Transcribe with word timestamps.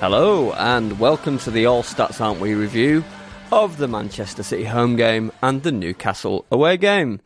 Hello, 0.00 0.54
and 0.54 0.98
welcome 0.98 1.36
to 1.40 1.50
the 1.50 1.66
All 1.66 1.82
Stats 1.82 2.22
Aren't 2.22 2.40
We 2.40 2.54
review 2.54 3.04
of 3.52 3.76
the 3.76 3.86
Manchester 3.86 4.42
City 4.42 4.64
home 4.64 4.96
game 4.96 5.30
and 5.42 5.62
the 5.62 5.72
Newcastle 5.72 6.46
away 6.50 6.78
game. 6.78 7.20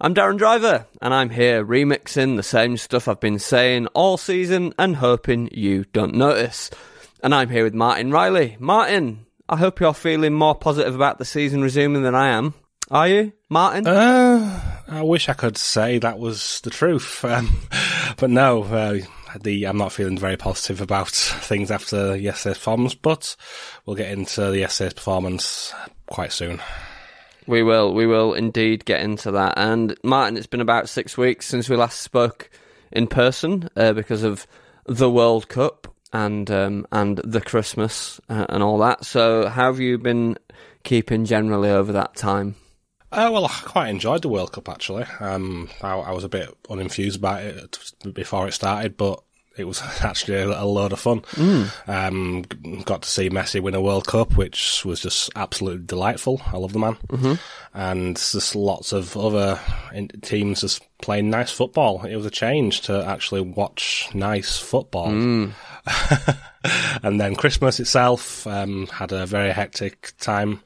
I'm 0.00 0.14
Darren 0.14 0.38
Driver, 0.38 0.86
and 1.02 1.12
I'm 1.12 1.28
here 1.28 1.62
remixing 1.62 2.36
the 2.36 2.42
same 2.42 2.78
stuff 2.78 3.08
I've 3.08 3.20
been 3.20 3.38
saying 3.38 3.88
all 3.88 4.16
season 4.16 4.72
and 4.78 4.96
hoping 4.96 5.50
you 5.52 5.84
don't 5.92 6.14
notice. 6.14 6.70
And 7.22 7.34
I'm 7.34 7.50
here 7.50 7.62
with 7.62 7.74
Martin 7.74 8.10
Riley. 8.10 8.56
Martin, 8.58 9.26
I 9.46 9.58
hope 9.58 9.78
you're 9.78 9.92
feeling 9.92 10.32
more 10.32 10.54
positive 10.54 10.94
about 10.94 11.18
the 11.18 11.26
season 11.26 11.60
resuming 11.60 12.04
than 12.04 12.14
I 12.14 12.28
am. 12.28 12.54
Are 12.90 13.06
you, 13.06 13.34
Martin? 13.50 13.86
Uh, 13.86 14.78
I 14.88 15.02
wish 15.02 15.28
I 15.28 15.34
could 15.34 15.58
say 15.58 15.98
that 15.98 16.18
was 16.18 16.62
the 16.62 16.70
truth, 16.70 17.22
um, 17.26 17.54
but 18.16 18.30
no. 18.30 18.62
Uh, 18.62 19.00
the 19.42 19.66
I'm 19.66 19.76
not 19.76 19.92
feeling 19.92 20.18
very 20.18 20.36
positive 20.36 20.80
about 20.80 21.08
things 21.10 21.70
after 21.70 22.16
yesterday's 22.16 22.58
performance, 22.58 22.94
but 22.94 23.36
we'll 23.86 23.96
get 23.96 24.10
into 24.10 24.50
the 24.50 24.58
yesterday's 24.58 24.94
performance 24.94 25.72
quite 26.06 26.32
soon. 26.32 26.60
We 27.46 27.62
will, 27.62 27.92
we 27.92 28.06
will 28.06 28.32
indeed 28.32 28.84
get 28.86 29.02
into 29.02 29.30
that. 29.32 29.54
And 29.58 29.94
Martin, 30.02 30.38
it's 30.38 30.46
been 30.46 30.62
about 30.62 30.88
six 30.88 31.18
weeks 31.18 31.46
since 31.46 31.68
we 31.68 31.76
last 31.76 32.00
spoke 32.00 32.50
in 32.90 33.06
person 33.06 33.68
uh, 33.76 33.92
because 33.92 34.22
of 34.22 34.46
the 34.86 35.10
World 35.10 35.48
Cup 35.48 35.88
and 36.12 36.50
um, 36.50 36.86
and 36.92 37.18
the 37.18 37.40
Christmas 37.40 38.20
uh, 38.30 38.46
and 38.48 38.62
all 38.62 38.78
that. 38.78 39.04
So, 39.04 39.48
how 39.48 39.66
have 39.66 39.80
you 39.80 39.98
been 39.98 40.38
keeping 40.84 41.24
generally 41.24 41.70
over 41.70 41.92
that 41.92 42.14
time? 42.14 42.54
Uh, 43.14 43.30
well, 43.30 43.46
I 43.46 43.60
quite 43.64 43.90
enjoyed 43.90 44.22
the 44.22 44.28
World 44.28 44.50
Cup 44.50 44.68
actually. 44.68 45.04
Um, 45.20 45.70
I, 45.82 45.92
I, 45.92 46.10
was 46.10 46.24
a 46.24 46.28
bit 46.28 46.52
unenthused 46.64 47.18
about 47.18 47.42
it 47.42 47.92
before 48.12 48.48
it 48.48 48.52
started, 48.52 48.96
but 48.96 49.22
it 49.56 49.64
was 49.64 49.82
actually 50.02 50.38
a, 50.42 50.64
load 50.64 50.92
of 50.92 51.00
fun. 51.00 51.20
Mm. 51.20 51.88
Um, 51.88 52.42
got 52.82 53.02
to 53.02 53.10
see 53.10 53.30
Messi 53.30 53.60
win 53.60 53.74
a 53.74 53.80
World 53.80 54.06
Cup, 54.06 54.36
which 54.36 54.84
was 54.84 55.00
just 55.00 55.30
absolutely 55.36 55.86
delightful. 55.86 56.40
I 56.46 56.56
love 56.56 56.72
the 56.72 56.78
man, 56.78 56.96
mm-hmm. 57.08 57.34
and 57.74 58.16
just 58.16 58.54
lots 58.54 58.92
of 58.92 59.16
other 59.16 59.58
teams 60.22 60.60
just 60.60 60.82
playing 60.98 61.30
nice 61.30 61.50
football. 61.50 62.04
It 62.04 62.16
was 62.16 62.26
a 62.26 62.30
change 62.30 62.82
to 62.82 63.04
actually 63.04 63.42
watch 63.42 64.08
nice 64.14 64.58
football. 64.58 65.08
Mm. 65.08 65.52
and 67.02 67.20
then 67.20 67.36
Christmas 67.36 67.78
itself 67.78 68.46
um, 68.46 68.86
had 68.86 69.12
a 69.12 69.26
very 69.26 69.50
hectic 69.50 70.14
time 70.18 70.60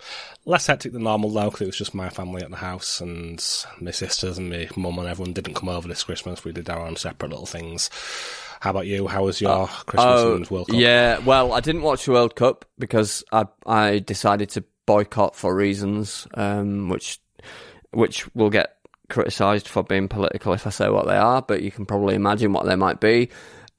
less 0.48 0.66
hectic 0.66 0.92
than 0.92 1.02
normal 1.02 1.30
though, 1.30 1.44
because 1.44 1.60
it 1.60 1.66
was 1.66 1.76
just 1.76 1.94
my 1.94 2.08
family 2.08 2.42
at 2.42 2.50
the 2.50 2.56
house 2.56 3.00
and 3.00 3.44
my 3.80 3.90
sisters 3.90 4.38
and 4.38 4.48
my 4.48 4.66
mum 4.76 4.98
and 4.98 5.06
everyone 5.06 5.34
didn't 5.34 5.54
come 5.54 5.68
over 5.68 5.86
this 5.86 6.04
Christmas. 6.04 6.42
We 6.42 6.52
did 6.52 6.70
our 6.70 6.86
own 6.86 6.96
separate 6.96 7.30
little 7.30 7.46
things. 7.46 7.90
How 8.60 8.70
about 8.70 8.86
you? 8.86 9.06
How 9.06 9.24
was 9.24 9.40
your 9.40 9.50
uh, 9.50 9.66
Christmas 9.66 10.22
uh, 10.22 10.34
and 10.34 10.50
World 10.50 10.68
Cup? 10.68 10.78
Yeah, 10.78 11.18
well, 11.18 11.52
I 11.52 11.60
didn't 11.60 11.82
watch 11.82 12.06
the 12.06 12.12
World 12.12 12.34
Cup 12.34 12.64
because 12.78 13.24
I 13.32 13.46
I 13.66 14.00
decided 14.00 14.50
to 14.50 14.64
boycott 14.86 15.36
for 15.36 15.54
reasons, 15.54 16.26
um, 16.34 16.88
which 16.88 17.20
which 17.92 18.34
will 18.34 18.50
get 18.50 18.76
criticised 19.08 19.68
for 19.68 19.82
being 19.82 20.08
political 20.08 20.52
if 20.52 20.66
I 20.66 20.70
say 20.70 20.88
what 20.88 21.06
they 21.06 21.16
are, 21.16 21.40
but 21.42 21.62
you 21.62 21.70
can 21.70 21.86
probably 21.86 22.14
imagine 22.14 22.52
what 22.52 22.66
they 22.66 22.76
might 22.76 23.00
be. 23.00 23.30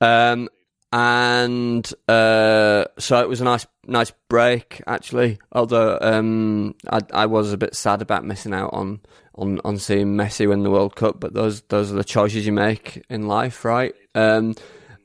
Um, 0.02 0.50
and 0.92 1.92
uh, 2.08 2.86
so 2.98 3.22
it 3.22 3.30
was 3.30 3.42
a 3.42 3.44
nice 3.44 3.68
nice 3.86 4.12
break 4.28 4.82
actually. 4.88 5.40
Although 5.52 6.00
um, 6.02 6.76
I 6.90 7.02
I 7.14 7.26
was 7.28 7.54
a 7.54 7.58
bit 7.58 7.76
sad 7.76 8.02
about 8.02 8.26
missing 8.26 8.54
out 8.54 8.74
on, 8.74 9.02
on, 9.40 9.62
on 9.64 9.78
seeing 9.78 10.16
Messi 10.16 10.48
win 10.48 10.64
the 10.64 10.70
World 10.70 10.96
Cup, 10.96 11.20
but 11.20 11.34
those 11.34 11.62
those 11.62 11.92
are 11.92 11.96
the 11.96 12.04
choices 12.04 12.46
you 12.46 12.52
make 12.52 13.04
in 13.10 13.28
life, 13.28 13.66
right? 13.66 13.96
Um, 14.14 14.56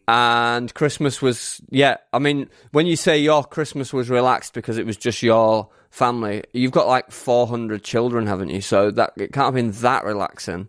and 0.07 0.73
Christmas 0.75 1.23
was 1.23 1.61
yeah. 1.71 1.97
I 2.13 2.19
mean, 2.19 2.51
when 2.73 2.87
you 2.87 2.97
say 2.97 3.19
your 3.19 3.45
Christmas 3.45 3.93
was 3.93 4.11
relaxed 4.11 4.53
because 4.53 4.77
it 4.77 4.85
was 4.85 4.97
just 4.97 5.23
your 5.23 5.71
family, 5.91 6.45
you've 6.53 6.73
got 6.73 6.87
like 6.87 7.11
four 7.11 7.47
hundred 7.47 7.85
children, 7.85 8.27
haven't 8.27 8.51
you? 8.51 8.61
So 8.61 8.91
that 8.91 9.15
it 9.17 9.33
can't 9.33 9.47
have 9.47 9.55
been 9.55 9.71
that 9.71 10.05
relaxing. 10.05 10.69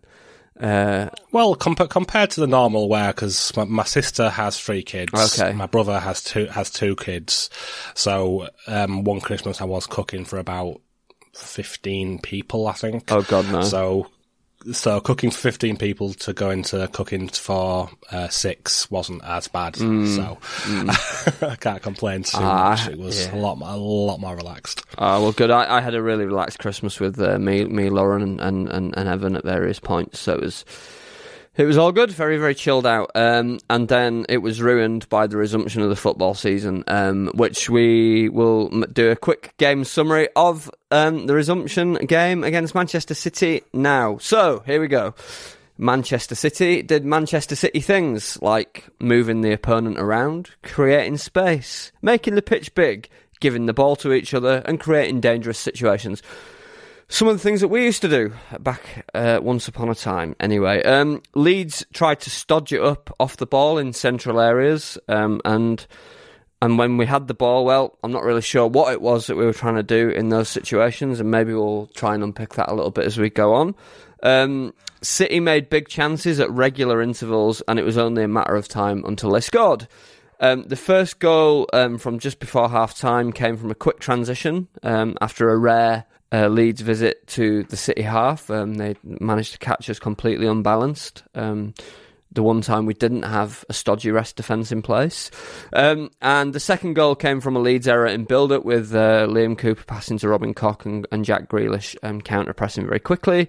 Uh, 0.58 1.10
well, 1.32 1.54
comp- 1.54 1.90
compared 1.90 2.30
to 2.30 2.40
the 2.40 2.46
normal 2.46 2.88
where 2.88 3.12
because 3.12 3.54
my, 3.56 3.64
my, 3.64 3.84
sister 3.84 4.30
has 4.30 4.58
three 4.58 4.82
kids. 4.82 5.12
Okay. 5.38 5.52
My 5.52 5.66
brother 5.66 6.00
has 6.00 6.24
two 6.24 6.46
has 6.46 6.70
two 6.70 6.96
kids. 6.96 7.50
So 7.92 8.48
um, 8.66 9.04
one 9.04 9.20
Christmas 9.20 9.60
I 9.60 9.64
was 9.64 9.86
cooking 9.86 10.24
for 10.24 10.38
about 10.38 10.80
fifteen 11.36 12.18
people, 12.18 12.66
I 12.66 12.72
think. 12.72 13.10
Oh 13.12 13.22
God, 13.22 13.50
no! 13.50 13.62
So 13.62 14.08
so 14.72 15.00
cooking 15.00 15.30
for 15.30 15.38
15 15.38 15.76
people 15.76 16.12
to 16.14 16.32
go 16.32 16.50
into 16.50 16.88
cooking 16.88 17.28
for 17.28 17.88
uh, 18.10 18.28
six 18.28 18.90
wasn't 18.90 19.22
as 19.24 19.48
bad. 19.48 19.74
Mm. 19.74 20.16
So 20.16 20.38
mm. 20.70 21.48
I 21.50 21.56
can't 21.56 21.82
complain 21.82 22.22
too 22.24 22.38
uh, 22.38 22.40
much. 22.70 22.88
It 22.88 22.98
was 22.98 23.26
yeah. 23.26 23.34
a 23.34 23.36
lot, 23.36 23.58
a 23.60 23.76
lot 23.76 24.18
more 24.18 24.34
relaxed. 24.34 24.84
Oh 24.98 25.22
well, 25.22 25.32
good. 25.32 25.50
I, 25.50 25.76
I 25.76 25.80
had 25.80 25.94
a 25.94 26.02
really 26.02 26.24
relaxed 26.24 26.58
Christmas 26.58 26.98
with 26.98 27.20
uh, 27.20 27.38
me, 27.38 27.64
me, 27.64 27.90
Lauren, 27.90 28.40
and, 28.40 28.68
and, 28.68 28.96
and 28.96 29.08
Evan 29.08 29.36
at 29.36 29.44
various 29.44 29.78
points. 29.78 30.18
So 30.18 30.34
it 30.34 30.40
was 30.40 30.64
it 31.56 31.64
was 31.64 31.78
all 31.78 31.92
good, 31.92 32.10
very, 32.10 32.36
very 32.38 32.54
chilled 32.54 32.86
out. 32.86 33.10
Um, 33.14 33.58
and 33.70 33.88
then 33.88 34.26
it 34.28 34.38
was 34.38 34.60
ruined 34.60 35.08
by 35.08 35.26
the 35.26 35.36
resumption 35.36 35.82
of 35.82 35.88
the 35.88 35.96
football 35.96 36.34
season, 36.34 36.84
um, 36.86 37.30
which 37.34 37.70
we 37.70 38.28
will 38.28 38.68
do 38.68 39.10
a 39.10 39.16
quick 39.16 39.54
game 39.58 39.84
summary 39.84 40.28
of 40.36 40.70
um, 40.90 41.26
the 41.26 41.34
resumption 41.34 41.94
game 41.94 42.44
against 42.44 42.74
Manchester 42.74 43.14
City 43.14 43.62
now. 43.72 44.18
So, 44.18 44.62
here 44.66 44.80
we 44.80 44.88
go. 44.88 45.14
Manchester 45.78 46.34
City 46.34 46.82
did 46.82 47.04
Manchester 47.04 47.54
City 47.54 47.80
things 47.80 48.40
like 48.40 48.84
moving 48.98 49.42
the 49.42 49.52
opponent 49.52 49.98
around, 49.98 50.50
creating 50.62 51.18
space, 51.18 51.92
making 52.00 52.34
the 52.34 52.42
pitch 52.42 52.74
big, 52.74 53.08
giving 53.40 53.66
the 53.66 53.74
ball 53.74 53.94
to 53.96 54.12
each 54.12 54.32
other, 54.32 54.62
and 54.64 54.80
creating 54.80 55.20
dangerous 55.20 55.58
situations 55.58 56.22
some 57.08 57.28
of 57.28 57.34
the 57.34 57.42
things 57.42 57.60
that 57.60 57.68
we 57.68 57.84
used 57.84 58.02
to 58.02 58.08
do 58.08 58.32
back 58.60 59.06
uh, 59.14 59.38
once 59.42 59.68
upon 59.68 59.88
a 59.88 59.94
time. 59.94 60.34
Anyway, 60.40 60.82
um, 60.82 61.22
Leeds 61.34 61.84
tried 61.92 62.20
to 62.20 62.30
stodge 62.30 62.72
it 62.72 62.82
up 62.82 63.14
off 63.20 63.36
the 63.36 63.46
ball 63.46 63.78
in 63.78 63.92
central 63.92 64.40
areas, 64.40 64.98
um, 65.08 65.40
and 65.44 65.86
and 66.62 66.78
when 66.78 66.96
we 66.96 67.06
had 67.06 67.28
the 67.28 67.34
ball, 67.34 67.64
well, 67.64 67.98
I'm 68.02 68.12
not 68.12 68.24
really 68.24 68.42
sure 68.42 68.66
what 68.66 68.92
it 68.92 69.00
was 69.00 69.26
that 69.26 69.36
we 69.36 69.44
were 69.44 69.52
trying 69.52 69.76
to 69.76 69.82
do 69.82 70.08
in 70.08 70.30
those 70.30 70.48
situations, 70.48 71.20
and 71.20 71.30
maybe 71.30 71.52
we'll 71.52 71.86
try 71.94 72.14
and 72.14 72.24
unpick 72.24 72.54
that 72.54 72.70
a 72.70 72.74
little 72.74 72.90
bit 72.90 73.04
as 73.04 73.18
we 73.18 73.30
go 73.30 73.54
on. 73.54 73.74
Um, 74.22 74.72
City 75.02 75.38
made 75.38 75.68
big 75.68 75.88
chances 75.88 76.40
at 76.40 76.50
regular 76.50 77.02
intervals, 77.02 77.62
and 77.68 77.78
it 77.78 77.84
was 77.84 77.98
only 77.98 78.24
a 78.24 78.28
matter 78.28 78.56
of 78.56 78.66
time 78.66 79.04
until 79.04 79.30
they 79.30 79.40
scored. 79.40 79.86
Um, 80.40 80.64
the 80.64 80.76
first 80.76 81.18
goal 81.18 81.68
um, 81.72 81.98
from 81.98 82.18
just 82.18 82.40
before 82.40 82.68
half 82.68 82.96
time 82.96 83.32
came 83.32 83.56
from 83.56 83.70
a 83.70 83.74
quick 83.74 84.00
transition 84.00 84.68
um, 84.82 85.16
after 85.20 85.50
a 85.50 85.56
rare 85.56 86.04
uh, 86.36 86.48
Leeds 86.48 86.80
visit 86.80 87.26
to 87.28 87.62
the 87.64 87.76
City 87.76 88.02
half. 88.02 88.50
Um, 88.50 88.74
they 88.74 88.96
managed 89.02 89.52
to 89.52 89.58
catch 89.58 89.88
us 89.88 89.98
completely 89.98 90.46
unbalanced. 90.46 91.22
Um, 91.34 91.72
the 92.32 92.42
one 92.42 92.60
time 92.60 92.84
we 92.84 92.92
didn't 92.92 93.22
have 93.22 93.64
a 93.70 93.72
stodgy 93.72 94.10
rest 94.10 94.36
defence 94.36 94.70
in 94.70 94.82
place. 94.82 95.30
Um, 95.72 96.10
and 96.20 96.52
the 96.52 96.60
second 96.60 96.92
goal 96.94 97.14
came 97.14 97.40
from 97.40 97.56
a 97.56 97.60
Leeds 97.60 97.88
error 97.88 98.06
in 98.06 98.24
build 98.24 98.52
up 98.52 98.64
with 98.64 98.94
uh, 98.94 99.26
Liam 99.26 99.56
Cooper 99.56 99.84
passing 99.84 100.18
to 100.18 100.28
Robin 100.28 100.52
Koch 100.52 100.84
and, 100.84 101.06
and 101.10 101.24
Jack 101.24 101.48
Grealish 101.48 101.96
um, 102.02 102.20
counter 102.20 102.52
pressing 102.52 102.86
very 102.86 103.00
quickly. 103.00 103.48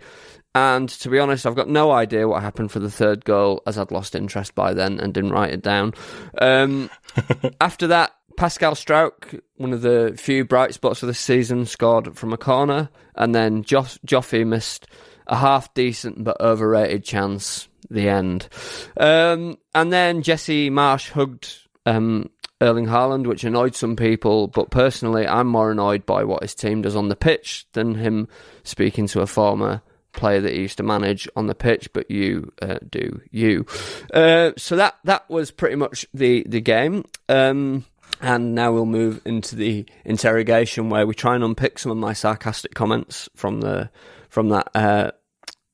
And 0.56 0.88
to 0.89 1.10
be 1.10 1.19
honest, 1.19 1.45
I've 1.45 1.56
got 1.56 1.68
no 1.68 1.92
idea 1.92 2.28
what 2.28 2.42
happened 2.42 2.72
for 2.72 2.80
the 2.80 2.89
third 2.89 3.25
goal 3.25 3.62
as 3.68 3.78
I'd 3.78 3.92
lost 3.92 4.16
interest 4.16 4.56
by 4.56 4.74
then 4.74 5.00
and 5.00 5.13
didn't 5.13 5.34
write 5.34 5.54
it 5.54 5.62
down. 5.62 5.94
Um, 6.39 6.89
after 7.62 7.88
that, 7.88 8.13
Pascal 8.38 8.74
Struijk, 8.74 9.42
one 9.56 9.74
of 9.74 9.81
the 9.81 10.13
few 10.16 10.45
bright 10.45 10.74
spots 10.74 11.04
of 11.04 11.07
the 11.07 11.13
season, 11.13 11.66
scored 11.66 12.16
from 12.16 12.31
a 12.31 12.38
corner. 12.38 12.89
And 13.16 13.36
then 13.36 13.63
Joff- 13.63 14.00
Joffy 14.06 14.45
missed 14.45 14.88
a 15.25 15.36
half 15.36 15.74
decent 15.74 16.24
but 16.24 16.39
overrated 16.39 17.04
chance, 17.04 17.68
the 17.89 18.07
end. 18.07 18.48
Um, 18.95 19.57
and 19.75 19.92
then 19.92 20.22
Jesse 20.22 20.69
Marsch 20.69 21.10
hugged 21.12 21.54
um, 21.88 22.30
Erling 22.62 22.86
Haaland, 22.86 23.25
which 23.25 23.44
annoyed 23.44 23.75
some 23.75 23.95
people. 23.95 24.48
But 24.48 24.69
personally, 24.69 25.28
I'm 25.28 25.48
more 25.48 25.72
annoyed 25.72 26.06
by 26.06 26.24
what 26.24 26.44
his 26.44 26.56
team 26.56 26.84
does 26.84 26.95
on 26.95 27.10
the 27.10 27.16
pitch 27.16 27.66
than 27.74 27.95
him 27.95 28.28
speaking 28.63 29.07
to 29.07 29.22
a 29.22 29.28
former 29.28 29.81
player 30.13 30.42
that 30.42 30.54
he 30.54 30.62
used 30.62 30.78
to 30.78 30.84
manage 30.84 31.28
on 31.36 31.48
the 31.48 31.56
pitch, 31.56 31.92
but 31.94 32.10
you 32.12 32.51
uh, 32.62 32.80
do 32.89 33.22
you. 33.31 33.66
Uh, 34.13 34.51
so 34.57 34.75
that 34.75 34.95
that 35.06 35.30
was 35.30 35.51
pretty 35.51 35.75
much 35.75 36.06
the 36.13 36.45
the 36.48 36.62
game. 36.62 37.04
Um, 37.30 37.86
and 38.21 38.55
now 38.55 38.71
we'll 38.71 38.85
move 38.85 39.21
into 39.25 39.55
the 39.55 39.85
interrogation 40.05 40.89
where 40.89 41.05
we 41.05 41.13
try 41.13 41.35
and 41.35 41.43
unpick 41.43 41.79
some 41.79 41.91
of 41.91 41.97
my 41.97 42.13
sarcastic 42.13 42.73
comments 42.73 43.29
from 43.35 43.61
the 43.61 43.89
from 44.29 44.49
that 44.49 44.69
uh, 44.75 45.11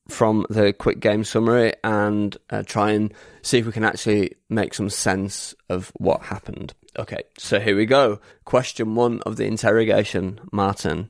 from 0.07 0.45
the 0.49 0.73
quick 0.73 0.99
game 0.99 1.23
summary 1.23 1.73
and 1.83 2.37
uh, 2.49 2.63
try 2.63 2.91
and 2.91 3.13
see 3.41 3.59
if 3.59 3.65
we 3.65 3.71
can 3.71 3.83
actually 3.83 4.35
make 4.49 4.73
some 4.73 4.89
sense 4.89 5.55
of 5.69 5.91
what 5.97 6.23
happened. 6.23 6.73
Okay, 6.97 7.23
so 7.37 7.59
here 7.59 7.75
we 7.75 7.85
go. 7.85 8.19
Question 8.45 8.95
one 8.95 9.21
of 9.21 9.37
the 9.37 9.45
interrogation, 9.45 10.39
Martin. 10.51 11.09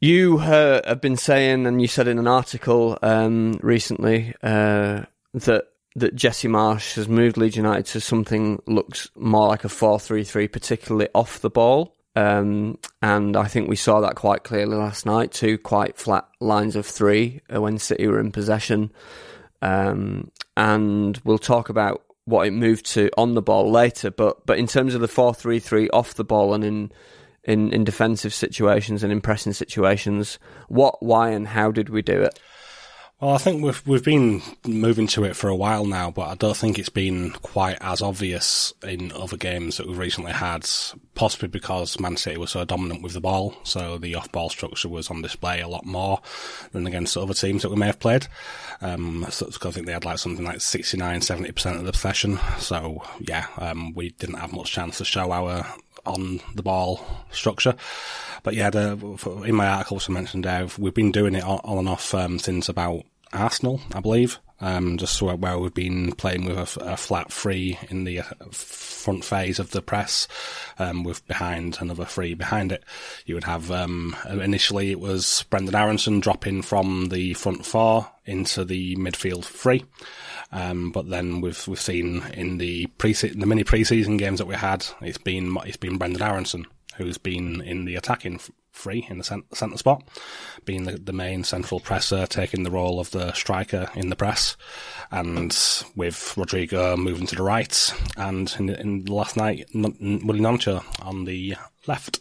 You 0.00 0.38
uh, 0.38 0.86
have 0.86 1.00
been 1.00 1.16
saying, 1.16 1.66
and 1.66 1.82
you 1.82 1.88
said 1.88 2.06
in 2.06 2.18
an 2.18 2.28
article 2.28 2.96
um, 3.02 3.58
recently 3.62 4.34
uh, 4.42 5.02
that 5.34 5.64
that 5.96 6.14
Jesse 6.14 6.48
Marsch 6.48 6.94
has 6.94 7.08
moved 7.08 7.36
Leeds 7.36 7.56
United 7.56 7.86
to 7.86 8.00
something 8.00 8.60
looks 8.66 9.10
more 9.16 9.48
like 9.48 9.64
a 9.64 9.68
four-three-three, 9.68 10.48
particularly 10.48 11.08
off 11.14 11.40
the 11.40 11.50
ball. 11.50 11.96
Um, 12.14 12.78
and 13.00 13.36
I 13.36 13.46
think 13.46 13.68
we 13.68 13.76
saw 13.76 14.00
that 14.00 14.16
quite 14.16 14.42
clearly 14.42 14.76
last 14.76 15.06
night. 15.06 15.32
Two 15.32 15.58
quite 15.58 15.96
flat 15.96 16.26
lines 16.40 16.76
of 16.76 16.86
three 16.86 17.40
uh, 17.52 17.60
when 17.60 17.78
City 17.78 18.06
were 18.06 18.20
in 18.20 18.32
possession. 18.32 18.90
Um, 19.62 20.30
and 20.56 21.20
we'll 21.24 21.38
talk 21.38 21.68
about 21.68 22.02
what 22.24 22.46
it 22.46 22.52
moved 22.52 22.86
to 22.86 23.10
on 23.16 23.34
the 23.34 23.42
ball 23.42 23.70
later. 23.70 24.10
But 24.10 24.46
but 24.46 24.58
in 24.58 24.66
terms 24.66 24.94
of 24.94 25.00
the 25.00 25.08
four-three-three 25.08 25.90
off 25.90 26.14
the 26.14 26.24
ball 26.24 26.54
and 26.54 26.64
in 26.64 26.92
in, 27.44 27.72
in 27.72 27.82
defensive 27.82 28.34
situations 28.34 29.02
and 29.02 29.10
in 29.10 29.20
pressing 29.20 29.54
situations. 29.54 30.38
What, 30.68 31.02
why, 31.02 31.30
and 31.30 31.48
how 31.48 31.70
did 31.70 31.88
we 31.88 32.02
do 32.02 32.20
it? 32.20 32.38
Well, 33.20 33.34
I 33.34 33.38
think 33.38 33.64
we've 33.64 33.84
we've 33.84 34.04
been 34.04 34.42
moving 34.64 35.08
to 35.08 35.24
it 35.24 35.34
for 35.34 35.48
a 35.48 35.56
while 35.56 35.84
now, 35.84 36.12
but 36.12 36.28
I 36.28 36.36
don't 36.36 36.56
think 36.56 36.78
it's 36.78 36.88
been 36.88 37.30
quite 37.30 37.76
as 37.80 38.00
obvious 38.00 38.72
in 38.84 39.10
other 39.10 39.36
games 39.36 39.76
that 39.76 39.88
we've 39.88 39.98
recently 39.98 40.30
had. 40.30 40.68
Possibly 41.16 41.48
because 41.48 41.98
Man 41.98 42.16
City 42.16 42.36
was 42.36 42.52
so 42.52 42.64
dominant 42.64 43.02
with 43.02 43.14
the 43.14 43.20
ball, 43.20 43.56
so 43.64 43.98
the 43.98 44.14
off-ball 44.14 44.50
structure 44.50 44.88
was 44.88 45.10
on 45.10 45.20
display 45.20 45.60
a 45.60 45.66
lot 45.66 45.84
more 45.84 46.20
than 46.70 46.86
against 46.86 47.16
other 47.16 47.34
teams 47.34 47.62
that 47.62 47.70
we 47.70 47.76
may 47.76 47.86
have 47.86 47.98
played. 47.98 48.28
Um, 48.80 49.26
so 49.30 49.48
I 49.48 49.70
think 49.72 49.86
they 49.86 49.92
had 49.92 50.04
like 50.04 50.18
something 50.18 50.44
like 50.44 50.60
69, 50.60 51.20
70 51.20 51.50
percent 51.50 51.78
of 51.78 51.86
the 51.86 51.92
possession. 51.92 52.38
So 52.60 53.02
yeah, 53.18 53.48
um, 53.58 53.94
we 53.94 54.10
didn't 54.10 54.36
have 54.36 54.52
much 54.52 54.70
chance 54.70 54.98
to 54.98 55.04
show 55.04 55.32
our 55.32 55.66
on 56.08 56.40
the 56.54 56.62
ball 56.62 57.04
structure. 57.30 57.74
But 58.42 58.54
yeah, 58.54 58.70
the, 58.70 59.42
in 59.44 59.54
my 59.54 59.66
article, 59.66 59.96
also 59.96 60.12
mentioned 60.12 60.44
there, 60.44 60.66
we've 60.78 60.94
been 60.94 61.12
doing 61.12 61.34
it 61.34 61.44
on 61.44 61.78
and 61.78 61.88
off 61.88 62.14
um, 62.14 62.38
since 62.38 62.68
about 62.68 63.04
Arsenal, 63.32 63.80
I 63.94 64.00
believe. 64.00 64.38
Um, 64.60 64.98
just 64.98 65.22
where, 65.22 65.36
where, 65.36 65.56
we've 65.56 65.72
been 65.72 66.12
playing 66.12 66.44
with 66.44 66.56
a, 66.58 66.92
a, 66.92 66.96
flat 66.96 67.32
three 67.32 67.78
in 67.90 68.02
the 68.02 68.20
uh, 68.20 68.24
front 68.50 69.24
phase 69.24 69.60
of 69.60 69.70
the 69.70 69.80
press, 69.80 70.26
um, 70.80 71.04
with 71.04 71.24
behind 71.28 71.78
another 71.80 72.04
three 72.04 72.34
behind 72.34 72.72
it. 72.72 72.82
You 73.24 73.36
would 73.36 73.44
have 73.44 73.70
um, 73.70 74.16
initially 74.28 74.90
it 74.90 74.98
was 74.98 75.44
Brenden 75.48 75.76
Aaronson 75.76 76.18
dropping 76.18 76.62
from 76.62 77.10
the 77.10 77.34
front 77.34 77.66
four 77.66 78.08
into 78.26 78.64
the 78.64 78.96
midfield 78.96 79.44
three. 79.44 79.84
Um, 80.50 80.92
but 80.92 81.10
then 81.10 81.40
we've 81.40 81.68
we've 81.68 81.80
seen 81.80 82.22
in 82.32 82.58
the 82.58 82.86
pre 82.98 83.12
the 83.12 83.46
mini 83.46 83.64
preseason 83.64 84.18
games 84.18 84.38
that 84.38 84.46
we 84.46 84.54
had, 84.54 84.86
it's 85.02 85.18
been 85.18 85.56
it's 85.64 85.76
been 85.76 85.98
Brenden 85.98 86.22
Aaronson 86.22 86.66
who's 86.98 87.16
been 87.16 87.60
in 87.62 87.84
the 87.84 87.94
attacking 87.94 88.40
free 88.72 89.06
in 89.08 89.18
the 89.18 89.24
centre 89.24 89.78
spot, 89.78 90.02
being 90.64 90.84
the, 90.84 90.92
the 90.98 91.12
main 91.12 91.42
central 91.44 91.80
presser, 91.80 92.26
taking 92.26 92.62
the 92.62 92.70
role 92.70 93.00
of 93.00 93.10
the 93.12 93.32
striker 93.32 93.88
in 93.94 94.10
the 94.10 94.16
press, 94.16 94.56
and 95.10 95.56
with 95.96 96.36
Rodrigo 96.36 96.96
moving 96.96 97.26
to 97.26 97.36
the 97.36 97.42
right, 97.42 97.94
and 98.16 98.54
in, 98.58 98.68
in 98.70 99.04
last 99.06 99.36
night, 99.36 99.68
Willy 99.74 100.40
Gnonto 100.40 100.84
on 101.02 101.24
the 101.24 101.56
left. 101.86 102.20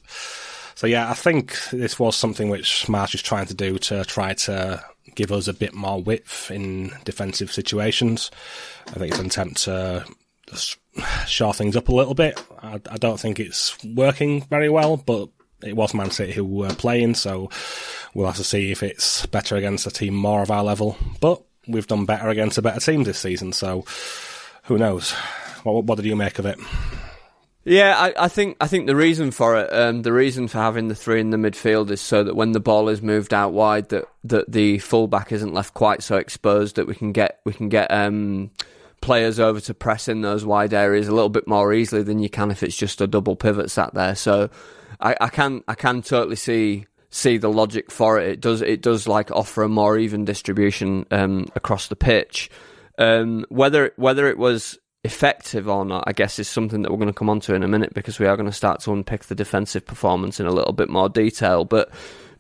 So 0.76 0.86
yeah, 0.86 1.10
I 1.10 1.16
think 1.16 1.58
this 1.72 2.00
was 2.00 2.16
something 2.16 2.50
which 2.50 2.86
Marsch 2.88 3.16
is 3.16 3.22
trying 3.24 3.48
to 3.48 3.56
do 3.56 3.80
to 3.80 4.06
try 4.06 4.34
to 4.34 4.84
give 5.16 5.32
us 5.32 5.48
a 5.48 5.54
bit 5.54 5.74
more 5.74 6.02
width 6.02 6.52
in 6.52 6.92
defensive 7.04 7.52
situations. 7.52 8.32
I 8.88 8.92
think 8.94 9.12
it's 9.12 9.20
an 9.20 9.28
attempt 9.28 9.64
to 9.64 10.06
shore 11.26 11.54
things 11.54 11.76
up 11.76 11.90
a 11.90 11.96
little 11.96 12.14
bit. 12.14 12.42
I, 12.62 12.80
I, 12.90 12.98
don't 12.98 13.20
think 13.20 13.40
it's 13.40 13.78
working 13.84 14.44
very 14.44 14.70
well, 14.70 14.98
but 14.98 15.30
it 15.64 15.76
was 15.76 15.94
Man 15.94 16.12
City 16.12 16.32
who 16.32 16.46
were 16.46 16.74
playing, 16.74 17.16
so 17.16 17.50
we'll 18.14 18.28
have 18.28 18.38
to 18.38 18.44
see 18.44 18.72
if 18.72 18.84
it's 18.84 19.26
better 19.28 19.56
against 19.56 19.88
a 19.88 19.92
team 19.92 20.16
more 20.16 20.42
of 20.42 20.52
our 20.52 20.64
level. 20.64 20.98
But 21.20 21.42
we've 21.68 21.88
done 21.88 22.06
better 22.06 22.30
against 22.30 22.58
a 22.58 22.62
better 22.62 22.80
team 22.80 23.04
this 23.04 23.20
season, 23.20 23.54
so 23.54 23.86
who 24.64 24.78
knows? 24.78 25.12
What, 25.64 25.86
what 25.86 25.96
did 25.96 26.06
you 26.06 26.16
make 26.16 26.40
of 26.40 26.46
it? 26.46 26.60
Yeah, 27.70 27.98
I, 27.98 28.14
I, 28.24 28.28
think 28.30 28.56
I 28.62 28.68
think 28.68 28.88
the 28.88 28.96
reason 28.96 29.32
for 29.32 29.58
it, 29.58 29.74
um, 29.74 30.02
the 30.02 30.14
reason 30.14 30.48
for 30.48 30.58
having 30.58 30.88
the 30.88 30.96
three 30.96 31.20
in 31.20 31.32
the 31.32 31.38
midfield 31.38 31.92
is 31.92 32.00
so 32.00 32.24
that 32.24 32.34
when 32.34 32.54
the 32.54 32.62
ball 32.62 32.88
is 32.88 33.02
moved 33.02 33.34
out 33.34 33.52
wide, 33.52 33.90
that 33.90 34.06
that 34.24 34.50
the 34.50 34.80
fullback 34.80 35.34
isn't 35.34 35.54
left 35.54 35.74
quite 35.74 36.02
so 36.02 36.16
exposed 36.16 36.78
that 36.78 36.88
we 36.88 36.96
can 36.96 37.12
get 37.12 37.42
we 37.44 37.52
can 37.52 37.68
get 37.68 37.92
um, 37.92 38.52
players 39.02 39.38
over 39.38 39.60
to 39.60 39.74
press 39.74 40.08
in 40.08 40.22
those 40.22 40.46
wide 40.46 40.74
areas 40.74 41.10
a 41.10 41.12
little 41.12 41.28
bit 41.28 41.46
more 41.46 41.74
easily 41.74 42.04
than 42.04 42.20
you 42.20 42.30
can 42.30 42.52
if 42.52 42.64
it's 42.64 42.78
just 42.78 43.02
a 43.02 43.08
double 43.08 43.36
pivot 43.36 43.70
sat 43.70 43.94
there. 43.94 44.16
So 44.16 44.50
I, 45.02 45.18
I 45.20 45.28
can 45.28 45.62
I 45.68 45.76
can 45.76 46.02
totally 46.02 46.38
see 46.38 46.86
see 47.10 47.38
the 47.38 47.52
logic 47.52 47.92
for 47.92 48.18
it. 48.18 48.30
It 48.30 48.40
does 48.40 48.62
it 48.62 48.82
does 48.82 49.10
like 49.10 49.30
offer 49.30 49.64
a 49.64 49.70
more 49.70 49.98
even 49.98 50.24
distribution 50.24 51.06
um, 51.12 51.48
across 51.54 51.90
the 51.90 51.98
pitch. 51.98 52.50
Um, 52.98 53.46
whether 53.50 53.92
whether 53.98 54.30
it 54.30 54.38
was 54.38 54.80
effective 55.08 55.68
or 55.68 55.86
not, 55.86 56.04
I 56.06 56.12
guess, 56.12 56.38
is 56.38 56.48
something 56.48 56.82
that 56.84 56.92
we're 56.92 56.98
going 56.98 57.08
to 57.08 57.14
come 57.14 57.30
on 57.30 57.40
to 57.42 57.56
in 57.56 57.64
a 57.64 57.68
minute 57.68 57.94
because 57.94 58.20
we 58.20 58.28
are 58.28 58.36
going 58.36 58.50
to 58.50 58.56
start 58.56 58.82
to 58.82 58.92
unpick 58.92 59.24
the 59.24 59.36
defensive 59.36 59.86
performance 59.86 60.40
in 60.40 60.46
a 60.46 60.52
little 60.52 60.74
bit 60.74 60.90
more 60.90 61.10
detail. 61.10 61.66
But 61.66 61.90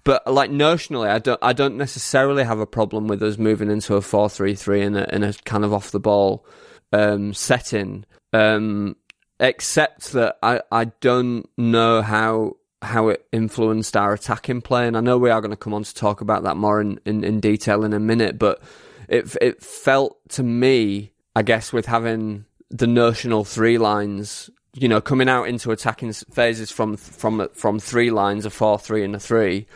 but 0.03 0.25
like 0.31 0.51
notionally, 0.51 1.09
I 1.09 1.19
don't 1.19 1.39
I 1.41 1.53
don't 1.53 1.77
necessarily 1.77 2.43
have 2.43 2.59
a 2.59 2.65
problem 2.65 3.07
with 3.07 3.23
us 3.23 3.37
moving 3.37 3.71
into 3.71 3.95
a 3.95 4.01
four 4.01 4.29
three 4.29 4.53
three 4.53 4.81
in 4.81 4.95
a 4.95 5.07
in 5.11 5.23
a 5.23 5.33
kind 5.45 5.65
of 5.65 5.73
off 5.73 5.91
the 5.91 5.99
ball 5.99 6.45
um, 6.91 7.33
setting, 7.33 8.05
um, 8.33 8.95
except 9.39 10.11
that 10.11 10.37
I 10.43 10.61
I 10.71 10.85
don't 11.01 11.49
know 11.57 12.01
how 12.01 12.57
how 12.81 13.07
it 13.07 13.25
influenced 13.31 13.97
our 13.97 14.13
attacking 14.13 14.61
play, 14.61 14.87
and 14.87 14.95
I 14.95 15.01
know 15.01 15.17
we 15.17 15.29
are 15.29 15.41
going 15.41 15.51
to 15.51 15.57
come 15.57 15.73
on 15.73 15.83
to 15.83 15.93
talk 15.95 16.21
about 16.21 16.43
that 16.43 16.57
more 16.57 16.79
in, 16.79 16.99
in, 17.05 17.23
in 17.23 17.39
detail 17.39 17.83
in 17.83 17.93
a 17.93 17.99
minute, 17.99 18.37
but 18.37 18.61
it 19.07 19.35
it 19.41 19.63
felt 19.63 20.17
to 20.29 20.43
me, 20.43 21.11
I 21.35 21.41
guess, 21.41 21.73
with 21.73 21.85
having 21.85 22.45
the 22.69 22.87
notional 22.87 23.43
three 23.43 23.77
lines, 23.77 24.49
you 24.73 24.87
know, 24.87 25.01
coming 25.01 25.29
out 25.29 25.47
into 25.47 25.71
attacking 25.71 26.13
phases 26.13 26.71
from 26.71 26.97
from 26.97 27.47
from 27.53 27.79
three 27.79 28.11
lines, 28.11 28.45
a 28.45 28.49
four, 28.49 28.77
three, 28.77 29.03
and 29.03 29.15
a 29.15 29.19
three, 29.19 29.67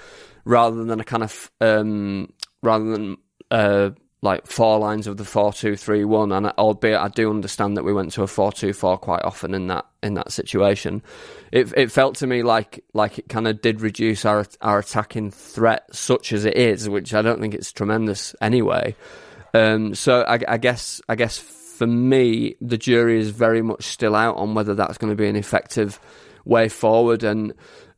rather 0.46 0.84
than 0.84 1.00
a 1.00 1.04
kind 1.04 1.24
of 1.24 1.52
um, 1.62 2.32
rather 2.62 2.86
than 2.86 3.18
uh, 3.50 3.92
like 4.22 4.46
four 4.46 4.78
lines 4.78 5.08
of 5.08 5.18
the 5.18 5.26
four, 5.26 5.52
two, 5.52 5.76
three, 5.76 6.06
one. 6.06 6.32
And 6.32 6.48
albeit 6.58 7.00
I 7.00 7.08
do 7.08 7.30
understand 7.30 7.78
that 7.78 7.84
we 7.84 7.94
went 7.94 8.12
to 8.14 8.24
a 8.24 8.28
four, 8.28 8.52
two, 8.52 8.74
four 8.74 8.98
quite 8.98 9.24
often 9.24 9.54
in 9.54 9.68
that 9.68 9.86
in 10.04 10.14
that 10.16 10.32
situation, 10.32 11.02
it 11.52 11.74
it 11.76 11.92
felt 11.92 12.16
to 12.16 12.28
me 12.28 12.44
like 12.44 12.84
like 12.94 13.20
it 13.20 13.30
kind 13.30 13.48
of 13.48 13.62
did 13.62 13.82
reduce 13.82 14.26
our 14.26 14.46
our 14.62 14.80
attacking 14.80 15.32
threat, 15.32 15.94
such 15.96 16.34
as 16.34 16.46
it 16.46 16.58
is, 16.58 16.90
which 16.90 17.14
I 17.14 17.22
don't 17.22 17.40
think 17.40 17.54
it's 17.54 17.72
tremendous 17.72 18.36
anyway. 18.42 18.96
Um, 19.54 19.96
so 19.96 20.22
I, 20.22 20.40
I 20.48 20.58
guess 20.58 21.02
I 21.10 21.16
guess 21.16 21.38
for 21.82 21.88
me, 21.88 22.54
the 22.62 22.78
jury 22.78 23.20
is 23.20 23.32
very 23.32 23.64
much 23.64 23.86
still 23.86 24.14
out 24.14 24.38
on 24.38 24.54
whether 24.54 24.76
that's 24.76 25.00
going 25.00 25.10
to 25.10 25.18
be 25.18 25.28
an 25.28 25.36
effective 25.36 26.00
way 26.46 26.70
forward. 26.70 27.24
And 27.24 27.56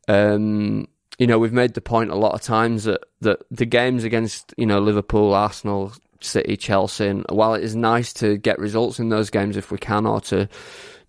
um, 0.07 0.87
you 1.19 1.27
know, 1.27 1.37
we've 1.37 1.51
made 1.51 1.73
the 1.73 1.81
point 1.81 2.09
a 2.09 2.15
lot 2.15 2.33
of 2.33 2.41
times 2.41 2.85
that 2.85 3.03
that 3.19 3.39
the 3.51 3.65
games 3.65 4.05
against 4.05 4.53
you 4.55 4.65
know 4.65 4.79
Liverpool, 4.79 5.33
Arsenal, 5.33 5.91
City, 6.21 6.55
Chelsea, 6.55 7.07
and 7.07 7.25
while 7.27 7.55
it 7.55 7.63
is 7.65 7.75
nice 7.75 8.13
to 8.13 8.37
get 8.37 8.57
results 8.57 8.99
in 8.99 9.09
those 9.09 9.29
games 9.29 9.57
if 9.57 9.69
we 9.69 9.77
can, 9.77 10.05
or 10.05 10.21
to 10.21 10.47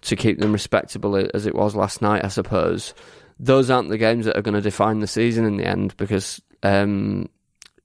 to 0.00 0.16
keep 0.16 0.40
them 0.40 0.52
respectable 0.52 1.14
as 1.32 1.46
it 1.46 1.54
was 1.54 1.76
last 1.76 2.02
night, 2.02 2.24
I 2.24 2.28
suppose. 2.28 2.92
Those 3.38 3.70
aren't 3.70 3.90
the 3.90 3.98
games 3.98 4.26
that 4.26 4.36
are 4.36 4.42
going 4.42 4.56
to 4.56 4.60
define 4.60 4.98
the 4.98 5.06
season 5.06 5.44
in 5.44 5.58
the 5.58 5.64
end 5.64 5.96
because 5.96 6.42
um, 6.64 7.28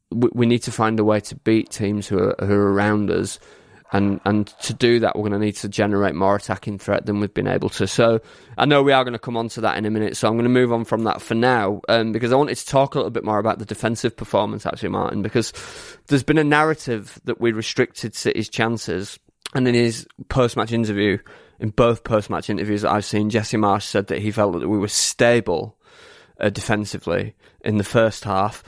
we, 0.09 0.47
need 0.47 0.63
to 0.63 0.71
find 0.71 0.99
a 0.99 1.03
way 1.03 1.19
to 1.19 1.35
beat 1.35 1.69
teams 1.69 2.07
who 2.07 2.17
are, 2.17 2.35
who 2.39 2.53
are 2.53 2.73
around 2.73 3.11
us 3.11 3.39
and 3.91 4.19
and 4.25 4.47
to 4.63 4.73
do 4.73 4.99
that, 4.99 5.15
we're 5.15 5.27
going 5.27 5.39
to 5.39 5.45
need 5.45 5.55
to 5.57 5.69
generate 5.69 6.15
more 6.15 6.35
attacking 6.35 6.77
threat 6.77 7.05
than 7.05 7.19
we've 7.19 7.33
been 7.33 7.47
able 7.47 7.69
to. 7.69 7.87
So 7.87 8.21
I 8.57 8.65
know 8.65 8.83
we 8.83 8.91
are 8.91 9.03
going 9.03 9.13
to 9.13 9.19
come 9.19 9.37
on 9.37 9.49
to 9.49 9.61
that 9.61 9.77
in 9.77 9.85
a 9.85 9.89
minute. 9.89 10.15
So 10.15 10.27
I'm 10.27 10.35
going 10.35 10.43
to 10.43 10.49
move 10.49 10.71
on 10.71 10.85
from 10.85 11.03
that 11.05 11.21
for 11.21 11.33
now, 11.33 11.81
um, 11.89 12.11
because 12.11 12.31
I 12.31 12.35
wanted 12.35 12.57
to 12.57 12.65
talk 12.65 12.93
a 12.93 12.99
little 12.99 13.11
bit 13.11 13.23
more 13.23 13.39
about 13.39 13.59
the 13.59 13.65
defensive 13.65 14.15
performance, 14.15 14.65
actually, 14.65 14.89
Martin, 14.89 15.21
because 15.21 15.53
there's 16.07 16.23
been 16.23 16.37
a 16.37 16.43
narrative 16.43 17.19
that 17.25 17.41
we 17.41 17.51
restricted 17.51 18.15
City's 18.15 18.49
chances, 18.49 19.17
and 19.53 19.67
in 19.67 19.73
his 19.73 20.07
post-match 20.27 20.71
interview, 20.71 21.17
in 21.59 21.69
both 21.69 22.03
post-match 22.03 22.49
interviews 22.49 22.83
that 22.83 22.91
I've 22.91 23.05
seen, 23.05 23.29
Jesse 23.29 23.57
Marsch 23.57 23.83
said 23.83 24.07
that 24.07 24.19
he 24.19 24.31
felt 24.31 24.59
that 24.59 24.69
we 24.69 24.77
were 24.77 24.87
stable 24.87 25.75
uh, 26.39 26.49
defensively 26.49 27.35
in 27.65 27.77
the 27.77 27.83
first 27.83 28.23
half. 28.23 28.63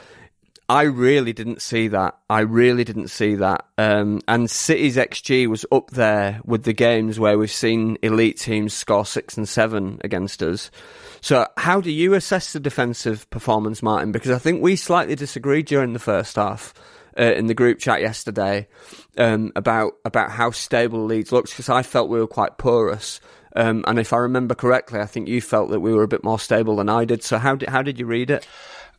I 0.72 0.84
really 0.84 1.34
didn't 1.34 1.62
see 1.62 1.90
that. 1.90 2.18
I 2.30 2.40
really 2.40 2.86
didn't 2.86 3.10
see 3.10 3.36
that. 3.36 3.66
Um, 3.78 4.22
and 4.26 4.50
City's 4.50 4.96
XG 4.96 5.48
was 5.48 5.66
up 5.70 5.90
there 5.90 6.40
with 6.46 6.64
the 6.64 6.72
games 6.72 7.20
where 7.20 7.38
we've 7.38 7.52
seen 7.52 7.98
elite 8.02 8.40
teams 8.40 8.74
score 8.74 9.06
six 9.06 9.36
and 9.36 9.50
seven 9.50 10.00
against 10.06 10.42
us. 10.42 10.72
So, 11.20 11.46
how 11.58 11.82
do 11.82 11.92
you 11.92 12.14
assess 12.14 12.54
the 12.54 12.62
defensive 12.62 13.30
performance, 13.32 13.84
Martin? 13.84 14.14
Because 14.14 14.32
I 14.32 14.38
think 14.38 14.62
we 14.62 14.78
slightly 14.78 15.16
disagreed 15.16 15.66
during 15.66 15.92
the 15.92 16.00
first 16.00 16.38
half. 16.38 16.74
Uh, 17.20 17.24
in 17.24 17.48
the 17.48 17.54
group 17.54 17.78
chat 17.78 18.00
yesterday, 18.00 18.66
um, 19.18 19.52
about 19.58 19.92
about 20.06 20.32
how 20.32 20.50
stable 20.50 21.04
Leeds 21.04 21.34
looks, 21.34 21.52
because 21.52 21.68
I 21.68 21.84
felt 21.84 22.08
we 22.08 22.20
were 22.20 22.26
quite 22.26 22.58
porous, 22.58 23.20
um, 23.54 23.84
and 23.86 24.00
if 24.00 24.14
I 24.14 24.18
remember 24.20 24.56
correctly, 24.56 25.02
I 25.02 25.06
think 25.08 25.28
you 25.28 25.42
felt 25.42 25.72
that 25.72 25.82
we 25.82 25.94
were 25.94 26.04
a 26.04 26.08
bit 26.08 26.24
more 26.24 26.40
stable 26.40 26.78
than 26.78 26.88
I 26.88 27.04
did. 27.04 27.22
So 27.22 27.38
how 27.38 27.56
did 27.56 27.68
how 27.68 27.82
did 27.82 28.00
you 28.00 28.06
read 28.06 28.32
it? 28.32 28.48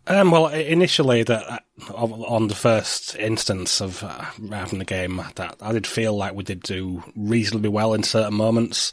Um, 0.07 0.33
well, 0.33 0.49
initially, 0.49 1.23
that 1.23 1.63
uh, 1.89 1.95
on 1.95 2.49
the 2.49 2.57
first 2.57 3.15
instance 3.17 3.81
of 3.81 4.03
uh, 4.03 4.25
having 4.51 4.81
the 4.81 4.85
game, 4.85 5.23
that 5.37 5.57
I 5.61 5.73
did 5.73 5.87
feel 5.87 6.17
like 6.17 6.35
we 6.35 6.43
did 6.43 6.63
do 6.63 7.05
reasonably 7.15 7.69
well 7.69 7.95
in 7.95 8.03
certain 8.03 8.35
moments 8.35 8.93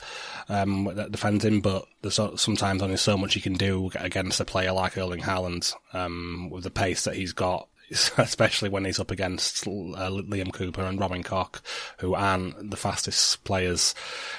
um, 0.50 0.86
defending, 1.10 1.62
but 1.62 1.86
there's 2.04 2.20
sometimes 2.36 2.84
only 2.84 2.98
so 2.98 3.18
much 3.18 3.36
you 3.36 3.42
can 3.42 3.54
do 3.54 3.90
against 3.96 4.40
a 4.40 4.46
player 4.46 4.72
like 4.72 4.98
Erling 4.98 5.22
Haaland 5.22 5.74
um, 5.94 6.50
with 6.52 6.64
the 6.64 6.72
pace 6.72 7.04
that 7.06 7.16
he's 7.16 7.34
got. 7.34 7.68
Especially 8.18 8.70
when 8.70 8.86
he's 8.86 9.00
up 9.00 9.10
against 9.10 9.66
uh, 9.66 10.12
Liam 10.12 10.54
Cooper 10.54 10.84
and 10.84 11.00
Robin 11.00 11.24
Koch, 11.24 11.60
who 11.98 12.14
aren't 12.14 12.70
the 12.70 12.78
fastest 12.78 13.44
players, 13.46 13.96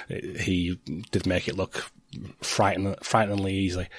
he 0.07 0.79
did 1.11 1.25
make 1.25 1.49
it 1.49 1.57
look 1.57 1.91
frighten- 2.39 2.95
frighteningly 3.03 3.53
easy. 3.53 3.89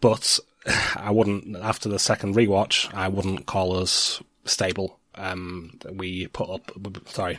But 0.00 0.38
I 0.96 1.10
wouldn't, 1.10 1.56
after 1.56 1.88
the 1.88 1.98
second 1.98 2.34
rewatch, 2.34 2.92
I 2.94 3.08
wouldn't 3.08 3.46
call 3.46 3.76
us 3.76 4.22
stable. 4.44 4.98
Um, 5.14 5.78
we 5.90 6.26
put 6.28 6.50
up, 6.50 6.70
sorry, 7.06 7.38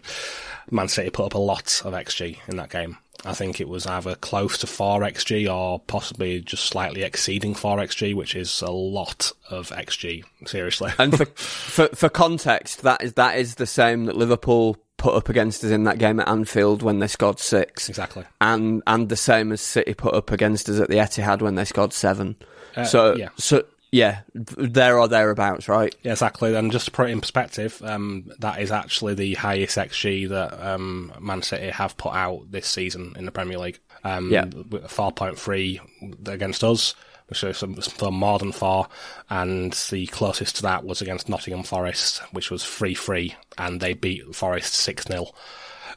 Man 0.72 0.88
City 0.88 1.10
put 1.10 1.28
up 1.28 1.36
a 1.36 1.40
lot 1.40 1.82
of 1.86 1.94
XG 1.94 2.38
in 2.48 2.58
that 2.58 2.70
game. 2.70 2.98
I 3.26 3.34
think 3.34 3.60
it 3.60 3.68
was 3.68 3.88
either 3.88 4.16
close 4.16 4.60
to 4.60 4.68
4 4.68 5.02
XG 5.02 5.52
or 5.52 5.80
possibly 5.80 6.40
just 6.40 6.66
slightly 6.66 7.04
exceeding 7.04 7.56
4 7.56 7.78
XG, 7.78 8.16
which 8.16 8.36
is 8.36 8.62
a 8.62 8.72
lot 8.72 9.32
of 9.50 9.70
XG, 9.70 10.24
seriously. 10.46 10.92
and 10.98 11.16
for, 11.18 11.26
for, 11.36 11.88
for 11.96 12.10
context, 12.10 12.84
that 12.84 13.04
is, 13.04 13.14
that 13.14 13.38
is 13.38 13.56
the 13.56 13.66
same 13.66 14.06
that 14.06 14.16
Liverpool 14.16 14.78
put 14.98 15.16
up 15.16 15.30
against 15.30 15.64
us 15.64 15.72
in 15.72 15.84
that 15.84 16.00
game 16.00 16.20
at 16.20 16.28
Anfield 16.28 16.82
when 16.82 17.00
they 17.00 17.08
scored 17.08 17.40
six. 17.40 17.90
Exactly. 17.90 18.24
And, 18.42 18.84
and 18.88 19.10
the 19.10 19.16
same 19.16 19.52
as 19.52 19.62
City 19.62 19.94
put 19.94 20.14
up 20.14 20.32
against 20.32 20.70
us 20.70 20.80
at 20.80 20.90
the 20.90 20.98
Etihad 20.98 21.42
when 21.42 21.56
they 21.56 21.66
scored 21.66 21.94
seven. 21.94 22.36
Uh, 22.78 22.86
so, 22.86 23.16
yeah. 23.16 23.30
so 23.38 23.66
yeah, 23.92 24.20
there 24.34 25.00
or 25.00 25.08
thereabouts, 25.08 25.70
right? 25.70 25.96
Yeah, 26.04 26.12
exactly. 26.12 26.54
And 26.56 26.72
just 26.72 26.86
to 26.86 26.92
put 26.92 27.10
it 27.10 27.14
in 27.14 27.22
perspective, 27.22 27.82
um, 27.84 28.32
that 28.40 28.62
is 28.62 28.72
actually 28.72 29.14
the 29.14 29.36
highest 29.36 29.78
XG 29.78 30.28
that 30.30 30.66
um, 30.66 31.14
Man 31.20 31.42
City 31.42 31.70
have 31.70 31.96
put 31.98 32.14
out 32.14 32.52
this 32.52 32.68
season 32.68 33.14
in 33.18 33.26
the 33.26 33.32
Premier 33.32 33.58
League. 33.58 33.80
Um, 34.04 34.32
yeah, 34.32 34.46
four 34.88 35.12
point 35.12 35.40
three 35.40 35.80
against 36.26 36.64
us, 36.64 36.96
which 37.28 37.44
is 37.44 37.60
for 37.88 38.12
more 38.12 38.40
than 38.40 38.52
four, 38.52 38.88
and 39.30 39.72
the 39.90 40.08
closest 40.08 40.58
to 40.58 40.62
that 40.64 40.84
was 40.84 41.02
against 41.02 41.30
Nottingham 41.30 41.64
Forest, 41.64 42.20
which 42.32 42.52
was 42.52 42.66
three 42.66 42.94
three, 42.94 43.36
and 43.58 43.80
they 43.80 43.94
beat 43.94 44.36
Forest 44.36 44.74
six 44.74 45.08
0 45.08 45.28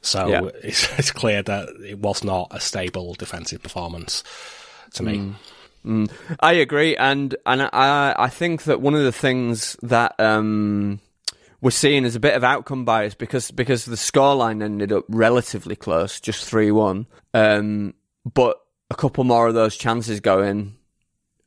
So 0.00 0.28
yeah. 0.28 0.48
it's, 0.62 0.88
it's 0.98 1.10
clear 1.10 1.42
that 1.42 1.68
it 1.84 1.98
was 1.98 2.22
not 2.22 2.48
a 2.52 2.60
stable 2.60 3.14
defensive 3.14 3.62
performance 3.62 4.22
to 4.94 5.02
me. 5.02 5.18
Mm. 5.18 5.34
Mm, 5.84 6.10
I 6.40 6.52
agree, 6.54 6.96
and 6.96 7.34
and 7.46 7.62
I 7.62 8.14
I 8.18 8.28
think 8.28 8.64
that 8.64 8.80
one 8.80 8.94
of 8.94 9.02
the 9.02 9.12
things 9.12 9.76
that 9.82 10.14
um, 10.18 11.00
we're 11.62 11.70
seeing 11.70 12.04
is 12.04 12.16
a 12.16 12.20
bit 12.20 12.34
of 12.34 12.44
outcome 12.44 12.84
bias 12.84 13.14
because 13.14 13.50
because 13.50 13.86
the 13.86 13.96
scoreline 13.96 14.62
ended 14.62 14.92
up 14.92 15.04
relatively 15.08 15.76
close, 15.76 16.20
just 16.20 16.44
three 16.44 16.70
one, 16.70 17.06
um, 17.32 17.94
but 18.30 18.60
a 18.90 18.94
couple 18.94 19.24
more 19.24 19.46
of 19.46 19.54
those 19.54 19.76
chances 19.76 20.20
go 20.20 20.42
in 20.42 20.76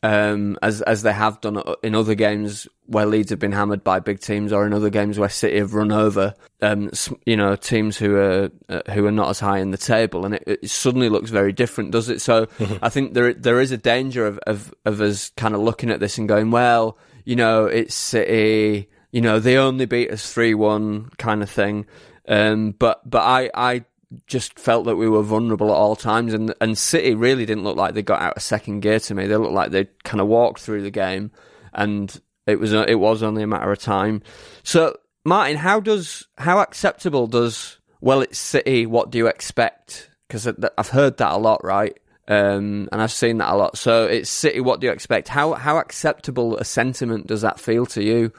um, 0.04 0.58
as 0.62 0.82
as 0.82 1.02
they 1.02 1.14
have 1.14 1.40
done 1.40 1.64
in 1.82 1.96
other 1.96 2.14
games 2.14 2.68
where 2.88 3.06
Leeds 3.06 3.30
have 3.30 3.40
been 3.40 3.54
hammered 3.54 3.86
by 3.86 4.02
big 4.02 4.20
teams, 4.20 4.52
or 4.52 4.68
in 4.68 4.74
other 4.74 4.90
games 4.90 5.18
where 5.18 5.30
City 5.30 5.58
have 5.58 5.74
run 5.74 5.94
over, 5.94 6.36
um, 6.62 6.92
you 7.26 7.38
know, 7.38 7.56
teams 7.56 7.98
who 7.98 8.18
are 8.18 8.52
uh, 8.68 8.82
who 8.92 9.06
are 9.06 9.12
not 9.12 9.30
as 9.30 9.40
high 9.40 9.60
in 9.60 9.72
the 9.72 9.78
table, 9.78 10.26
and 10.26 10.36
it, 10.36 10.44
it 10.46 10.70
suddenly 10.70 11.08
looks 11.08 11.30
very 11.30 11.54
different, 11.54 11.92
does 11.92 12.10
it? 12.10 12.22
So 12.22 12.48
I 12.82 12.90
think 12.90 13.14
there 13.14 13.34
there 13.34 13.62
is 13.62 13.72
a 13.72 13.78
danger 13.78 14.28
of, 14.28 14.38
of 14.40 14.74
of 14.84 15.00
us 15.00 15.32
kind 15.38 15.56
of 15.56 15.62
looking 15.62 15.90
at 15.90 16.02
this 16.02 16.18
and 16.18 16.28
going, 16.28 16.52
well, 16.52 16.98
you 17.24 17.38
know, 17.38 17.68
it's 17.68 17.96
City, 17.96 18.90
you 19.12 19.22
know, 19.22 19.40
they 19.40 19.56
only 19.56 19.86
beat 19.86 20.12
us 20.12 20.34
three 20.34 20.54
one 20.54 21.12
kind 21.18 21.42
of 21.42 21.50
thing. 21.50 21.86
Um, 22.28 22.72
but 22.72 23.10
but 23.10 23.22
I 23.22 23.50
I 23.54 23.86
just 24.28 24.60
felt 24.60 24.86
that 24.86 24.96
we 24.96 25.10
were 25.10 25.24
vulnerable 25.24 25.70
at 25.70 25.76
all 25.76 25.96
times, 25.96 26.34
and 26.34 26.54
and 26.62 26.78
City 26.78 27.16
really 27.16 27.46
didn't 27.46 27.64
look 27.64 27.78
like 27.78 27.94
they 27.94 28.02
got 28.02 28.22
out 28.22 28.38
of 28.38 28.44
second 28.44 28.82
gear 28.82 29.00
to 29.02 29.16
me. 29.16 29.28
They 29.28 29.38
looked 29.38 29.54
like 29.54 29.72
they 29.72 29.88
kind 30.04 30.22
of 30.22 30.28
walked 30.28 30.60
through 30.60 30.84
the 30.84 30.92
game, 30.92 31.32
and 31.74 32.20
it 32.46 32.60
was 32.60 32.74
it 32.74 33.00
was 33.00 33.24
only 33.24 33.44
a 33.44 33.48
matter 33.48 33.72
of 33.72 33.80
time. 33.80 34.22
So, 34.64 34.98
Martin, 35.26 35.58
how 35.58 35.80
does 35.80 36.28
how 36.38 36.60
acceptable 36.60 37.28
does 37.28 37.80
well 38.02 38.22
it's 38.22 38.38
City? 38.38 38.86
What 38.86 39.12
do 39.12 39.18
you 39.18 39.28
expect? 39.28 40.10
Because 40.28 40.48
I've 40.78 40.90
heard 40.90 41.18
that 41.18 41.34
a 41.34 41.38
lot, 41.38 41.64
right? 41.64 41.98
Um, 42.28 42.88
and 42.92 43.02
I've 43.02 43.12
seen 43.12 43.38
that 43.40 43.52
a 43.52 43.56
lot. 43.56 43.78
So 43.78 44.06
it's 44.06 44.30
City. 44.30 44.62
What 44.62 44.80
do 44.80 44.88
you 44.88 44.94
expect? 44.94 45.28
How 45.28 45.54
how 45.54 45.78
acceptable 45.78 46.58
a 46.58 46.66
sentiment 46.66 47.28
does 47.28 47.42
that 47.42 47.60
feel 47.60 47.86
to 47.88 48.04
you? 48.04 48.32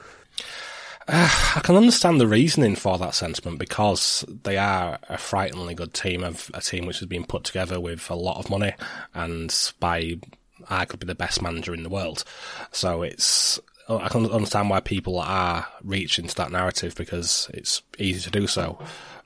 Uh, 1.07 1.53
I 1.55 1.61
can 1.61 1.75
understand 1.75 2.19
the 2.19 2.27
reasoning 2.27 2.75
for 2.75 2.97
that 2.97 3.15
sentiment 3.15 3.59
because 3.59 4.25
they 4.43 4.57
are 4.57 4.99
a 5.09 5.17
frighteningly 5.17 5.75
good 5.75 5.93
team, 5.93 6.23
of 6.23 6.51
a 6.53 6.61
team 6.61 6.85
which 6.85 6.99
has 6.99 7.07
been 7.07 7.25
put 7.25 7.43
together 7.43 7.79
with 7.79 8.09
a 8.09 8.15
lot 8.15 8.37
of 8.37 8.49
money 8.49 8.73
and 9.13 9.73
by 9.79 10.17
I 10.69 10.85
could 10.85 10.99
be 10.99 11.05
the 11.05 11.15
best 11.15 11.41
manager 11.41 11.73
in 11.73 11.83
the 11.83 11.89
world. 11.89 12.23
So 12.71 13.03
it's 13.03 13.59
I 13.87 14.09
can 14.09 14.25
understand 14.31 14.69
why 14.69 14.79
people 14.79 15.19
are 15.19 15.67
reaching 15.83 16.27
to 16.27 16.35
that 16.35 16.51
narrative 16.51 16.95
because 16.95 17.49
it's 17.53 17.83
easy 17.99 18.21
to 18.21 18.31
do 18.31 18.47
so. 18.47 18.79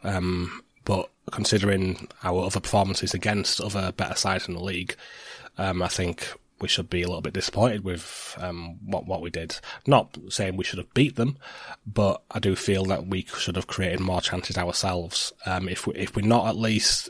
Um, 0.03 0.63
but 0.83 1.09
considering 1.31 2.07
our 2.23 2.45
other 2.45 2.59
performances 2.59 3.13
against 3.13 3.61
other 3.61 3.93
better 3.93 4.15
sides 4.15 4.47
in 4.47 4.55
the 4.55 4.63
league, 4.63 4.95
um, 5.57 5.81
I 5.81 5.87
think 5.87 6.33
we 6.61 6.67
should 6.67 6.89
be 6.89 7.01
a 7.01 7.07
little 7.07 7.21
bit 7.21 7.33
disappointed 7.33 7.83
with 7.83 8.35
um, 8.39 8.77
what 8.85 9.05
what 9.05 9.21
we 9.21 9.29
did. 9.29 9.59
Not 9.87 10.17
saying 10.29 10.57
we 10.57 10.63
should 10.63 10.79
have 10.79 10.93
beat 10.93 11.15
them, 11.15 11.37
but 11.85 12.21
I 12.31 12.39
do 12.39 12.55
feel 12.55 12.85
that 12.85 13.07
we 13.07 13.25
should 13.37 13.55
have 13.55 13.67
created 13.67 13.99
more 13.99 14.21
chances 14.21 14.57
ourselves. 14.57 15.33
Um, 15.45 15.69
if 15.69 15.87
we 15.87 15.93
if 15.95 16.15
we're 16.15 16.25
not 16.25 16.47
at 16.47 16.55
least 16.55 17.09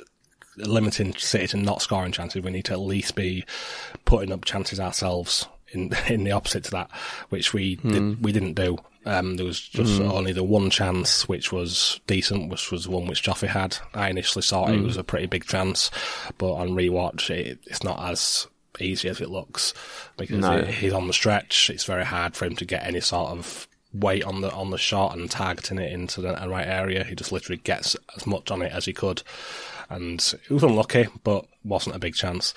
limiting 0.58 1.16
City 1.16 1.48
to 1.48 1.58
not 1.58 1.82
scoring 1.82 2.12
chances, 2.12 2.44
we 2.44 2.52
need 2.52 2.66
to 2.66 2.74
at 2.74 2.80
least 2.80 3.16
be 3.16 3.46
putting 4.06 4.32
up 4.32 4.46
chances 4.46 4.80
ourselves. 4.80 5.48
In 5.72 5.92
in 6.08 6.24
the 6.24 6.32
opposite 6.32 6.64
to 6.66 6.72
that, 6.72 6.90
which 7.30 7.54
we 7.54 7.78
mm. 7.78 7.92
did, 7.92 8.02
hmm. 8.02 8.22
we 8.22 8.32
didn't 8.32 8.54
do. 8.54 8.78
Um, 9.06 9.38
there 9.38 9.46
was 9.46 9.60
just 9.62 10.02
mm. 10.02 10.12
only 10.12 10.34
the 10.34 10.44
one 10.44 10.70
chance 10.70 11.28
which 11.28 11.52
was 11.52 12.02
decent, 12.06 12.50
which 12.50 12.70
was 12.70 12.84
the 12.84 12.92
one 12.92 13.08
which 13.08 13.24
Joffy 13.24 13.48
had. 13.48 13.78
I 13.94 14.10
initially 14.10 14.44
thought 14.44 14.70
mm. 14.70 14.74
it 14.74 14.80
hmm. 14.80 14.86
was 14.86 14.98
a 14.98 15.04
pretty 15.04 15.28
big 15.28 15.46
chance, 15.46 15.90
but 16.38 16.54
on 16.54 16.70
rewatch, 16.70 17.30
it, 17.30 17.60
it's 17.68 17.84
not 17.84 18.04
as 18.10 18.48
easy 18.82 19.10
as 19.10 19.22
it 19.22 19.30
looks 19.30 19.74
because 20.18 20.40
no. 20.40 20.62
he's 20.64 20.94
on 20.94 21.08
the 21.08 21.14
stretch. 21.14 21.70
It's 21.70 21.86
very 21.86 22.06
hard 22.06 22.36
for 22.36 22.46
him 22.46 22.56
to 22.58 22.66
get 22.66 22.86
any 22.86 23.02
sort 23.02 23.32
of 23.32 23.68
weight 23.94 24.24
on 24.24 24.42
the 24.42 24.52
on 24.52 24.70
the 24.70 24.78
shot 24.78 25.18
and 25.18 25.30
targeting 25.30 25.80
it 25.80 25.92
into 25.92 26.22
the 26.22 26.34
right 26.48 26.68
area. 26.68 27.04
He 27.04 27.16
just 27.16 27.32
literally 27.32 27.62
gets 27.64 27.96
as 28.16 28.28
much 28.28 28.52
on 28.52 28.62
it 28.62 28.72
as 28.72 28.86
he 28.86 28.94
could, 28.94 29.24
and 29.90 30.20
it 30.44 30.52
was 30.52 30.64
unlucky, 30.64 31.08
but 31.24 31.46
wasn't 31.64 31.96
a 31.96 32.00
big 32.00 32.16
chance. 32.16 32.54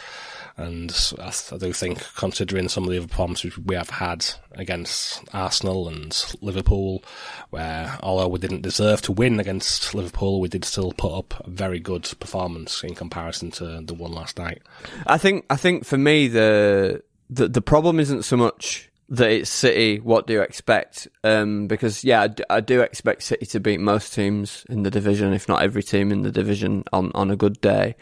And 0.57 0.95
I, 1.19 1.33
do 1.57 1.73
think, 1.73 2.05
considering 2.15 2.69
some 2.69 2.85
of 2.85 2.91
the 2.91 2.99
other 2.99 3.09
problems 3.09 3.45
we 3.57 3.75
have 3.75 3.89
had 3.89 4.27
against 4.53 5.23
Arsenal 5.33 5.89
and 5.89 6.37
Liverpool, 6.41 7.03
where 7.51 7.99
although 8.03 8.29
we 8.29 8.39
didn't 8.39 8.63
deserve 8.63 9.01
to 9.03 9.13
win 9.13 9.41
against 9.41 9.95
Liverpool, 9.95 10.41
we 10.41 10.49
did 10.49 10.65
still 10.65 10.93
put 10.93 11.17
up 11.17 11.47
a 11.47 11.51
very 11.51 11.81
good 11.81 12.11
performance 12.21 12.85
in 12.85 12.95
comparison 12.95 13.51
to 13.53 13.81
the 13.81 13.95
one 13.95 14.13
last 14.13 14.39
night. 14.39 14.63
I 15.07 15.17
think 15.17 15.47
I 15.49 15.57
think 15.57 15.87
for 15.87 15.97
me 15.97 16.29
the 16.29 17.03
the, 17.31 17.49
the 17.49 17.63
problem 17.63 17.99
isn't 17.99 18.25
so 18.25 18.37
much 18.37 18.91
that 19.09 19.31
it's 19.31 19.51
City. 19.51 20.01
What 20.01 20.27
do 20.27 20.35
you 20.35 20.43
expect? 20.43 21.09
Um, 21.25 21.67
because 21.67 22.05
yeah, 22.05 22.23
I 22.23 22.27
do, 22.29 22.45
I 22.51 22.61
do 22.61 22.81
expect 22.81 23.23
City 23.23 23.47
to 23.47 23.61
beat 23.61 23.81
most 23.81 24.15
teams 24.15 24.67
in 24.69 24.83
the 24.83 24.91
division, 24.91 25.33
if 25.33 25.49
not 25.49 25.63
every 25.63 25.83
team 25.83 26.13
in 26.13 26.23
the 26.23 26.31
division, 26.31 26.85
on 26.93 27.11
on 27.15 27.31
a 27.31 27.37
good 27.37 27.61
day. 27.61 27.97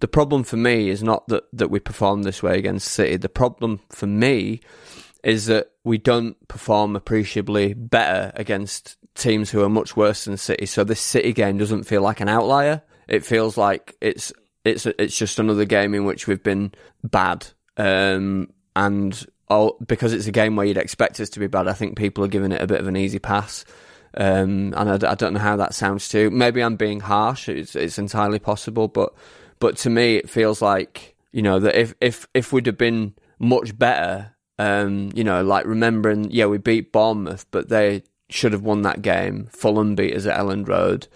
The 0.00 0.08
problem 0.08 0.44
for 0.44 0.56
me 0.56 0.90
is 0.90 1.02
not 1.02 1.26
that, 1.28 1.44
that 1.52 1.70
we 1.70 1.80
perform 1.80 2.22
this 2.22 2.42
way 2.42 2.58
against 2.58 2.88
City. 2.88 3.16
The 3.16 3.28
problem 3.28 3.80
for 3.90 4.06
me 4.06 4.60
is 5.24 5.46
that 5.46 5.72
we 5.84 5.98
don't 5.98 6.36
perform 6.46 6.94
appreciably 6.94 7.74
better 7.74 8.32
against 8.36 8.96
teams 9.14 9.50
who 9.50 9.62
are 9.62 9.68
much 9.68 9.96
worse 9.96 10.24
than 10.24 10.36
City. 10.36 10.66
So 10.66 10.84
this 10.84 11.00
City 11.00 11.32
game 11.32 11.58
doesn't 11.58 11.84
feel 11.84 12.02
like 12.02 12.20
an 12.20 12.28
outlier. 12.28 12.82
It 13.08 13.24
feels 13.24 13.56
like 13.56 13.96
it's 14.00 14.32
it's 14.64 14.86
it's 14.86 15.16
just 15.16 15.38
another 15.38 15.64
game 15.64 15.94
in 15.94 16.04
which 16.04 16.26
we've 16.26 16.42
been 16.42 16.72
bad. 17.02 17.46
Um, 17.76 18.52
and 18.76 19.26
all, 19.48 19.78
because 19.86 20.12
it's 20.12 20.26
a 20.26 20.32
game 20.32 20.56
where 20.56 20.66
you'd 20.66 20.76
expect 20.76 21.20
us 21.20 21.30
to 21.30 21.40
be 21.40 21.46
bad, 21.46 21.68
I 21.68 21.72
think 21.72 21.96
people 21.96 22.24
are 22.24 22.28
giving 22.28 22.52
it 22.52 22.60
a 22.60 22.66
bit 22.66 22.80
of 22.80 22.86
an 22.86 22.96
easy 22.96 23.18
pass. 23.18 23.64
Um, 24.16 24.74
and 24.76 25.04
I, 25.04 25.10
I, 25.10 25.14
don't 25.14 25.34
know 25.34 25.40
how 25.40 25.56
that 25.56 25.74
sounds 25.74 26.08
too. 26.08 26.30
Maybe 26.30 26.62
I'm 26.62 26.76
being 26.76 27.00
harsh. 27.00 27.48
It's, 27.48 27.76
it's 27.76 27.98
entirely 27.98 28.38
possible, 28.38 28.88
but 28.88 29.14
but 29.58 29.76
to 29.78 29.90
me, 29.90 30.16
it 30.16 30.30
feels 30.30 30.62
like 30.62 31.16
you 31.32 31.42
know 31.42 31.58
that 31.60 31.74
if 31.74 31.94
if 32.00 32.26
if 32.34 32.52
we'd 32.52 32.66
have 32.66 32.78
been 32.78 33.14
much 33.38 33.78
better, 33.78 34.34
um, 34.58 35.10
you 35.14 35.24
know, 35.24 35.42
like 35.42 35.66
remembering, 35.66 36.30
yeah, 36.30 36.46
we 36.46 36.58
beat 36.58 36.92
Bournemouth, 36.92 37.46
but 37.50 37.68
they 37.68 38.02
should 38.30 38.52
have 38.52 38.62
won 38.62 38.82
that 38.82 39.02
game. 39.02 39.48
Fulham 39.52 39.94
beat 39.94 40.14
us 40.14 40.26
at 40.26 40.38
Elland 40.38 40.68
Road. 40.68 41.06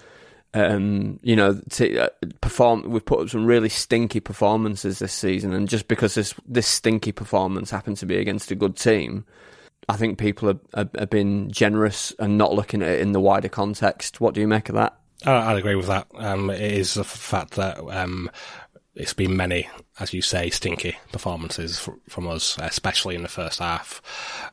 Um, 0.54 1.18
you 1.22 1.34
know, 1.34 1.60
to, 1.70 1.98
uh, 1.98 2.08
perform. 2.42 2.82
We've 2.90 3.04
put 3.04 3.20
up 3.20 3.30
some 3.30 3.46
really 3.46 3.70
stinky 3.70 4.20
performances 4.20 4.98
this 4.98 5.14
season, 5.14 5.54
and 5.54 5.66
just 5.66 5.88
because 5.88 6.14
this 6.14 6.34
this 6.46 6.66
stinky 6.66 7.10
performance 7.10 7.70
happened 7.70 7.96
to 7.98 8.06
be 8.06 8.18
against 8.18 8.50
a 8.50 8.54
good 8.54 8.76
team, 8.76 9.24
I 9.88 9.96
think 9.96 10.18
people 10.18 10.48
have, 10.48 10.60
have, 10.74 10.90
have 10.98 11.10
been 11.10 11.50
generous 11.50 12.12
and 12.18 12.36
not 12.36 12.52
looking 12.52 12.82
at 12.82 12.88
it 12.88 13.00
in 13.00 13.12
the 13.12 13.20
wider 13.20 13.48
context. 13.48 14.20
What 14.20 14.34
do 14.34 14.42
you 14.42 14.48
make 14.48 14.68
of 14.68 14.74
that? 14.74 14.94
I'd 15.24 15.58
agree 15.58 15.74
with 15.74 15.86
that. 15.86 16.06
Um, 16.14 16.50
it 16.50 16.60
is 16.60 16.96
a 16.96 17.04
fact 17.04 17.54
that 17.54 17.78
um, 17.78 18.30
it's 18.94 19.14
been 19.14 19.36
many, 19.36 19.68
as 19.98 20.12
you 20.12 20.22
say, 20.22 20.50
stinky 20.50 20.96
performances 21.12 21.88
from 22.08 22.28
us, 22.28 22.58
especially 22.58 23.14
in 23.14 23.22
the 23.22 23.28
first 23.28 23.58
half. 23.58 24.02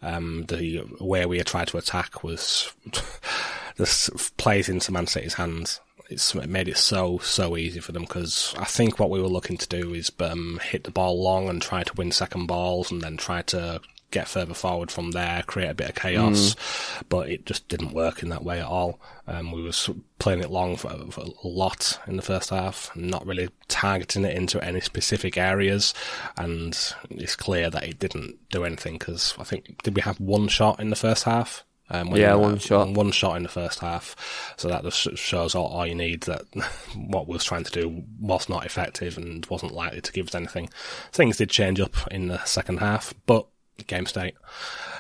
Um, 0.02 0.46
the 0.48 0.84
way 1.00 1.26
we 1.26 1.38
had 1.38 1.48
tried 1.48 1.68
to 1.70 1.78
attack 1.78 2.24
was 2.24 2.72
this 3.78 4.10
plays 4.38 4.70
into 4.70 4.92
Man 4.92 5.08
City's 5.08 5.34
hands. 5.34 5.82
It's 6.10 6.34
made 6.34 6.68
it 6.68 6.78
so 6.78 7.20
so 7.20 7.56
easy 7.56 7.80
for 7.80 7.92
them 7.92 8.02
because 8.04 8.56
I 8.58 8.66
think 8.66 8.98
what 8.98 9.12
we 9.12 9.22
were 9.22 9.28
looking 9.28 9.58
to 9.58 9.68
do 9.68 9.94
is 9.94 10.12
um, 10.20 10.60
hit 10.64 10.84
the 10.84 10.92
ball 10.92 11.22
long 11.22 11.50
and 11.50 11.62
try 11.62 11.84
to 11.84 11.94
win 11.94 12.12
second 12.12 12.48
balls 12.48 12.92
and 12.92 13.02
then 13.02 13.16
try 13.16 13.44
to 13.44 13.80
get 14.12 14.28
further 14.28 14.54
forward 14.54 14.92
from 14.92 15.12
there, 15.12 15.44
create 15.44 15.70
a 15.70 15.76
bit 15.76 15.90
of 15.90 15.96
chaos. 15.96 16.56
Mm. 16.56 17.04
But 17.10 17.30
it 17.30 17.46
just 17.46 17.68
didn't 17.68 17.94
work 17.94 18.24
in 18.24 18.30
that 18.30 18.44
way 18.44 18.60
at 18.60 18.66
all. 18.66 19.00
Um, 19.28 19.52
we 19.52 19.62
were 19.62 19.72
playing 20.18 20.42
it 20.42 20.50
long 20.50 20.76
for, 20.76 20.90
for, 21.12 21.22
a 21.22 21.48
lot 21.48 22.00
in 22.08 22.16
the 22.16 22.22
first 22.22 22.50
half, 22.50 22.96
not 22.96 23.26
really 23.26 23.50
targeting 23.68 24.26
it 24.26 24.36
into 24.36 24.64
any 24.64 24.82
specific 24.82 25.38
areas. 25.38 25.94
And 26.38 26.78
it's 27.10 27.36
clear 27.36 27.70
that 27.70 27.84
it 27.84 28.00
didn't 28.00 28.38
do 28.50 28.64
anything 28.64 28.98
because 28.98 29.36
I 29.38 29.44
think, 29.44 29.84
did 29.84 29.96
we 29.96 30.02
have 30.02 30.20
one 30.20 30.48
shot 30.48 30.80
in 30.80 30.90
the 30.90 30.96
first 30.96 31.24
half? 31.24 31.64
Um, 31.92 32.16
yeah, 32.16 32.36
one 32.36 32.60
shot. 32.60 32.90
One 32.90 33.12
shot 33.12 33.38
in 33.38 33.44
the 33.44 33.50
first 33.50 33.80
half. 33.80 34.54
So 34.58 34.68
that 34.68 34.84
just 34.84 35.18
shows 35.18 35.56
all, 35.56 35.68
all 35.68 35.88
you 35.88 35.96
need 35.96 36.22
that 36.22 36.44
what 36.96 37.28
we 37.28 37.34
was 37.34 37.44
trying 37.44 37.64
to 37.64 37.72
do 37.72 38.04
was 38.20 38.48
not 38.50 38.66
effective 38.66 39.18
and 39.18 39.46
wasn't 39.48 39.74
likely 39.74 40.02
to 40.02 40.12
give 40.12 40.28
us 40.28 40.36
anything. 40.36 40.70
Things 41.12 41.38
did 41.38 41.50
change 41.50 41.80
up 41.80 41.96
in 42.12 42.28
the 42.28 42.44
second 42.46 42.78
half, 42.78 43.14
but 43.26 43.48
game 43.88 44.06
state. 44.06 44.36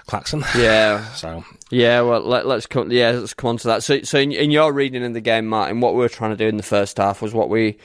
Claxon. 0.08 0.44
Yeah. 0.58 1.06
so. 1.14 1.44
Yeah. 1.70 2.02
Well, 2.02 2.22
let, 2.22 2.46
us 2.46 2.66
come. 2.66 2.92
Yeah, 2.92 3.12
let's 3.12 3.34
come 3.34 3.50
on 3.50 3.58
to 3.58 3.68
that. 3.68 3.84
So, 3.84 4.02
so 4.02 4.20
in, 4.20 4.32
in, 4.32 4.52
your 4.52 4.74
reading 4.74 5.04
in 5.04 5.14
the 5.14 5.22
game, 5.22 5.48
Martin, 5.48 5.82
what 5.82 5.94
we 5.94 6.00
were 6.00 6.10
trying 6.10 6.32
to 6.32 6.38
do 6.38 6.48
in 6.48 6.58
the 6.58 6.64
first 6.64 6.98
half 6.98 7.22
was 7.22 7.34
what 7.34 7.50
we 7.50 7.78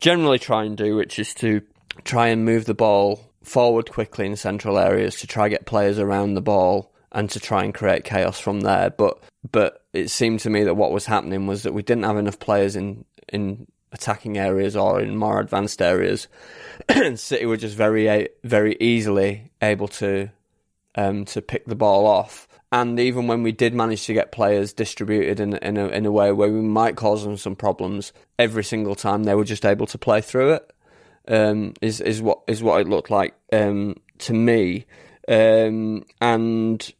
generally 0.00 0.38
try 0.38 0.64
and 0.64 0.76
do, 0.76 0.96
which 0.96 1.18
is 1.18 1.34
to 1.34 1.62
try 2.04 2.28
and 2.28 2.44
move 2.44 2.66
the 2.66 2.74
ball 2.74 3.32
forward 3.42 3.90
quickly 3.90 4.26
in 4.26 4.36
central 4.36 4.78
areas 4.78 5.20
to 5.20 5.26
try 5.26 5.46
and 5.46 5.52
get 5.52 5.66
players 5.66 5.98
around 5.98 6.34
the 6.34 6.40
ball 6.40 6.92
and 7.12 7.30
to 7.30 7.40
try 7.40 7.64
and 7.64 7.74
create 7.74 8.04
chaos 8.04 8.38
from 8.38 8.60
there. 8.60 8.90
But 8.90 9.18
but 9.50 9.84
it 9.92 10.10
seemed 10.10 10.40
to 10.40 10.50
me 10.50 10.64
that 10.64 10.74
what 10.74 10.92
was 10.92 11.06
happening 11.06 11.46
was 11.46 11.62
that 11.62 11.72
we 11.74 11.82
didn't 11.82 12.04
have 12.04 12.16
enough 12.16 12.38
players 12.38 12.76
in 12.76 13.04
in 13.28 13.66
attacking 13.96 14.38
areas 14.38 14.76
or 14.76 15.00
in 15.00 15.16
more 15.16 15.40
advanced 15.40 15.82
areas. 15.82 16.28
and 16.88 17.18
City 17.18 17.46
were 17.46 17.56
just 17.56 17.76
very 17.76 18.28
very 18.44 18.76
easily 18.78 19.50
able 19.60 19.88
to 19.88 20.30
um, 20.94 21.24
to 21.26 21.42
pick 21.42 21.66
the 21.66 21.74
ball 21.74 22.06
off. 22.06 22.46
And 22.72 22.98
even 23.00 23.26
when 23.26 23.42
we 23.42 23.52
did 23.52 23.74
manage 23.74 24.06
to 24.06 24.14
get 24.14 24.32
players 24.32 24.72
distributed 24.72 25.40
in 25.40 25.54
in 25.56 25.76
a, 25.76 25.88
in 25.88 26.06
a 26.06 26.12
way 26.12 26.30
where 26.32 26.52
we 26.52 26.60
might 26.60 26.96
cause 26.96 27.24
them 27.24 27.36
some 27.36 27.56
problems, 27.56 28.12
every 28.38 28.64
single 28.64 28.94
time 28.94 29.24
they 29.24 29.34
were 29.34 29.44
just 29.44 29.66
able 29.66 29.86
to 29.86 29.98
play 29.98 30.20
through 30.20 30.52
it. 30.54 30.72
Um, 31.28 31.74
is 31.80 32.00
is 32.00 32.22
what 32.22 32.42
is 32.46 32.62
what 32.62 32.80
it 32.80 32.88
looked 32.88 33.10
like 33.10 33.34
um, 33.52 33.96
to 34.18 34.32
me. 34.32 34.86
Um, 35.28 36.04
and 36.20 36.94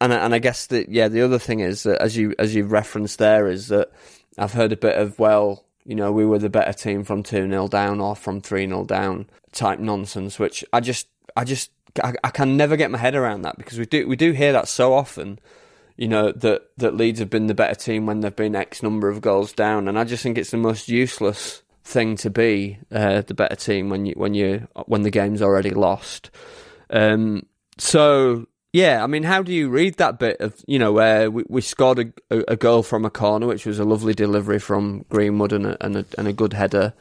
and 0.00 0.12
and 0.12 0.34
I 0.34 0.38
guess 0.38 0.66
that 0.66 0.88
yeah, 0.88 1.08
the 1.08 1.22
other 1.22 1.38
thing 1.38 1.60
is 1.60 1.84
that 1.84 2.00
as 2.00 2.16
you 2.16 2.34
as 2.38 2.54
you 2.54 2.64
referenced 2.64 3.18
there 3.18 3.48
is 3.48 3.68
that 3.68 3.90
I've 4.36 4.52
heard 4.52 4.72
a 4.72 4.76
bit 4.76 4.96
of 4.96 5.18
well, 5.18 5.63
you 5.84 5.94
know, 5.94 6.12
we 6.12 6.24
were 6.24 6.38
the 6.38 6.50
better 6.50 6.72
team 6.72 7.04
from 7.04 7.22
2 7.22 7.48
0 7.48 7.68
down 7.68 8.00
or 8.00 8.16
from 8.16 8.40
3 8.40 8.66
0 8.66 8.84
down 8.84 9.28
type 9.52 9.78
nonsense, 9.78 10.38
which 10.38 10.64
I 10.72 10.80
just, 10.80 11.08
I 11.36 11.44
just, 11.44 11.70
I, 12.02 12.14
I, 12.24 12.30
can 12.30 12.56
never 12.56 12.76
get 12.76 12.90
my 12.90 12.98
head 12.98 13.14
around 13.14 13.42
that 13.42 13.58
because 13.58 13.78
we 13.78 13.86
do, 13.86 14.08
we 14.08 14.16
do 14.16 14.32
hear 14.32 14.52
that 14.52 14.68
so 14.68 14.94
often, 14.94 15.38
you 15.96 16.08
know, 16.08 16.32
that, 16.32 16.70
that 16.78 16.96
Leeds 16.96 17.20
have 17.20 17.30
been 17.30 17.46
the 17.46 17.54
better 17.54 17.74
team 17.74 18.06
when 18.06 18.20
they've 18.20 18.34
been 18.34 18.56
X 18.56 18.82
number 18.82 19.08
of 19.08 19.20
goals 19.20 19.52
down. 19.52 19.86
And 19.88 19.98
I 19.98 20.04
just 20.04 20.22
think 20.22 20.38
it's 20.38 20.50
the 20.50 20.56
most 20.56 20.88
useless 20.88 21.62
thing 21.84 22.16
to 22.16 22.30
be 22.30 22.78
uh, 22.90 23.20
the 23.20 23.34
better 23.34 23.56
team 23.56 23.90
when 23.90 24.06
you, 24.06 24.14
when 24.16 24.34
you, 24.34 24.66
when 24.86 25.02
the 25.02 25.10
game's 25.10 25.42
already 25.42 25.70
lost. 25.70 26.30
Um, 26.90 27.46
so 27.78 28.46
yeah, 28.74 29.04
I 29.04 29.06
mean, 29.06 29.22
how 29.22 29.40
do 29.44 29.52
you 29.52 29.68
read 29.68 29.98
that 29.98 30.18
bit 30.18 30.40
of 30.40 30.60
you 30.66 30.80
know 30.80 30.90
where 30.90 31.30
we, 31.30 31.44
we 31.48 31.60
scored 31.60 32.12
a, 32.28 32.50
a, 32.50 32.56
goal 32.56 32.82
from 32.82 33.04
a 33.04 33.10
corner, 33.10 33.46
which 33.46 33.66
was 33.66 33.78
a 33.78 33.84
lovely 33.84 34.14
delivery 34.14 34.58
from 34.58 35.04
Greenwood 35.08 35.52
and 35.52 35.64
a, 35.64 35.84
and 35.84 35.98
a, 35.98 36.04
and 36.18 36.26
a 36.26 36.32
good 36.32 36.54
header 36.54 36.92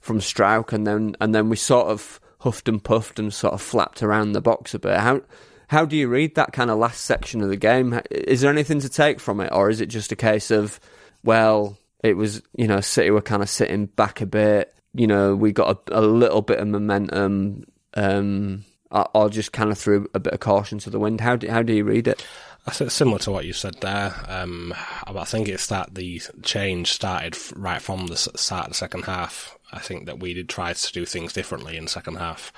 from 0.00 0.18
Struijk, 0.18 0.72
and 0.72 0.84
then 0.84 1.14
and 1.20 1.32
then 1.32 1.48
we 1.48 1.54
sort 1.54 1.86
of 1.86 2.18
huffed 2.40 2.68
and 2.68 2.82
puffed 2.82 3.20
and 3.20 3.32
sort 3.32 3.54
of 3.54 3.62
flapped 3.62 4.02
around 4.02 4.32
the 4.32 4.40
box 4.40 4.74
a 4.74 4.80
bit. 4.80 4.96
How 4.96 5.20
how 5.68 5.84
do 5.84 5.96
you 5.96 6.08
read 6.08 6.34
that 6.34 6.52
kind 6.52 6.68
of 6.68 6.78
last 6.78 7.02
section 7.02 7.42
of 7.42 7.48
the 7.48 7.56
game? 7.56 8.00
Is 8.10 8.40
there 8.40 8.50
anything 8.50 8.80
to 8.80 8.88
take 8.88 9.20
from 9.20 9.40
it, 9.40 9.52
or 9.52 9.70
is 9.70 9.80
it 9.80 9.86
just 9.86 10.10
a 10.10 10.16
case 10.16 10.50
of 10.50 10.80
well, 11.22 11.78
it 12.02 12.16
was 12.16 12.42
you 12.56 12.66
know 12.66 12.80
City 12.80 13.12
were 13.12 13.22
kind 13.22 13.42
of 13.42 13.48
sitting 13.48 13.86
back 13.86 14.20
a 14.20 14.26
bit. 14.26 14.74
You 14.94 15.06
know, 15.06 15.36
we 15.36 15.52
got 15.52 15.88
a, 15.92 16.00
a 16.00 16.02
little 16.02 16.42
bit 16.42 16.58
of 16.58 16.66
momentum. 16.66 17.66
Um, 17.94 18.64
or 18.90 19.28
just 19.28 19.52
kind 19.52 19.70
of 19.70 19.78
threw 19.78 20.08
a 20.14 20.20
bit 20.20 20.32
of 20.32 20.40
caution 20.40 20.78
to 20.80 20.90
the 20.90 20.98
wind? 20.98 21.20
How 21.20 21.36
do, 21.36 21.48
how 21.48 21.62
do 21.62 21.72
you 21.72 21.84
read 21.84 22.08
it? 22.08 22.24
I 22.66 22.72
think 22.72 22.90
Similar 22.90 23.18
to 23.20 23.30
what 23.30 23.46
you 23.46 23.52
said 23.52 23.76
there, 23.80 24.14
um, 24.28 24.74
I 25.06 25.24
think 25.24 25.48
it's 25.48 25.68
that 25.68 25.94
the 25.94 26.20
change 26.42 26.92
started 26.92 27.36
right 27.56 27.80
from 27.80 28.08
the 28.08 28.16
start 28.16 28.66
of 28.66 28.72
the 28.72 28.76
second 28.76 29.04
half. 29.04 29.58
I 29.72 29.78
think 29.78 30.06
that 30.06 30.18
we 30.18 30.34
did 30.34 30.48
try 30.48 30.72
to 30.72 30.92
do 30.92 31.06
things 31.06 31.32
differently 31.32 31.76
in 31.76 31.86
second 31.86 32.16
half. 32.16 32.52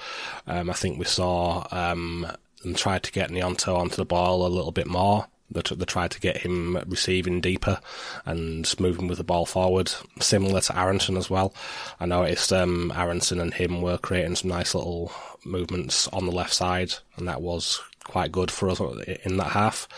Um, 0.46 0.70
I 0.70 0.72
think 0.72 0.98
we 0.98 1.04
saw 1.04 1.66
um, 1.70 2.26
and 2.64 2.76
tried 2.76 3.02
to 3.04 3.12
get 3.12 3.30
Gnonto 3.30 3.76
onto 3.76 3.96
the 3.96 4.04
ball 4.04 4.46
a 4.46 4.48
little 4.48 4.72
bit 4.72 4.86
more. 4.86 5.26
They, 5.52 5.62
they 5.74 5.84
tried 5.84 6.10
to 6.12 6.20
get 6.20 6.38
him 6.38 6.78
receiving 6.86 7.40
deeper 7.40 7.80
and 8.24 8.72
moving 8.80 9.08
with 9.08 9.18
the 9.18 9.24
ball 9.24 9.46
forward, 9.46 9.92
similar 10.20 10.60
to 10.60 10.78
Aaronson 10.78 11.16
as 11.16 11.30
well. 11.30 11.54
I 12.00 12.06
noticed 12.06 12.52
um, 12.52 12.92
Aaronson 12.94 13.40
and 13.40 13.54
him 13.54 13.82
were 13.82 13.98
creating 13.98 14.36
some 14.36 14.50
nice 14.50 14.74
little 14.74 15.12
movements 15.44 16.08
on 16.08 16.26
the 16.26 16.32
left 16.32 16.54
side, 16.54 16.94
and 17.16 17.28
that 17.28 17.42
was 17.42 17.80
quite 18.04 18.32
good 18.32 18.50
for 18.50 18.68
us 18.68 18.80
in 19.24 19.36
that 19.36 19.52
half. 19.52 19.88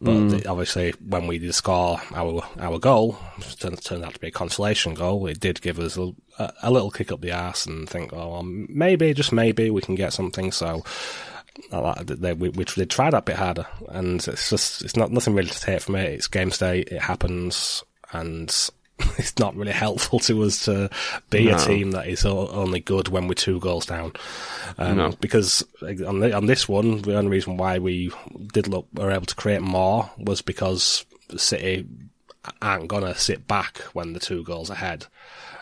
But 0.00 0.12
mm. 0.12 0.30
the, 0.30 0.48
obviously, 0.48 0.92
when 1.06 1.26
we 1.26 1.38
did 1.38 1.54
score 1.54 2.00
our 2.14 2.42
our 2.58 2.78
goal, 2.78 3.18
it 3.38 3.56
turned, 3.58 3.82
turned, 3.82 4.04
out 4.04 4.14
to 4.14 4.20
be 4.20 4.28
a 4.28 4.32
consolation 4.32 4.94
goal. 4.94 5.26
It 5.26 5.40
did 5.40 5.60
give 5.60 5.78
us 5.78 5.96
a, 5.96 6.12
a 6.62 6.70
little 6.70 6.90
kick 6.90 7.12
up 7.12 7.20
the 7.20 7.30
ass 7.30 7.66
and 7.66 7.88
think, 7.88 8.12
oh, 8.12 8.30
well, 8.30 8.42
maybe, 8.42 9.12
just 9.14 9.32
maybe, 9.32 9.70
we 9.70 9.82
can 9.82 9.94
get 9.94 10.12
something. 10.12 10.52
So 10.52 10.84
they, 11.70 12.32
we, 12.32 12.48
we, 12.50 12.64
they 12.64 12.84
tried 12.84 13.12
that 13.12 13.24
bit 13.24 13.36
harder, 13.36 13.66
and 13.88 14.26
it's 14.26 14.50
just 14.50 14.82
it's 14.82 14.96
not 14.96 15.10
nothing 15.10 15.34
really 15.34 15.50
to 15.50 15.60
take 15.60 15.82
from 15.82 15.96
it. 15.96 16.12
It's 16.12 16.28
game 16.28 16.50
state, 16.50 16.88
it 16.88 17.02
happens, 17.02 17.84
and 18.12 18.48
it's 19.18 19.38
not 19.38 19.56
really 19.56 19.72
helpful 19.72 20.18
to 20.20 20.42
us 20.42 20.64
to 20.64 20.90
be 21.30 21.46
no. 21.46 21.56
a 21.56 21.58
team 21.58 21.92
that 21.92 22.06
is 22.06 22.24
only 22.24 22.80
good 22.80 23.08
when 23.08 23.28
we're 23.28 23.34
two 23.34 23.60
goals 23.60 23.86
down. 23.86 24.12
Um, 24.78 24.96
no. 24.96 25.10
Because 25.20 25.64
on, 25.84 26.20
the, 26.20 26.34
on 26.34 26.46
this 26.46 26.68
one, 26.68 27.02
the 27.02 27.16
only 27.16 27.30
reason 27.30 27.56
why 27.56 27.78
we 27.78 28.12
did 28.52 28.68
look 28.68 28.86
were 28.94 29.10
able 29.10 29.26
to 29.26 29.34
create 29.34 29.62
more 29.62 30.10
was 30.18 30.42
because 30.42 31.04
City 31.36 31.86
aren't 32.60 32.88
gonna 32.88 33.14
sit 33.14 33.46
back 33.46 33.78
when 33.92 34.12
the 34.12 34.20
two 34.20 34.42
goals 34.44 34.70
ahead. 34.70 35.06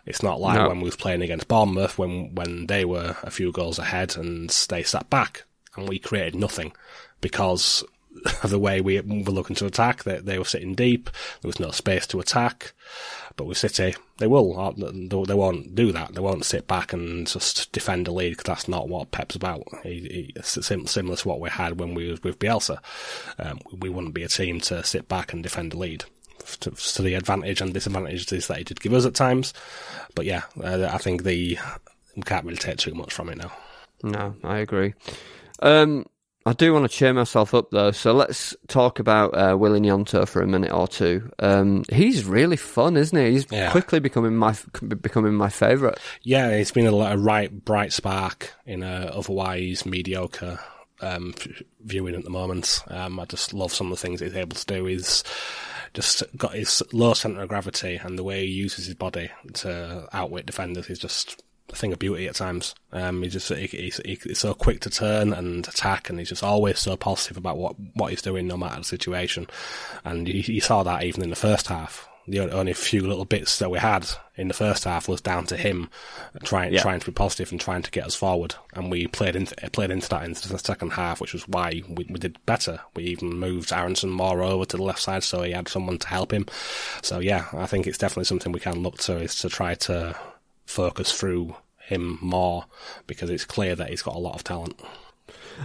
It's 0.06 0.22
not 0.22 0.40
like 0.40 0.56
no. 0.56 0.68
when 0.68 0.78
we 0.78 0.84
was 0.84 0.96
playing 0.96 1.22
against 1.22 1.46
Bournemouth 1.46 1.98
when 1.98 2.34
when 2.34 2.66
they 2.66 2.84
were 2.84 3.16
a 3.22 3.30
few 3.30 3.52
goals 3.52 3.78
ahead 3.78 4.16
and 4.16 4.48
they 4.68 4.82
sat 4.82 5.10
back 5.10 5.44
and 5.76 5.88
we 5.88 5.98
created 5.98 6.34
nothing 6.34 6.72
because 7.20 7.84
of 8.42 8.50
the 8.50 8.58
way 8.58 8.80
we 8.80 9.00
were 9.00 9.32
looking 9.32 9.56
to 9.56 9.66
attack. 9.66 10.04
They, 10.04 10.18
they 10.18 10.38
were 10.38 10.44
sitting 10.44 10.74
deep. 10.74 11.10
There 11.40 11.48
was 11.48 11.60
no 11.60 11.70
space 11.70 12.06
to 12.08 12.20
attack. 12.20 12.72
But 13.36 13.44
with 13.46 13.58
City, 13.58 13.94
they 14.18 14.26
will. 14.26 14.74
They 14.74 15.34
won't 15.34 15.74
do 15.74 15.92
that. 15.92 16.14
They 16.14 16.20
won't 16.20 16.44
sit 16.44 16.66
back 16.66 16.92
and 16.92 17.26
just 17.26 17.72
defend 17.72 18.06
the 18.06 18.12
lead 18.12 18.30
because 18.30 18.44
that's 18.44 18.68
not 18.68 18.88
what 18.88 19.12
Pep's 19.12 19.36
about. 19.36 19.62
Similar 20.42 21.16
to 21.16 21.28
what 21.28 21.40
we 21.40 21.48
had 21.48 21.78
when 21.78 21.94
we 21.94 22.10
was 22.10 22.22
with 22.22 22.38
Bielsa. 22.38 22.78
Um, 23.38 23.60
we 23.78 23.88
wouldn't 23.88 24.14
be 24.14 24.24
a 24.24 24.28
team 24.28 24.60
to 24.62 24.84
sit 24.84 25.08
back 25.08 25.32
and 25.32 25.42
defend 25.42 25.72
the 25.72 25.78
lead. 25.78 26.04
To, 26.60 26.70
to, 26.70 27.02
the 27.02 27.14
advantage 27.14 27.60
and 27.60 27.72
disadvantages 27.72 28.46
that 28.46 28.58
he 28.58 28.64
did 28.64 28.80
give 28.80 28.94
us 28.94 29.04
at 29.06 29.14
times. 29.14 29.52
But 30.14 30.24
yeah, 30.24 30.42
uh, 30.62 30.88
I 30.90 30.96
think 30.98 31.22
the 31.22 31.58
we 32.16 32.22
can't 32.22 32.44
really 32.44 32.56
take 32.56 32.78
too 32.78 32.94
much 32.94 33.12
from 33.12 33.28
it 33.28 33.38
now. 33.38 33.52
No, 34.02 34.34
I 34.42 34.58
agree. 34.58 34.94
Um, 35.60 36.06
I 36.46 36.54
do 36.54 36.72
want 36.72 36.90
to 36.90 36.96
cheer 36.96 37.12
myself 37.12 37.52
up 37.52 37.70
though, 37.70 37.90
so 37.90 38.12
let's 38.12 38.56
talk 38.66 38.98
about 38.98 39.36
uh, 39.36 39.56
Willy 39.58 39.78
Gnonto 39.78 40.26
for 40.26 40.40
a 40.40 40.46
minute 40.46 40.72
or 40.72 40.88
two. 40.88 41.30
Um, 41.38 41.84
he's 41.92 42.24
really 42.24 42.56
fun, 42.56 42.96
isn't 42.96 43.16
he? 43.16 43.32
He's 43.32 43.46
yeah. 43.50 43.70
quickly 43.70 44.00
becoming 44.00 44.36
my 44.36 44.56
becoming 44.80 45.34
my 45.34 45.50
favourite. 45.50 45.98
Yeah, 46.22 46.48
it's 46.48 46.72
been 46.72 46.86
a, 46.86 46.94
a 46.94 47.16
right 47.18 47.52
bright 47.64 47.92
spark 47.92 48.54
in 48.64 48.82
a 48.82 49.12
otherwise 49.14 49.84
mediocre 49.84 50.58
um, 51.02 51.34
viewing 51.84 52.14
at 52.14 52.24
the 52.24 52.30
moment. 52.30 52.82
Um, 52.88 53.20
I 53.20 53.26
just 53.26 53.52
love 53.52 53.72
some 53.72 53.92
of 53.92 53.98
the 53.98 54.02
things 54.02 54.20
he's 54.20 54.34
able 54.34 54.56
to 54.56 54.66
do. 54.66 54.86
He's 54.86 55.22
just 55.92 56.22
got 56.36 56.54
his 56.54 56.82
low 56.92 57.14
centre 57.14 57.42
of 57.42 57.48
gravity 57.48 58.00
and 58.02 58.18
the 58.18 58.24
way 58.24 58.46
he 58.46 58.52
uses 58.52 58.86
his 58.86 58.94
body 58.94 59.30
to 59.54 60.08
outwit 60.12 60.46
defenders 60.46 60.88
is 60.88 60.98
just 60.98 61.42
a 61.72 61.76
thing 61.76 61.92
of 61.92 61.98
beauty 61.98 62.26
at 62.26 62.34
times. 62.34 62.74
Um, 62.92 63.22
he's 63.22 63.32
just 63.32 63.48
he, 63.48 63.66
he's, 63.66 64.00
he's 64.04 64.38
so 64.38 64.54
quick 64.54 64.80
to 64.80 64.90
turn 64.90 65.32
and 65.32 65.66
attack, 65.66 66.10
and 66.10 66.18
he's 66.18 66.28
just 66.28 66.44
always 66.44 66.78
so 66.78 66.96
positive 66.96 67.36
about 67.36 67.58
what 67.58 67.76
what 67.94 68.10
he's 68.10 68.22
doing, 68.22 68.46
no 68.46 68.56
matter 68.56 68.78
the 68.78 68.84
situation. 68.84 69.46
And 70.04 70.28
you, 70.28 70.42
you 70.46 70.60
saw 70.60 70.82
that 70.82 71.04
even 71.04 71.22
in 71.22 71.30
the 71.30 71.36
first 71.36 71.68
half. 71.68 72.06
The 72.28 72.38
only 72.38 72.74
few 72.74 73.08
little 73.08 73.24
bits 73.24 73.58
that 73.58 73.70
we 73.70 73.78
had 73.78 74.06
in 74.36 74.46
the 74.46 74.54
first 74.54 74.84
half 74.84 75.08
was 75.08 75.20
down 75.20 75.46
to 75.46 75.56
him 75.56 75.90
trying 76.44 76.72
yeah. 76.72 76.80
trying 76.80 77.00
to 77.00 77.06
be 77.06 77.12
positive 77.12 77.50
and 77.50 77.60
trying 77.60 77.82
to 77.82 77.90
get 77.90 78.06
us 78.06 78.14
forward, 78.14 78.54
and 78.74 78.90
we 78.90 79.06
played 79.08 79.34
into 79.34 79.54
played 79.70 79.90
into 79.90 80.08
that 80.10 80.24
into 80.24 80.48
the 80.48 80.58
second 80.58 80.90
half, 80.90 81.20
which 81.20 81.32
was 81.32 81.48
why 81.48 81.82
we, 81.88 82.06
we 82.08 82.20
did 82.20 82.38
better. 82.46 82.80
We 82.94 83.04
even 83.04 83.38
moved 83.38 83.72
Aaronson 83.72 84.10
more 84.10 84.42
over 84.42 84.64
to 84.66 84.76
the 84.76 84.82
left 84.82 85.00
side, 85.00 85.24
so 85.24 85.42
he 85.42 85.52
had 85.52 85.66
someone 85.66 85.98
to 85.98 86.06
help 86.06 86.32
him. 86.32 86.46
So 87.02 87.18
yeah, 87.18 87.46
I 87.52 87.66
think 87.66 87.86
it's 87.86 87.98
definitely 87.98 88.26
something 88.26 88.52
we 88.52 88.60
can 88.60 88.82
look 88.82 88.98
to 88.98 89.16
is 89.16 89.34
to 89.36 89.48
try 89.48 89.74
to 89.74 90.14
focus 90.70 91.12
through 91.12 91.56
him 91.78 92.18
more 92.22 92.64
because 93.06 93.28
it's 93.28 93.44
clear 93.44 93.74
that 93.74 93.90
he's 93.90 94.02
got 94.02 94.14
a 94.14 94.20
lot 94.20 94.36
of 94.36 94.44
talent. 94.44 94.80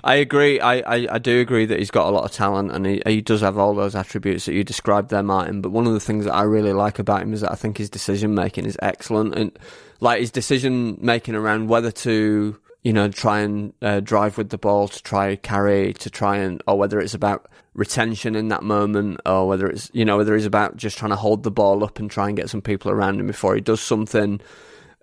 I 0.04 0.16
agree. 0.16 0.60
I, 0.60 0.80
I, 0.80 1.08
I, 1.12 1.20
do 1.20 1.40
agree 1.40 1.66
that 1.66 1.80
he's 1.80 1.92
got 1.92 2.08
a 2.08 2.12
lot 2.12 2.26
of 2.26 2.32
talent 2.32 2.72
and 2.72 2.86
he, 2.86 3.02
he 3.06 3.22
does 3.22 3.42
have 3.42 3.58
all 3.58 3.74
those 3.74 3.96
attributes 3.96 4.46
that 4.46 4.54
you 4.54 4.64
described 4.64 5.10
there, 5.10 5.24
Martin. 5.24 5.62
But 5.62 5.72
one 5.72 5.88
of 5.88 5.94
the 5.94 6.00
things 6.00 6.26
that 6.26 6.34
I 6.34 6.44
really 6.44 6.74
like 6.74 7.00
about 7.00 7.22
him 7.22 7.34
is 7.34 7.42
that 7.42 7.52
I 7.52 7.56
think 7.56 7.78
his 7.78 7.90
decision 7.90 8.36
making 8.36 8.66
is 8.66 8.78
excellent. 8.82 9.36
And 9.36 9.58
like 10.02 10.20
his 10.20 10.32
decision 10.32 10.98
making 11.00 11.36
around 11.36 11.70
whether 11.70 11.92
to, 11.92 12.60
you 12.84 12.94
know, 12.94 13.08
try 13.08 13.40
and 13.40 13.74
uh, 13.82 14.02
drive 14.02 14.38
with 14.38 14.50
the 14.50 14.58
ball, 14.58 14.88
to 14.88 15.02
try 15.04 15.36
carry, 15.38 15.94
to 15.94 16.10
try 16.10 16.38
and, 16.38 16.62
or 16.68 16.78
whether 16.78 17.00
it's 17.00 17.14
about 17.14 17.48
retention 17.74 18.36
in 18.36 18.50
that 18.50 18.64
moment, 18.64 19.22
or 19.26 19.48
whether 19.48 19.68
it's, 19.68 19.90
you 19.94 20.04
know, 20.04 20.18
whether 20.18 20.36
it's 20.36 20.46
about 20.46 20.76
just 20.76 20.98
trying 20.98 21.12
to 21.12 21.16
hold 21.16 21.44
the 21.44 21.52
ball 21.52 21.84
up 21.84 22.00
and 22.00 22.12
try 22.12 22.28
and 22.28 22.36
get 22.36 22.50
some 22.50 22.62
people 22.62 22.92
around 22.92 23.20
him 23.20 23.28
before 23.28 23.56
he 23.56 23.62
does 23.62 23.82
something 23.82 24.42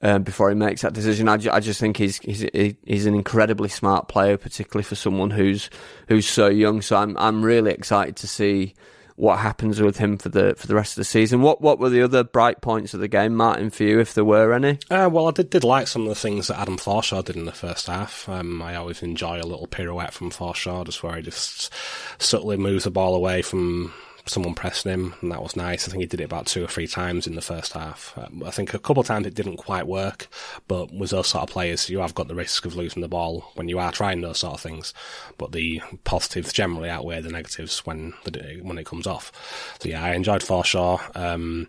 um, 0.02 0.22
before 0.22 0.48
he 0.48 0.54
makes 0.54 0.82
that 0.82 0.92
decision. 0.92 1.28
I, 1.28 1.36
ju- 1.36 1.50
I 1.50 1.60
just 1.60 1.80
think 1.80 1.96
he's, 1.96 2.18
he's 2.18 2.44
he's 2.84 3.06
an 3.06 3.14
incredibly 3.14 3.68
smart 3.68 4.08
player, 4.08 4.36
particularly 4.36 4.84
for 4.84 4.96
someone 4.96 5.30
who's 5.30 5.70
who's 6.08 6.28
so 6.28 6.48
young. 6.48 6.82
So 6.82 6.96
I'm 6.96 7.16
I'm 7.16 7.42
really 7.42 7.70
excited 7.70 8.16
to 8.16 8.28
see 8.28 8.74
what 9.16 9.38
happens 9.38 9.80
with 9.80 9.98
him 9.98 10.16
for 10.16 10.30
the 10.30 10.54
for 10.56 10.66
the 10.66 10.74
rest 10.74 10.92
of 10.92 10.96
the 10.96 11.04
season. 11.04 11.42
What 11.42 11.60
what 11.60 11.78
were 11.78 11.90
the 11.90 12.02
other 12.02 12.24
bright 12.24 12.60
points 12.60 12.94
of 12.94 13.00
the 13.00 13.08
game, 13.08 13.34
Martin, 13.36 13.70
for 13.70 13.84
you, 13.84 14.00
if 14.00 14.14
there 14.14 14.24
were 14.24 14.52
any? 14.52 14.78
Uh, 14.90 15.08
well, 15.12 15.28
I 15.28 15.30
did, 15.30 15.50
did 15.50 15.64
like 15.64 15.86
some 15.86 16.02
of 16.02 16.08
the 16.08 16.14
things 16.14 16.48
that 16.48 16.58
Adam 16.58 16.78
Forshaw 16.78 17.24
did 17.24 17.36
in 17.36 17.44
the 17.44 17.52
first 17.52 17.86
half. 17.86 18.28
Um, 18.28 18.60
I 18.62 18.74
always 18.74 19.02
enjoy 19.02 19.40
a 19.40 19.46
little 19.46 19.66
pirouette 19.66 20.12
from 20.12 20.30
Forshaw, 20.30 20.84
just 20.84 21.02
where 21.02 21.16
he 21.16 21.22
just 21.22 21.72
subtly 22.18 22.56
moves 22.56 22.84
the 22.84 22.90
ball 22.90 23.14
away 23.14 23.42
from 23.42 23.92
someone 24.26 24.54
pressed 24.54 24.84
him, 24.84 25.14
and 25.20 25.32
that 25.32 25.42
was 25.42 25.56
nice. 25.56 25.86
I 25.86 25.90
think 25.90 26.02
he 26.02 26.06
did 26.06 26.20
it 26.20 26.24
about 26.24 26.46
two 26.46 26.64
or 26.64 26.68
three 26.68 26.86
times 26.86 27.26
in 27.26 27.34
the 27.34 27.40
first 27.40 27.72
half. 27.72 28.12
Um, 28.16 28.42
I 28.44 28.50
think 28.50 28.72
a 28.72 28.78
couple 28.78 29.00
of 29.00 29.06
times 29.06 29.26
it 29.26 29.34
didn't 29.34 29.56
quite 29.56 29.86
work, 29.86 30.28
but 30.68 30.92
with 30.92 31.10
those 31.10 31.28
sort 31.28 31.42
of 31.42 31.50
players, 31.50 31.90
you 31.90 31.98
have 31.98 32.14
got 32.14 32.28
the 32.28 32.34
risk 32.34 32.64
of 32.64 32.76
losing 32.76 33.02
the 33.02 33.08
ball 33.08 33.50
when 33.54 33.68
you 33.68 33.78
are 33.78 33.92
trying 33.92 34.20
those 34.20 34.38
sort 34.38 34.54
of 34.54 34.60
things. 34.60 34.94
But 35.38 35.52
the 35.52 35.82
positives 36.04 36.52
generally 36.52 36.88
outweigh 36.88 37.20
the 37.20 37.30
negatives 37.30 37.80
when 37.80 38.14
the, 38.24 38.60
when 38.62 38.78
it 38.78 38.86
comes 38.86 39.06
off. 39.06 39.32
So 39.80 39.88
yeah, 39.88 40.04
I 40.04 40.14
enjoyed 40.14 40.42
Forshaw. 40.42 41.16
Um, 41.16 41.68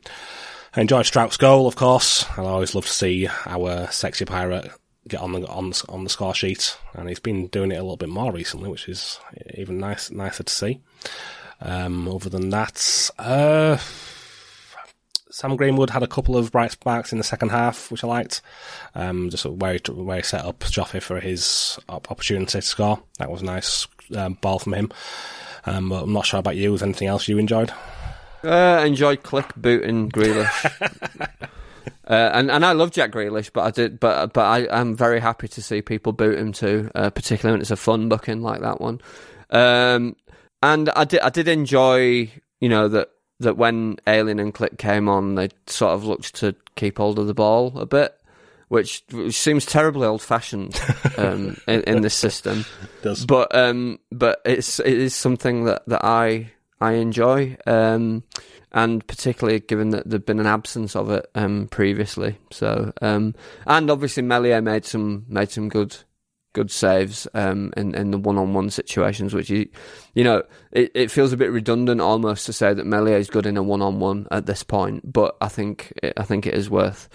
I 0.75 0.81
enjoyed 0.81 1.05
Struijk's 1.05 1.37
goal, 1.37 1.67
of 1.67 1.75
course. 1.75 2.25
I 2.37 2.41
always 2.41 2.75
love 2.75 2.85
to 2.85 2.91
see 2.91 3.27
our 3.45 3.87
sexy 3.91 4.25
pirate 4.25 4.71
get 5.07 5.19
on 5.19 5.33
the 5.33 5.45
on 5.47 5.71
the, 5.71 5.85
on 5.89 6.03
the 6.03 6.09
score 6.09 6.33
sheet, 6.33 6.77
and 6.93 7.09
he's 7.09 7.19
been 7.19 7.47
doing 7.47 7.71
it 7.71 7.75
a 7.75 7.81
little 7.83 7.97
bit 7.97 8.09
more 8.09 8.31
recently, 8.31 8.69
which 8.69 8.87
is 8.87 9.19
even 9.55 9.77
nice 9.77 10.11
nicer 10.11 10.43
to 10.43 10.53
see. 10.53 10.81
Um, 11.63 12.09
other 12.09 12.29
than 12.29 12.49
that, 12.49 13.09
uh, 13.17 13.77
Sam 15.31 15.55
Greenwood 15.55 15.89
had 15.89 16.03
a 16.03 16.07
couple 16.07 16.37
of 16.37 16.51
bright 16.51 16.71
sparks 16.71 17.11
in 17.11 17.17
the 17.17 17.23
second 17.23 17.49
half, 17.49 17.89
which 17.89 18.03
I 18.03 18.07
liked. 18.07 18.41
Um, 18.93 19.29
just 19.29 19.45
where 19.45 19.73
he, 19.73 19.91
where 19.91 20.17
he 20.17 20.23
set 20.23 20.45
up 20.45 20.59
Joffe 20.59 21.01
for 21.01 21.19
his 21.19 21.79
opportunity 21.87 22.51
to 22.51 22.61
score. 22.61 23.01
That 23.17 23.31
was 23.31 23.41
a 23.41 23.45
nice 23.45 23.87
um, 24.15 24.37
ball 24.41 24.59
from 24.59 24.73
him. 24.73 24.91
Um, 25.65 25.89
but 25.89 26.03
I'm 26.03 26.13
not 26.13 26.25
sure 26.25 26.39
about 26.39 26.57
you. 26.57 26.71
Was 26.71 26.83
anything 26.83 27.07
else 27.07 27.27
you 27.29 27.37
enjoyed? 27.37 27.71
Uh, 28.43 28.79
I 28.81 28.85
enjoyed 28.85 29.23
Klich 29.23 29.55
booting 29.55 30.11
Grealish. 30.11 31.49
Uh, 32.05 32.31
and 32.33 32.51
and 32.51 32.65
I 32.65 32.73
love 32.73 32.91
Jack 32.91 33.11
Grealish, 33.11 33.51
but 33.53 33.61
I 33.61 33.71
did, 33.71 33.99
but 33.99 34.33
but 34.33 34.43
I 34.43 34.81
am 34.81 34.95
very 34.95 35.21
happy 35.21 35.47
to 35.47 35.61
see 35.61 35.81
people 35.81 36.11
boot 36.11 36.37
him 36.37 36.51
too, 36.51 36.91
uh, 36.95 37.09
particularly 37.09 37.53
when 37.53 37.61
it's 37.61 37.71
a 37.71 37.77
fun 37.77 38.09
booking 38.09 38.41
like 38.41 38.59
that 38.59 38.81
one. 38.81 38.99
Um, 39.49 40.17
and 40.63 40.89
I 40.95 41.03
did 41.03 41.19
I 41.19 41.29
did 41.29 41.47
enjoy 41.47 42.31
you 42.59 42.69
know 42.69 42.87
that 42.87 43.09
that 43.39 43.57
when 43.57 43.97
Alien 44.07 44.39
and 44.39 44.53
Klich 44.53 44.77
came 44.77 45.09
on, 45.09 45.35
they 45.35 45.49
sort 45.67 45.93
of 45.93 46.05
looked 46.05 46.35
to 46.35 46.55
keep 46.75 46.97
hold 46.97 47.19
of 47.19 47.27
the 47.27 47.33
ball 47.33 47.77
a 47.77 47.85
bit, 47.85 48.17
which, 48.69 49.03
which 49.11 49.35
seems 49.35 49.65
terribly 49.65 50.07
old 50.07 50.21
fashioned 50.21 50.79
um, 51.17 51.57
in, 51.67 51.81
in, 51.81 52.01
this 52.01 52.13
system. 52.13 52.65
It 53.03 53.27
but 53.27 53.53
um, 53.53 53.99
but 54.11 54.41
it's 54.45 54.79
it 54.79 54.93
is 54.93 55.13
something 55.13 55.65
that, 55.65 55.83
that 55.87 56.05
I 56.05 56.51
I 56.79 56.93
enjoy, 56.93 57.57
um, 57.67 58.23
and 58.71 59.05
particularly 59.05 59.59
given 59.59 59.89
that 59.89 60.09
there'd 60.09 60.25
been 60.25 60.39
an 60.39 60.47
absence 60.47 60.95
of 60.95 61.09
it 61.09 61.29
um, 61.35 61.67
previously. 61.67 62.37
So 62.51 62.93
um, 63.01 63.35
and 63.67 63.91
obviously 63.91 64.23
Meslier 64.23 64.61
made 64.61 64.85
some 64.85 65.25
made 65.27 65.51
some 65.51 65.67
good 65.67 65.97
good 66.53 66.71
saves 66.71 67.27
um, 67.33 67.73
in 67.75 67.93
in 67.95 68.11
the 68.11 68.17
one 68.17 68.37
on 68.37 68.53
one 68.53 68.69
situations, 68.69 69.33
which 69.33 69.49
you 69.49 69.67
you 70.13 70.23
know 70.23 70.43
it, 70.71 70.91
it 70.93 71.11
feels 71.11 71.33
a 71.33 71.37
bit 71.37 71.51
redundant 71.51 71.99
almost 71.99 72.45
to 72.45 72.53
say 72.53 72.73
that 72.73 72.85
Meslier 72.85 73.17
is 73.17 73.29
good 73.29 73.45
in 73.45 73.57
a 73.57 73.63
one 73.63 73.81
on 73.81 73.99
one 73.99 74.27
at 74.31 74.45
this 74.45 74.63
point, 74.63 75.11
but 75.11 75.35
I 75.41 75.47
think 75.49 75.91
it, 76.01 76.13
I 76.15 76.23
think 76.23 76.47
it 76.47 76.53
is 76.53 76.69
worth. 76.69 77.09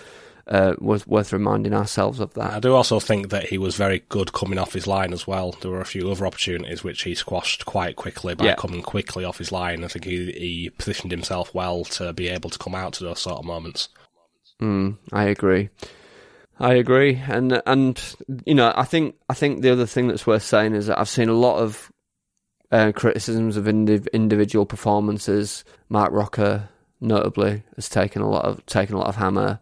Uh, 0.50 0.72
was 0.78 1.06
worth 1.06 1.34
reminding 1.34 1.74
ourselves 1.74 2.20
of 2.20 2.32
that. 2.32 2.54
I 2.54 2.58
do 2.58 2.74
also 2.74 3.00
think 3.00 3.28
that 3.28 3.50
he 3.50 3.58
was 3.58 3.76
very 3.76 4.02
good 4.08 4.32
coming 4.32 4.58
off 4.58 4.72
his 4.72 4.86
line 4.86 5.12
as 5.12 5.26
well. 5.26 5.54
There 5.60 5.70
were 5.70 5.82
a 5.82 5.84
few 5.84 6.10
other 6.10 6.26
opportunities 6.26 6.82
which 6.82 7.02
he 7.02 7.14
squashed 7.14 7.66
quite 7.66 7.96
quickly 7.96 8.34
by 8.34 8.46
yeah. 8.46 8.54
coming 8.54 8.80
quickly 8.80 9.26
off 9.26 9.36
his 9.36 9.52
line. 9.52 9.84
I 9.84 9.88
think 9.88 10.06
he, 10.06 10.32
he 10.32 10.70
positioned 10.70 11.10
himself 11.12 11.54
well 11.54 11.84
to 11.84 12.14
be 12.14 12.28
able 12.28 12.48
to 12.48 12.58
come 12.58 12.74
out 12.74 12.94
to 12.94 13.04
those 13.04 13.20
sort 13.20 13.40
of 13.40 13.44
moments. 13.44 13.90
Mm, 14.58 14.96
I 15.12 15.24
agree. 15.24 15.68
I 16.60 16.74
agree, 16.74 17.22
and 17.28 17.62
and 17.66 18.16
you 18.44 18.54
know, 18.54 18.72
I 18.74 18.84
think 18.84 19.14
I 19.28 19.34
think 19.34 19.62
the 19.62 19.70
other 19.70 19.86
thing 19.86 20.08
that's 20.08 20.26
worth 20.26 20.42
saying 20.42 20.74
is 20.74 20.86
that 20.86 20.98
I've 20.98 21.08
seen 21.08 21.28
a 21.28 21.34
lot 21.34 21.58
of 21.58 21.92
uh, 22.72 22.92
criticisms 22.94 23.56
of 23.56 23.66
indiv- 23.66 24.10
individual 24.12 24.66
performances. 24.66 25.64
Marc 25.88 26.12
Roca, 26.12 26.68
notably, 27.00 27.62
has 27.76 27.88
taken 27.88 28.22
a 28.22 28.28
lot 28.28 28.44
of 28.44 28.64
taken 28.66 28.96
a 28.96 28.98
lot 28.98 29.08
of 29.08 29.16
hammer, 29.16 29.60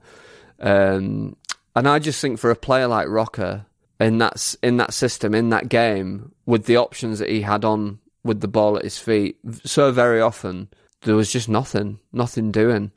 um, 0.60 1.36
and 1.74 1.86
I 1.86 1.98
just 1.98 2.20
think 2.20 2.38
for 2.38 2.50
a 2.50 2.56
player 2.56 2.86
like 2.86 3.08
Roca 3.08 3.66
in 4.00 4.18
that 4.18 4.54
in 4.62 4.76
that 4.76 4.92
system 4.92 5.34
in 5.34 5.50
that 5.50 5.68
game 5.68 6.32
with 6.44 6.64
the 6.66 6.76
options 6.76 7.18
that 7.18 7.28
he 7.30 7.42
had 7.42 7.64
on 7.64 7.98
with 8.24 8.40
the 8.40 8.48
ball 8.48 8.76
at 8.76 8.84
his 8.84 8.98
feet 8.98 9.38
so 9.64 9.90
very 9.92 10.20
often 10.20 10.68
there 11.02 11.14
was 11.14 11.32
just 11.32 11.48
nothing 11.48 11.98
nothing 12.12 12.50
doing 12.50 12.90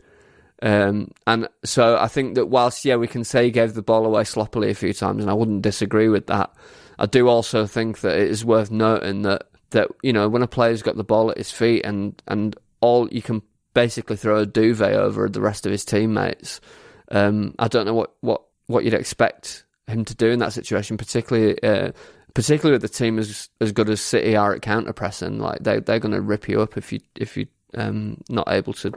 um, 0.62 1.12
and 1.26 1.48
so 1.64 1.98
I 1.98 2.08
think 2.08 2.36
that 2.36 2.48
whilst 2.48 2.86
yeah 2.86 2.96
we 2.96 3.08
can 3.08 3.24
say 3.24 3.46
he 3.46 3.52
gave 3.52 3.74
the 3.74 3.82
ball 3.82 4.06
away 4.06 4.24
sloppily 4.24 4.70
a 4.70 4.76
few 4.76 4.94
times 4.94 5.22
and 5.24 5.32
I 5.32 5.34
wouldn't 5.34 5.62
disagree 5.62 6.10
with 6.10 6.28
that 6.28 6.54
I 6.98 7.06
do 7.06 7.28
also 7.28 7.66
think 7.66 8.02
that 8.02 8.18
it 8.18 8.30
is 8.30 8.44
worth 8.44 8.72
noting 8.72 9.22
that 9.24 9.44
that 9.72 9.90
you 10.04 10.14
know 10.14 10.28
when 10.28 10.44
a 10.44 10.48
player's 10.48 10.82
got 10.82 10.98
the 10.98 11.04
ball 11.04 11.32
at 11.32 11.38
his 11.38 11.52
feet 11.52 11.86
and 11.86 12.22
and 12.28 12.56
all 12.82 13.08
you 13.10 13.22
can 13.22 13.42
basically 13.74 14.18
throw 14.18 14.40
a 14.40 14.46
duvet 14.46 14.94
over 14.94 15.30
the 15.30 15.42
rest 15.42 15.66
of 15.66 15.72
his 15.72 15.86
teammates 15.86 16.60
um, 17.12 17.56
I 17.60 17.68
don't 17.68 17.86
know 17.86 17.94
what, 17.94 18.14
what, 18.22 18.44
what 18.68 18.84
you'd 18.84 18.94
expect 18.94 19.66
him 19.88 20.06
to 20.06 20.16
do 20.16 20.30
in 20.30 20.40
that 20.40 20.54
situation, 20.54 20.98
particularly 20.98 21.62
uh, 21.64 21.92
particularly 22.34 22.76
with 22.76 22.84
the 22.84 22.90
team 22.90 23.18
as 23.18 23.50
as 23.60 23.72
good 23.72 23.90
as 23.90 24.02
City 24.02 24.36
are 24.36 24.54
at 24.54 24.62
counter 24.62 24.94
pressing. 24.94 25.40
Like 25.40 25.60
they 25.60 25.80
they're 25.80 26.00
going 26.00 26.14
to 26.14 26.22
rip 26.22 26.48
you 26.48 26.62
up 26.62 26.78
if 26.78 26.94
you 26.94 27.00
if 27.16 27.36
you 27.36 27.48
um 27.76 28.22
not 28.30 28.52
able 28.52 28.74
to 28.74 28.92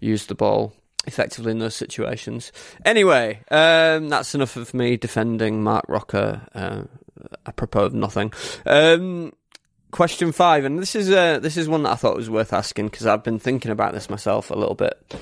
use 0.00 0.26
the 0.26 0.34
ball 0.34 0.74
effectively 1.06 1.52
in 1.52 1.58
those 1.58 1.74
situations. 1.74 2.52
Anyway, 2.84 3.40
um, 3.50 4.08
that's 4.08 4.34
enough 4.34 4.56
of 4.56 4.74
me 4.74 4.96
defending 4.96 5.62
Marc 5.62 5.84
Roca. 5.88 6.48
Uh, 6.54 6.82
apropos 7.46 7.84
of 7.84 7.94
nothing. 7.94 8.32
Um, 8.66 9.32
question 9.90 10.32
five, 10.32 10.64
and 10.64 10.78
this 10.78 10.94
is 10.94 11.10
uh, 11.10 11.38
this 11.38 11.56
is 11.56 11.68
one 11.68 11.82
that 11.82 11.92
I 11.92 11.96
thought 11.96 12.16
was 12.16 12.30
worth 12.30 12.52
asking 12.52 12.88
because 12.88 13.06
I've 13.06 13.24
been 13.24 13.38
thinking 13.38 13.70
about 13.70 13.92
this 13.92 14.10
myself 14.10 14.50
a 14.50 14.56
little 14.56 14.74
bit. 14.74 15.14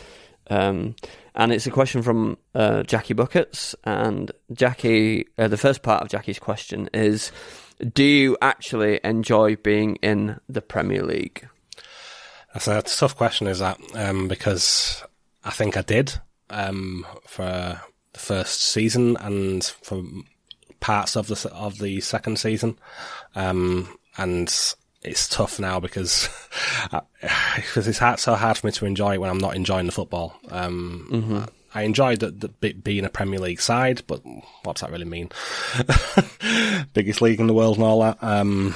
Um, 0.51 0.97
and 1.35 1.53
it's 1.53 1.67
a 1.67 1.71
question 1.71 2.03
from 2.03 2.39
uh, 2.55 2.83
Jackie 2.83 3.15
Buckets. 3.15 3.75
And 3.85 4.33
Jackie, 4.53 5.29
uh, 5.39 5.49
the 5.49 5.57
first 5.57 5.83
part 5.83 6.03
of 6.03 6.09
Jackie's 6.09 6.39
question 6.39 6.89
is 6.93 7.31
Do 7.93 8.05
you 8.05 8.37
actually 8.41 9.01
enjoy 9.05 9.57
being 9.57 9.97
in 9.97 10.41
the 10.49 10.63
Premier 10.63 11.05
League? 11.05 11.49
That's 12.55 12.67
a 12.67 12.83
tough 12.83 13.15
question, 13.15 13.47
is 13.47 13.59
that? 13.59 13.79
Um, 13.95 14.27
because 14.27 15.05
I 15.49 15.51
think 15.51 15.79
I 15.79 15.83
did 15.83 16.13
um, 16.51 17.07
for 17.27 17.81
the 18.13 18.19
first 18.19 18.61
season 18.61 19.17
and 19.17 19.65
for 19.65 20.03
parts 20.79 21.17
of 21.17 21.29
the 21.29 21.51
of 21.55 21.79
the 21.79 22.03
second 22.03 22.39
season. 22.39 22.79
Um, 23.35 23.99
and 24.19 24.49
it's 25.03 25.27
tough 25.27 25.59
now 25.59 25.81
because 25.81 26.29
because 27.57 27.89
it's 27.89 27.99
hard, 27.99 28.21
so 28.21 28.35
hard 28.35 28.59
for 28.59 28.67
me 28.67 28.73
to 28.75 28.85
enjoy 28.85 29.15
it 29.15 29.23
when 29.23 29.31
I'm 29.31 29.39
not 29.39 29.57
enjoying 29.57 29.87
the 29.87 29.93
football. 29.93 30.37
Um, 30.51 31.09
mm-hmm. 31.11 31.45
I 31.75 31.83
enjoyed 31.83 32.21
the, 32.21 32.31
the, 32.61 32.73
being 32.75 33.07
a 33.07 33.11
Premier 33.11 33.41
League 33.41 33.63
side, 33.63 34.03
but 34.07 34.21
what's 34.65 34.83
that 34.83 34.91
really 34.91 35.07
mean? 35.07 35.31
Biggest 36.93 37.23
league 37.23 37.41
in 37.41 37.47
the 37.47 37.55
world 37.55 37.77
and 37.77 37.85
all 37.85 38.01
that. 38.03 38.19
Um, 38.23 38.75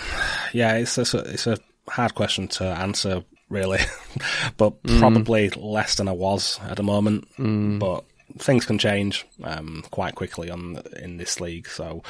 yeah, 0.54 0.76
it's 0.76 0.96
a, 0.96 1.18
it's 1.18 1.46
a 1.46 1.58
hard 1.86 2.14
question 2.14 2.48
to 2.48 2.64
answer, 2.64 3.24
really, 3.52 3.80
but 4.56 4.82
mm. 4.82 4.98
probably 4.98 5.50
less 5.50 5.94
than 5.96 6.08
I 6.08 6.12
was 6.12 6.58
at 6.68 6.76
the 6.76 6.82
moment. 6.82 7.28
Mm. 7.36 7.78
But 7.78 8.04
things 8.38 8.64
can 8.64 8.78
change 8.78 9.26
um, 9.44 9.84
quite 9.90 10.14
quickly 10.14 10.50
on 10.50 10.82
in 11.00 11.16
this 11.16 11.40
league. 11.40 11.68
So 11.68 12.02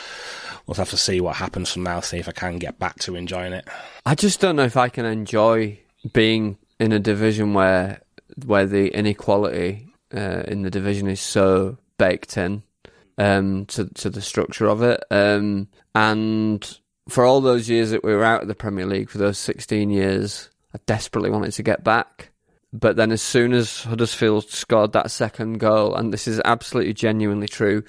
we'll 0.66 0.74
have 0.76 0.90
to 0.90 0.96
see 0.96 1.20
what 1.20 1.37
happens 1.37 1.72
from 1.72 1.83
now. 1.83 2.00
See 2.00 2.18
if 2.18 2.28
I 2.28 2.33
can 2.33 2.59
get 2.59 2.78
back 2.78 2.98
to 3.00 3.16
enjoying 3.16 3.52
it. 3.52 3.66
I 4.07 4.14
just 4.14 4.40
don't 4.40 4.57
know 4.57 4.64
if 4.64 4.76
I 4.76 4.88
can 4.88 5.05
enjoy 5.05 5.78
being 6.12 6.59
in 6.78 6.92
a 6.92 6.98
division 6.98 7.55
where 7.55 8.00
where 8.46 8.66
the 8.66 8.88
inequality 8.88 9.87
uh, 10.14 10.42
in 10.46 10.62
the 10.62 10.70
division 10.70 11.09
is 11.09 11.20
so 11.20 11.76
baked 11.98 12.37
in 12.37 12.62
um, 13.18 13.66
to 13.66 13.87
to 13.94 14.11
the 14.11 14.22
structure 14.22 14.68
of 14.68 14.83
it. 14.83 15.02
Um, 15.11 15.68
and 15.94 16.78
for 17.09 17.24
all 17.24 17.40
those 17.40 17.68
years 17.68 17.90
that 17.90 18.05
we 18.05 18.14
were 18.14 18.24
out 18.24 18.42
of 18.42 18.48
the 18.48 18.55
Premier 18.55 18.87
League, 18.87 19.11
for 19.11 19.18
those 19.18 19.38
sixteen 19.38 19.90
years, 19.90 20.50
I 20.74 20.78
desperately 20.87 21.30
wanted 21.30 21.52
to 21.52 21.62
get 21.62 21.85
back. 21.85 22.30
But 22.72 22.96
then, 22.96 23.12
as 23.12 23.20
soon 23.20 23.52
as 23.52 23.82
Huddersfield 23.82 24.48
scored 24.48 24.92
that 24.92 25.11
second 25.11 25.58
goal, 25.61 25.94
and 25.94 26.11
this 26.11 26.26
is 26.26 26.40
absolutely 26.42 26.94
genuinely 26.94 27.46
true, 27.46 27.85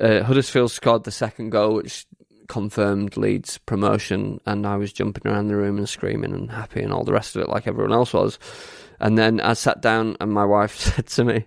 uh, 0.00 0.24
Huddersfield 0.24 0.72
scored 0.72 1.04
the 1.04 1.12
second 1.12 1.50
goal, 1.50 1.76
which 1.76 2.06
confirmed 2.48 3.16
Leeds 3.16 3.58
promotion, 3.58 4.40
and 4.44 4.66
I 4.66 4.76
was 4.76 4.92
jumping 4.92 5.30
around 5.30 5.46
the 5.46 5.54
room 5.56 5.78
and 5.78 5.88
screaming 5.88 6.32
and 6.32 6.50
happy 6.50 6.82
and 6.82 6.92
all 6.92 7.04
the 7.04 7.12
rest 7.12 7.36
of 7.36 7.42
it, 7.42 7.48
like 7.48 7.68
everyone 7.68 7.92
else 7.92 8.12
was. 8.12 8.40
And 8.98 9.16
then 9.16 9.40
I 9.40 9.52
sat 9.52 9.80
down, 9.80 10.16
and 10.20 10.32
my 10.32 10.44
wife 10.44 10.76
said 10.80 11.06
to 11.06 11.24
me, 11.24 11.44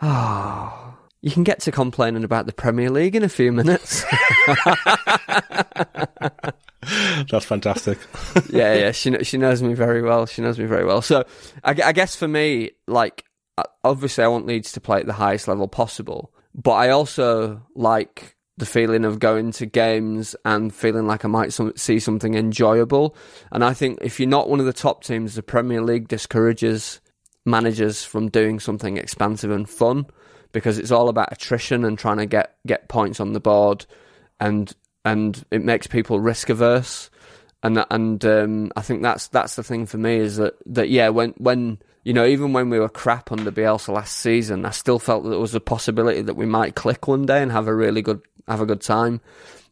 "Oh, 0.00 0.94
you 1.22 1.32
can 1.32 1.42
get 1.42 1.58
to 1.62 1.72
complaining 1.72 2.22
about 2.22 2.46
the 2.46 2.52
Premier 2.52 2.88
League 2.88 3.16
in 3.16 3.24
a 3.24 3.28
few 3.28 3.50
minutes." 3.50 4.04
That's 7.30 7.44
fantastic. 7.44 7.98
yeah, 8.50 8.74
yeah. 8.74 8.90
She 8.92 9.16
she 9.24 9.38
knows 9.38 9.62
me 9.62 9.74
very 9.74 10.02
well. 10.02 10.26
She 10.26 10.42
knows 10.42 10.58
me 10.58 10.66
very 10.66 10.84
well. 10.84 11.02
So 11.02 11.24
I, 11.62 11.70
I 11.70 11.92
guess 11.92 12.16
for 12.16 12.26
me, 12.26 12.72
like 12.88 13.24
uh, 13.58 13.64
obviously, 13.84 14.24
I 14.24 14.28
want 14.28 14.46
Leeds 14.46 14.72
to 14.72 14.80
play 14.80 14.98
at 14.98 15.06
the 15.06 15.12
highest 15.12 15.46
level 15.48 15.68
possible, 15.68 16.32
but 16.54 16.72
I 16.72 16.90
also 16.90 17.62
like 17.74 18.36
the 18.58 18.66
feeling 18.66 19.04
of 19.04 19.18
going 19.18 19.52
to 19.52 19.66
games 19.66 20.36
and 20.44 20.74
feeling 20.74 21.06
like 21.06 21.24
I 21.24 21.28
might 21.28 21.52
some, 21.52 21.72
see 21.76 21.98
something 21.98 22.34
enjoyable. 22.34 23.16
And 23.50 23.64
I 23.64 23.74
think 23.74 23.98
if 24.02 24.20
you're 24.20 24.28
not 24.28 24.50
one 24.50 24.60
of 24.60 24.66
the 24.66 24.72
top 24.72 25.04
teams, 25.04 25.34
the 25.34 25.42
Premier 25.42 25.82
League 25.82 26.08
discourages 26.08 27.00
managers 27.44 28.04
from 28.04 28.28
doing 28.28 28.60
something 28.60 28.96
expansive 28.96 29.50
and 29.50 29.68
fun 29.68 30.06
because 30.52 30.78
it's 30.78 30.90
all 30.90 31.08
about 31.08 31.32
attrition 31.32 31.84
and 31.84 31.98
trying 31.98 32.18
to 32.18 32.26
get 32.26 32.56
get 32.66 32.88
points 32.88 33.20
on 33.20 33.32
the 33.32 33.40
board 33.40 33.86
and 34.38 34.74
and 35.04 35.44
it 35.50 35.64
makes 35.64 35.86
people 35.86 36.20
risk 36.20 36.48
averse. 36.48 37.10
And 37.62 37.84
and 37.90 38.24
um, 38.24 38.72
I 38.76 38.82
think 38.82 39.02
that's 39.02 39.28
that's 39.28 39.56
the 39.56 39.62
thing 39.62 39.86
for 39.86 39.98
me 39.98 40.16
is 40.16 40.36
that, 40.36 40.54
that 40.66 40.88
yeah 40.88 41.10
when 41.10 41.30
when 41.38 41.78
you 42.02 42.12
know 42.12 42.26
even 42.26 42.52
when 42.52 42.70
we 42.70 42.80
were 42.80 42.88
crap 42.88 43.30
under 43.30 43.52
Bielsa 43.52 43.92
last 43.92 44.16
season, 44.16 44.64
I 44.64 44.70
still 44.70 44.98
felt 44.98 45.22
that 45.24 45.30
there 45.30 45.38
was 45.38 45.54
a 45.54 45.60
possibility 45.60 46.22
that 46.22 46.34
we 46.34 46.46
might 46.46 46.74
click 46.74 47.06
one 47.06 47.24
day 47.24 47.40
and 47.40 47.52
have 47.52 47.68
a 47.68 47.74
really 47.74 48.02
good 48.02 48.20
have 48.48 48.60
a 48.60 48.66
good 48.66 48.80
time. 48.80 49.20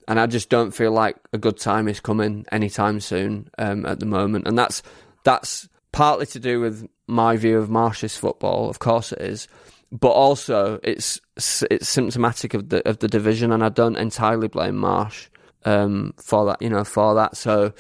And 0.07 0.19
I 0.19 0.27
just 0.27 0.49
don't 0.49 0.73
feel 0.73 0.93
like 0.93 1.17
a 1.33 1.39
good 1.39 1.59
time 1.59 1.87
is 1.87 2.01
coming 2.01 2.45
anytime 2.51 3.01
soon 3.01 3.49
um, 3.59 3.87
at 3.87 4.01
the 4.01 4.07
moment. 4.07 4.47
And 4.47 4.57
that's 4.57 4.83
that's 5.25 5.69
partly 5.93 6.27
to 6.27 6.41
do 6.41 6.61
with 6.61 6.89
my 7.07 7.37
view 7.37 7.59
of 7.59 7.69
Marsch's 7.71 8.17
football. 8.17 8.71
Of 8.71 8.79
course, 8.79 9.13
it 9.13 9.21
is 9.21 9.49
but 9.93 10.11
also 10.11 10.79
it's 10.83 11.21
it's 11.37 11.89
symptomatic 11.89 12.55
of 12.55 12.69
the 12.69 12.89
of 12.89 12.99
the 12.99 13.09
division, 13.09 13.53
and 13.53 13.65
I 13.65 13.69
don't 13.69 13.97
entirely 13.97 14.49
blame 14.49 14.77
Marsch 14.77 15.29
um, 15.65 16.15
for 16.17 16.47
that. 16.47 16.63
You 16.63 16.71
know, 16.71 16.85
for 16.85 17.15
that. 17.15 17.37
So 17.37 17.73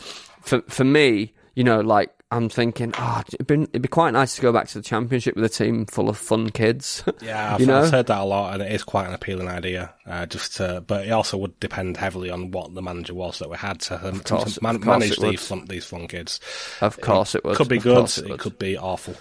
for 0.43 0.63
for 0.63 0.85
me, 0.85 1.33
you 1.55 1.65
know, 1.65 1.81
like 1.81 2.11
I'm 2.33 2.49
thinking, 2.49 2.95
oh, 2.97 3.23
it'd, 3.27 3.51
it'd 3.51 3.83
be 3.83 3.89
quite 3.89 4.13
nice 4.13 4.37
to 4.37 4.43
go 4.43 4.53
back 4.53 4.69
to 4.69 4.79
the 4.79 4.85
championship 4.85 5.35
with 5.35 5.45
a 5.45 5.49
team 5.49 5.85
full 5.87 6.09
of 6.09 6.17
fun 6.17 6.51
kids. 6.51 7.03
Yeah, 7.21 7.55
I've, 7.55 7.61
you 7.61 7.67
know? 7.67 7.83
I've 7.83 7.91
heard 7.91 8.07
that 8.07 8.21
a 8.21 8.25
lot, 8.25 8.55
and 8.55 8.63
it 8.63 8.73
is 8.73 8.83
quite 8.83 9.07
an 9.07 9.13
appealing 9.13 9.49
idea. 9.49 9.93
Uh, 10.07 10.25
just, 10.27 10.57
to, 10.57 10.83
but 10.87 11.07
it 11.07 11.11
also 11.11 11.37
would 11.37 11.59
depend 11.61 11.97
heavily 11.97 12.31
on 12.31 12.51
what 12.51 12.75
the 12.75 12.81
manager 12.81 13.13
was 13.15 13.39
that 13.41 13.51
we 13.51 13.57
had 13.57 13.79
to, 13.81 14.09
um, 14.09 14.21
course, 14.21 14.55
to 14.55 14.63
man- 14.63 14.81
manage 14.81 15.19
these 15.19 15.47
fun, 15.47 15.67
these 15.67 15.85
fun 15.85 16.09
kids. 16.09 16.41
Of 16.81 17.01
course, 17.01 17.35
it, 17.35 17.39
it 17.39 17.45
would. 17.45 17.57
Could 17.57 17.69
be 17.69 17.77
of 17.77 17.83
good. 17.83 18.05
It, 18.05 18.31
it, 18.31 18.39
could 18.39 18.59
be 18.59 18.79
awful. 18.79 19.15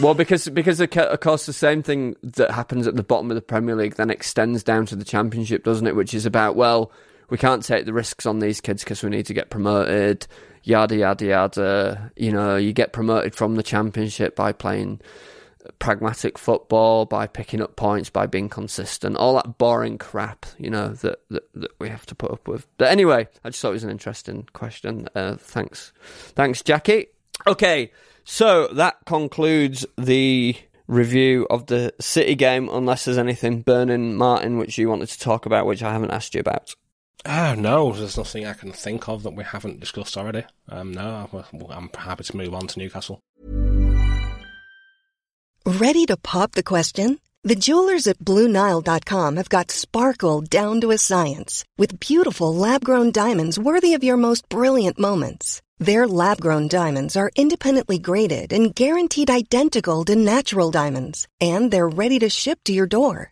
well, 0.00 0.14
because 0.14 0.48
because 0.48 0.80
of 0.80 1.20
course 1.20 1.44
the 1.44 1.52
same 1.52 1.82
thing 1.82 2.16
that 2.22 2.50
happens 2.50 2.86
at 2.86 2.96
the 2.96 3.02
bottom 3.02 3.30
of 3.30 3.34
the 3.34 3.42
Premier 3.42 3.74
League 3.74 3.96
then 3.96 4.10
extends 4.10 4.62
down 4.62 4.86
to 4.86 4.96
the 4.96 5.04
Championship, 5.04 5.64
doesn't 5.64 5.86
it? 5.86 5.96
Which 5.96 6.14
is 6.14 6.24
about 6.24 6.56
well, 6.56 6.92
we 7.28 7.36
can't 7.36 7.62
take 7.62 7.84
the 7.84 7.92
risks 7.92 8.24
on 8.26 8.38
these 8.38 8.60
kids 8.60 8.84
because 8.84 9.02
we 9.02 9.10
need 9.10 9.26
to 9.26 9.34
get 9.34 9.50
promoted 9.50 10.26
yada 10.62 10.96
yada 10.96 11.24
yada. 11.24 12.12
You 12.16 12.32
know, 12.32 12.56
you 12.56 12.72
get 12.72 12.92
promoted 12.92 13.34
from 13.34 13.56
the 13.56 13.62
championship 13.62 14.36
by 14.36 14.52
playing 14.52 15.00
pragmatic 15.78 16.38
football, 16.38 17.06
by 17.06 17.26
picking 17.26 17.60
up 17.60 17.76
points, 17.76 18.10
by 18.10 18.26
being 18.26 18.48
consistent, 18.48 19.16
all 19.16 19.34
that 19.36 19.58
boring 19.58 19.98
crap, 19.98 20.46
you 20.58 20.70
know, 20.70 20.88
that 20.88 21.20
that, 21.30 21.52
that 21.54 21.70
we 21.78 21.88
have 21.88 22.06
to 22.06 22.14
put 22.14 22.30
up 22.30 22.48
with. 22.48 22.66
But 22.78 22.88
anyway, 22.88 23.28
I 23.44 23.50
just 23.50 23.60
thought 23.60 23.70
it 23.70 23.74
was 23.74 23.84
an 23.84 23.90
interesting 23.90 24.48
question. 24.52 25.08
Uh, 25.14 25.36
thanks, 25.36 25.92
thanks, 26.34 26.62
Jackie. 26.62 27.06
Okay, 27.46 27.92
so 28.24 28.68
that 28.68 28.96
concludes 29.06 29.86
the 29.96 30.56
review 30.86 31.46
of 31.50 31.66
the 31.66 31.92
City 32.00 32.34
game, 32.34 32.68
unless 32.70 33.04
there's 33.04 33.18
anything 33.18 33.62
burning, 33.62 34.16
Martin, 34.16 34.58
which 34.58 34.78
you 34.78 34.88
wanted 34.88 35.08
to 35.08 35.18
talk 35.18 35.46
about, 35.46 35.66
which 35.66 35.82
I 35.82 35.92
haven't 35.92 36.10
asked 36.10 36.34
you 36.34 36.40
about. 36.40 36.74
Ah, 37.24 37.54
no, 37.56 37.92
there's 37.92 38.16
nothing 38.16 38.46
I 38.46 38.52
can 38.52 38.72
think 38.72 39.08
of 39.08 39.22
that 39.22 39.34
we 39.34 39.44
haven't 39.44 39.80
discussed 39.80 40.16
already. 40.16 40.44
Um, 40.68 40.92
no, 40.92 41.28
I'm 41.70 41.90
happy 41.96 42.24
to 42.24 42.36
move 42.36 42.54
on 42.54 42.66
to 42.66 42.78
Newcastle. 42.78 43.20
Ready 45.64 46.06
to 46.06 46.16
pop 46.16 46.52
the 46.52 46.64
question? 46.64 47.20
The 47.44 47.54
jewelers 47.56 48.06
at 48.06 48.18
BlueNile.com 48.18 49.36
have 49.36 49.48
got 49.48 49.70
sparkle 49.70 50.42
down 50.42 50.80
to 50.80 50.92
a 50.92 50.98
science 50.98 51.64
with 51.76 51.98
beautiful 51.98 52.54
lab 52.54 52.84
grown 52.84 53.10
diamonds 53.10 53.58
worthy 53.58 53.94
of 53.94 54.04
your 54.04 54.16
most 54.16 54.48
brilliant 54.48 54.98
moments. 54.98 55.60
Their 55.78 56.06
lab 56.06 56.40
grown 56.40 56.68
diamonds 56.68 57.16
are 57.16 57.32
independently 57.34 57.98
graded 57.98 58.52
and 58.52 58.72
guaranteed 58.72 59.30
identical 59.30 60.04
to 60.04 60.14
natural 60.14 60.70
diamonds, 60.70 61.26
and 61.40 61.72
they're 61.72 61.88
ready 61.88 62.20
to 62.20 62.28
ship 62.28 62.60
to 62.64 62.72
your 62.72 62.86
door. 62.86 63.31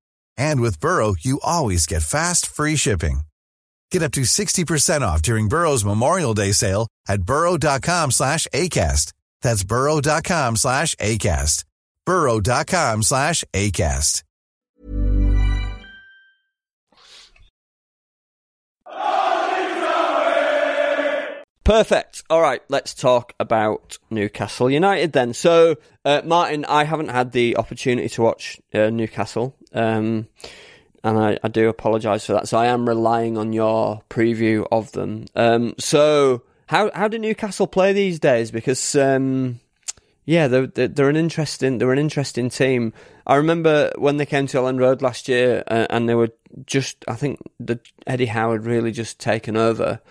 And 0.37 0.61
with 0.61 0.79
Burrow, 0.79 1.15
you 1.19 1.39
always 1.43 1.85
get 1.85 2.03
fast, 2.03 2.45
free 2.45 2.75
shipping. 2.75 3.21
Get 3.91 4.03
up 4.03 4.11
to 4.13 4.21
60% 4.21 5.01
off 5.01 5.21
during 5.21 5.47
Burrow's 5.47 5.85
Memorial 5.85 6.33
Day 6.33 6.51
sale 6.51 6.87
at 7.07 7.23
burrow.com 7.23 8.11
slash 8.11 8.47
ACAST. 8.53 9.13
That's 9.41 9.63
burrow.com 9.63 10.55
slash 10.55 10.95
ACAST. 10.95 11.65
burrow.com 12.05 13.03
slash 13.03 13.43
ACAST. 13.53 14.23
Perfect. 21.63 22.23
All 22.29 22.41
right, 22.41 22.61
let's 22.69 22.93
talk 22.93 23.33
about 23.39 23.97
Newcastle 24.09 24.69
United 24.69 25.13
then. 25.13 25.33
So, 25.33 25.75
uh, 26.03 26.21
Martin, 26.25 26.65
I 26.65 26.85
haven't 26.85 27.09
had 27.09 27.33
the 27.33 27.55
opportunity 27.55 28.09
to 28.09 28.21
watch 28.23 28.59
uh, 28.73 28.89
Newcastle, 28.89 29.55
um, 29.73 30.27
and 31.03 31.17
I, 31.17 31.37
I 31.43 31.47
do 31.47 31.69
apologise 31.69 32.25
for 32.25 32.33
that. 32.33 32.47
So, 32.47 32.57
I 32.57 32.67
am 32.67 32.87
relying 32.87 33.37
on 33.37 33.53
your 33.53 34.01
preview 34.09 34.67
of 34.71 34.91
them. 34.91 35.25
Um, 35.35 35.75
so, 35.77 36.43
how 36.67 36.91
how 36.93 37.07
do 37.07 37.17
Newcastle 37.17 37.67
play 37.67 37.93
these 37.93 38.19
days? 38.19 38.51
Because 38.51 38.95
um, 38.95 39.59
yeah, 40.25 40.47
they're, 40.47 40.67
they're 40.67 41.09
an 41.09 41.15
interesting 41.15 41.77
they're 41.77 41.91
an 41.93 41.99
interesting 41.99 42.49
team. 42.49 42.93
I 43.25 43.35
remember 43.35 43.91
when 43.97 44.17
they 44.17 44.25
came 44.25 44.47
to 44.47 44.57
Elland 44.57 44.79
Road 44.79 45.01
last 45.01 45.27
year, 45.27 45.63
uh, 45.67 45.87
and 45.89 46.07
they 46.07 46.15
were 46.15 46.31
just 46.65 47.03
I 47.07 47.15
think 47.15 47.39
the 47.59 47.79
Eddie 48.05 48.27
Howe 48.27 48.51
had 48.51 48.65
really 48.65 48.91
just 48.91 49.19
taken 49.19 49.57
over 49.57 50.01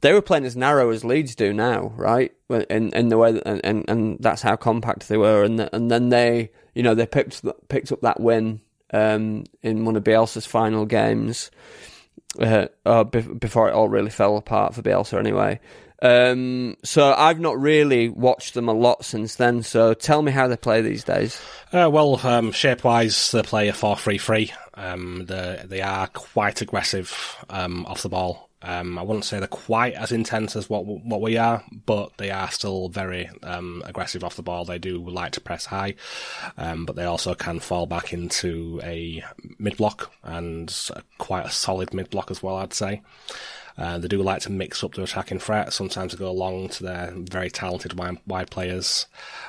they 0.00 0.12
were 0.12 0.22
playing 0.22 0.44
as 0.44 0.56
narrow 0.56 0.90
as 0.90 1.04
Leeds 1.04 1.34
do 1.34 1.52
now, 1.52 1.92
right? 1.96 2.32
In 2.48 2.92
in 2.94 3.08
the 3.08 3.18
way 3.18 3.32
that, 3.32 3.46
and, 3.46 3.60
and 3.64 3.84
and 3.88 4.18
that's 4.20 4.42
how 4.42 4.56
compact 4.56 5.08
they 5.08 5.16
were, 5.16 5.42
and 5.42 5.68
and 5.72 5.90
then 5.90 6.08
they 6.08 6.50
you 6.74 6.82
know 6.82 6.94
they 6.94 7.06
picked 7.06 7.42
picked 7.68 7.92
up 7.92 8.00
that 8.02 8.20
win 8.20 8.60
um, 8.92 9.44
in 9.62 9.84
one 9.84 9.96
of 9.96 10.04
Bielsa's 10.04 10.46
final 10.46 10.86
games, 10.86 11.50
uh, 12.40 12.66
uh, 12.84 13.04
before 13.04 13.68
it 13.68 13.74
all 13.74 13.88
really 13.88 14.10
fell 14.10 14.36
apart 14.36 14.74
for 14.74 14.82
Bielsa 14.82 15.18
anyway. 15.18 15.60
Um, 16.00 16.76
so 16.84 17.12
I've 17.12 17.40
not 17.40 17.58
really 17.58 18.08
watched 18.08 18.54
them 18.54 18.68
a 18.68 18.72
lot 18.72 19.04
since 19.04 19.34
then. 19.34 19.62
So 19.62 19.94
tell 19.94 20.22
me 20.22 20.30
how 20.30 20.46
they 20.46 20.56
play 20.56 20.80
these 20.80 21.02
days. 21.02 21.40
Uh, 21.72 21.90
well, 21.92 22.24
um, 22.24 22.52
shape 22.52 22.84
wise, 22.84 23.32
they 23.32 23.42
play 23.42 23.68
a 23.68 23.72
4 23.72 23.96
3 23.96 24.18
3. 24.18 24.52
Um, 24.74 25.26
they 25.26 25.82
are 25.82 26.06
quite 26.08 26.62
aggressive 26.62 27.44
um, 27.50 27.84
off 27.86 28.02
the 28.02 28.08
ball. 28.08 28.47
Um, 28.62 28.98
I 28.98 29.02
wouldn't 29.02 29.24
say 29.24 29.38
they're 29.38 29.46
quite 29.46 29.94
as 29.94 30.10
intense 30.10 30.56
as 30.56 30.68
what 30.68 30.84
what 30.84 31.20
we 31.20 31.36
are, 31.36 31.62
but 31.86 32.16
they 32.16 32.30
are 32.30 32.50
still 32.50 32.88
very 32.88 33.30
um, 33.42 33.82
aggressive 33.86 34.24
off 34.24 34.36
the 34.36 34.42
ball. 34.42 34.64
They 34.64 34.78
do 34.78 34.98
like 34.98 35.32
to 35.32 35.40
press 35.40 35.66
high, 35.66 35.94
um, 36.56 36.84
but 36.84 36.96
they 36.96 37.04
also 37.04 37.34
can 37.34 37.60
fall 37.60 37.86
back 37.86 38.12
into 38.12 38.80
a 38.82 39.22
mid 39.58 39.76
block 39.76 40.12
and 40.24 40.74
quite 41.18 41.46
a 41.46 41.50
solid 41.50 41.94
mid 41.94 42.10
block 42.10 42.30
as 42.30 42.42
well. 42.42 42.56
I'd 42.56 42.74
say. 42.74 43.02
Uh, 43.78 43.96
they 43.96 44.08
do 44.08 44.20
like 44.20 44.42
to 44.42 44.50
mix 44.50 44.82
up 44.82 44.94
their 44.94 45.04
attacking 45.04 45.38
threat. 45.38 45.72
Sometimes 45.72 46.10
they 46.10 46.18
go 46.18 46.28
along 46.28 46.68
to 46.70 46.82
their 46.82 47.12
very 47.14 47.48
talented 47.48 47.96
wide, 47.96 48.18
wide 48.26 48.50
players. 48.50 49.06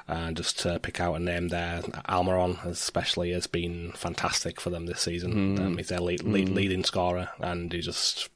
Uh, 0.08 0.32
just 0.34 0.60
to 0.60 0.80
pick 0.80 1.00
out 1.00 1.15
a 1.15 1.19
name 1.19 1.48
there, 1.48 1.82
Almiron 2.08 2.63
especially 2.63 3.32
has 3.32 3.48
been 3.48 3.91
fantastic 3.93 4.62
for 4.62 4.69
them 4.69 4.86
this 4.86 5.02
season. 5.02 5.58
Mm. 5.58 5.60
Um, 5.60 5.78
he's 5.78 5.88
their 5.88 6.00
lead, 6.00 6.22
lead, 6.22 6.50
mm. 6.50 6.54
leading 6.54 6.84
scorer, 6.84 7.30
and 7.39 7.74
he 7.74 7.82
just 7.82 8.30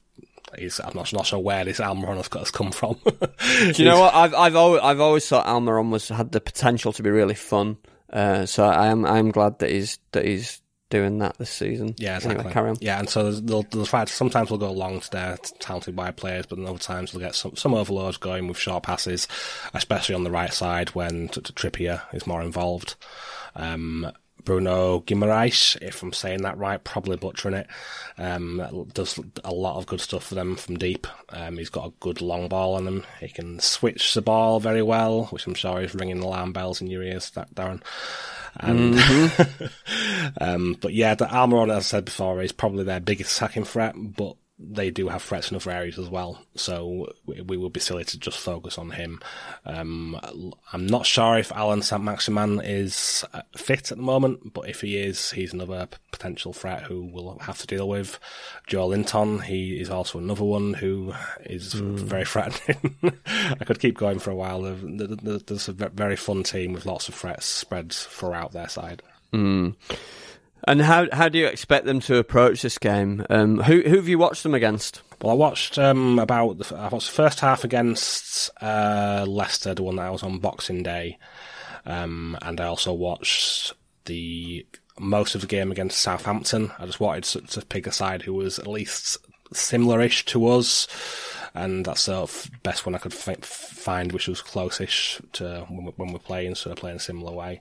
He's, 0.58 0.80
I'm 0.80 0.92
not, 0.94 1.12
not 1.12 1.26
sure 1.26 1.38
where 1.38 1.64
this 1.64 1.80
Almiron 1.80 2.16
has, 2.16 2.28
has 2.32 2.50
come 2.50 2.70
from. 2.72 2.96
Do 3.04 3.72
you 3.76 3.84
know 3.84 4.00
what? 4.00 4.14
I've 4.14 4.34
I've 4.34 4.56
always 4.56 4.80
I've 4.82 5.00
always 5.00 5.28
thought 5.28 5.46
Almiron 5.46 5.90
was 5.90 6.08
had 6.08 6.32
the 6.32 6.40
potential 6.40 6.92
to 6.92 7.02
be 7.02 7.10
really 7.10 7.34
fun. 7.34 7.78
Uh, 8.12 8.46
so 8.46 8.64
I 8.64 8.86
am 8.86 9.04
I 9.04 9.18
am 9.18 9.30
glad 9.30 9.58
that 9.60 9.70
he's 9.70 9.98
that 10.12 10.24
he's 10.24 10.60
doing 10.90 11.18
that 11.18 11.36
this 11.38 11.50
season. 11.50 11.94
Yeah, 11.98 12.16
exactly. 12.16 12.38
Anyway, 12.38 12.52
carry 12.52 12.70
on. 12.70 12.76
Yeah, 12.80 13.00
and 13.00 13.08
so 13.08 13.32
they'll, 13.32 13.62
they'll 13.62 13.84
try 13.84 14.04
to, 14.04 14.12
sometimes 14.12 14.48
they'll 14.48 14.58
go 14.58 14.70
long 14.70 15.00
to 15.00 15.10
their 15.10 15.36
talented 15.58 15.96
wide 15.96 16.16
players, 16.16 16.46
but 16.46 16.56
then 16.56 16.68
other 16.68 16.78
times 16.78 17.10
they'll 17.10 17.20
get 17.20 17.34
some, 17.34 17.56
some 17.56 17.74
overloads 17.74 18.16
going 18.16 18.46
with 18.46 18.58
short 18.58 18.84
passes, 18.84 19.26
especially 19.72 20.14
on 20.14 20.22
the 20.22 20.30
right 20.30 20.52
side 20.52 20.90
when 20.90 21.28
t- 21.28 21.40
t- 21.40 21.52
Trippier 21.52 22.02
is 22.12 22.28
more 22.28 22.42
involved. 22.42 22.94
Um, 23.56 24.12
Bruno 24.44 25.00
Guimaraes, 25.00 25.80
if 25.80 26.02
I'm 26.02 26.12
saying 26.12 26.42
that 26.42 26.58
right, 26.58 26.82
probably 26.82 27.16
butchering 27.16 27.54
it. 27.54 27.66
Um, 28.18 28.88
does 28.92 29.18
a 29.42 29.52
lot 29.52 29.76
of 29.76 29.86
good 29.86 30.00
stuff 30.00 30.24
for 30.24 30.34
them 30.34 30.56
from 30.56 30.76
deep. 30.76 31.06
Um, 31.30 31.56
he's 31.58 31.70
got 31.70 31.88
a 31.88 31.92
good 32.00 32.20
long 32.20 32.48
ball 32.48 32.74
on 32.74 32.86
him. 32.86 33.04
He 33.20 33.28
can 33.28 33.58
switch 33.60 34.14
the 34.14 34.22
ball 34.22 34.60
very 34.60 34.82
well, 34.82 35.24
which 35.26 35.46
I'm 35.46 35.54
sure 35.54 35.80
is 35.80 35.94
ringing 35.94 36.20
the 36.20 36.26
alarm 36.26 36.52
bells 36.52 36.80
in 36.80 36.88
your 36.88 37.02
ears, 37.02 37.30
Darren. 37.30 37.82
And, 38.56 38.94
mm-hmm. 38.94 39.64
um, 40.40 40.76
but 40.80 40.92
yeah, 40.92 41.14
the 41.14 41.26
Almiron, 41.26 41.70
as 41.70 41.78
I 41.78 41.80
said 41.80 42.04
before, 42.04 42.42
is 42.42 42.52
probably 42.52 42.84
their 42.84 43.00
biggest 43.00 43.36
attacking 43.36 43.64
threat, 43.64 43.94
but 43.96 44.36
they 44.56 44.90
do 44.90 45.08
have 45.08 45.22
threats 45.22 45.50
in 45.50 45.56
other 45.56 45.70
areas 45.70 45.98
as 45.98 46.08
well. 46.08 46.40
So 46.54 47.12
we, 47.26 47.56
would 47.56 47.72
be 47.72 47.80
silly 47.80 48.04
to 48.04 48.18
just 48.18 48.38
focus 48.38 48.78
on 48.78 48.90
him. 48.90 49.20
Um, 49.64 50.54
I'm 50.72 50.86
not 50.86 51.06
sure 51.06 51.36
if 51.36 51.50
Alan 51.50 51.82
Saint-Maximin 51.82 52.60
is 52.60 53.24
uh, 53.34 53.42
fit 53.56 53.90
at 53.90 53.98
the 53.98 54.04
moment, 54.04 54.52
but 54.52 54.68
if 54.68 54.80
he 54.80 54.96
is, 54.96 55.32
he's 55.32 55.52
another 55.52 55.88
potential 56.12 56.52
threat 56.52 56.84
who 56.84 57.10
we'll 57.12 57.38
have 57.40 57.58
to 57.58 57.66
deal 57.66 57.88
with. 57.88 58.20
Joelinton, 58.68 59.42
he 59.42 59.80
is 59.80 59.90
also 59.90 60.18
another 60.18 60.44
one 60.44 60.74
who 60.74 61.12
is 61.44 61.74
mm. 61.74 61.98
very 61.98 62.24
threatening. 62.24 62.96
I 63.60 63.64
could 63.64 63.80
keep 63.80 63.98
going 63.98 64.20
for 64.20 64.30
a 64.30 64.36
while. 64.36 64.62
There's 64.62 65.68
a 65.68 65.72
very 65.72 66.16
fun 66.16 66.44
team 66.44 66.72
with 66.72 66.86
lots 66.86 67.08
of 67.08 67.16
threats 67.16 67.46
spread 67.46 67.92
throughout 67.92 68.52
their 68.52 68.68
side. 68.68 69.02
Mm. 69.32 69.74
And 70.66 70.80
how 70.80 71.06
how 71.12 71.28
do 71.28 71.38
you 71.38 71.46
expect 71.46 71.84
them 71.84 72.00
to 72.00 72.16
approach 72.16 72.62
this 72.62 72.78
game? 72.78 73.24
Um, 73.28 73.58
who 73.58 73.82
who 73.82 73.96
have 73.96 74.08
you 74.08 74.18
watched 74.18 74.42
them 74.42 74.54
against? 74.54 75.02
Well, 75.20 75.32
I 75.32 75.34
watched 75.34 75.78
um, 75.78 76.18
about 76.18 76.58
the, 76.58 76.76
I 76.76 76.88
watched 76.88 77.08
the 77.08 77.14
first 77.14 77.40
half 77.40 77.64
against 77.64 78.50
uh, 78.60 79.24
Leicester, 79.28 79.74
the 79.74 79.82
one 79.82 79.96
that 79.96 80.06
I 80.06 80.10
was 80.10 80.22
on 80.22 80.38
Boxing 80.38 80.82
Day, 80.82 81.18
um, 81.84 82.38
and 82.42 82.60
I 82.60 82.66
also 82.66 82.92
watched 82.92 83.74
the 84.06 84.66
most 84.98 85.34
of 85.34 85.40
the 85.40 85.46
game 85.46 85.70
against 85.70 86.00
Southampton. 86.00 86.72
I 86.78 86.86
just 86.86 87.00
wanted 87.00 87.24
to, 87.24 87.40
to 87.40 87.66
pick 87.66 87.86
a 87.86 87.92
side 87.92 88.22
who 88.22 88.34
was 88.34 88.58
at 88.58 88.66
least 88.66 89.18
similar-ish 89.52 90.24
to 90.26 90.46
us 90.48 90.86
and 91.54 91.84
that's 91.84 92.06
the 92.06 92.50
best 92.64 92.84
one 92.84 92.94
I 92.94 92.98
could 92.98 93.14
f- 93.14 93.44
find, 93.44 94.10
which 94.10 94.26
was 94.26 94.42
closish 94.42 95.20
to 95.32 95.66
when, 95.68 95.86
when 95.96 96.12
we're 96.12 96.18
playing, 96.18 96.56
so 96.56 96.68
they're 96.68 96.76
playing 96.76 96.96
a 96.96 97.00
similar 97.00 97.32
way. 97.32 97.60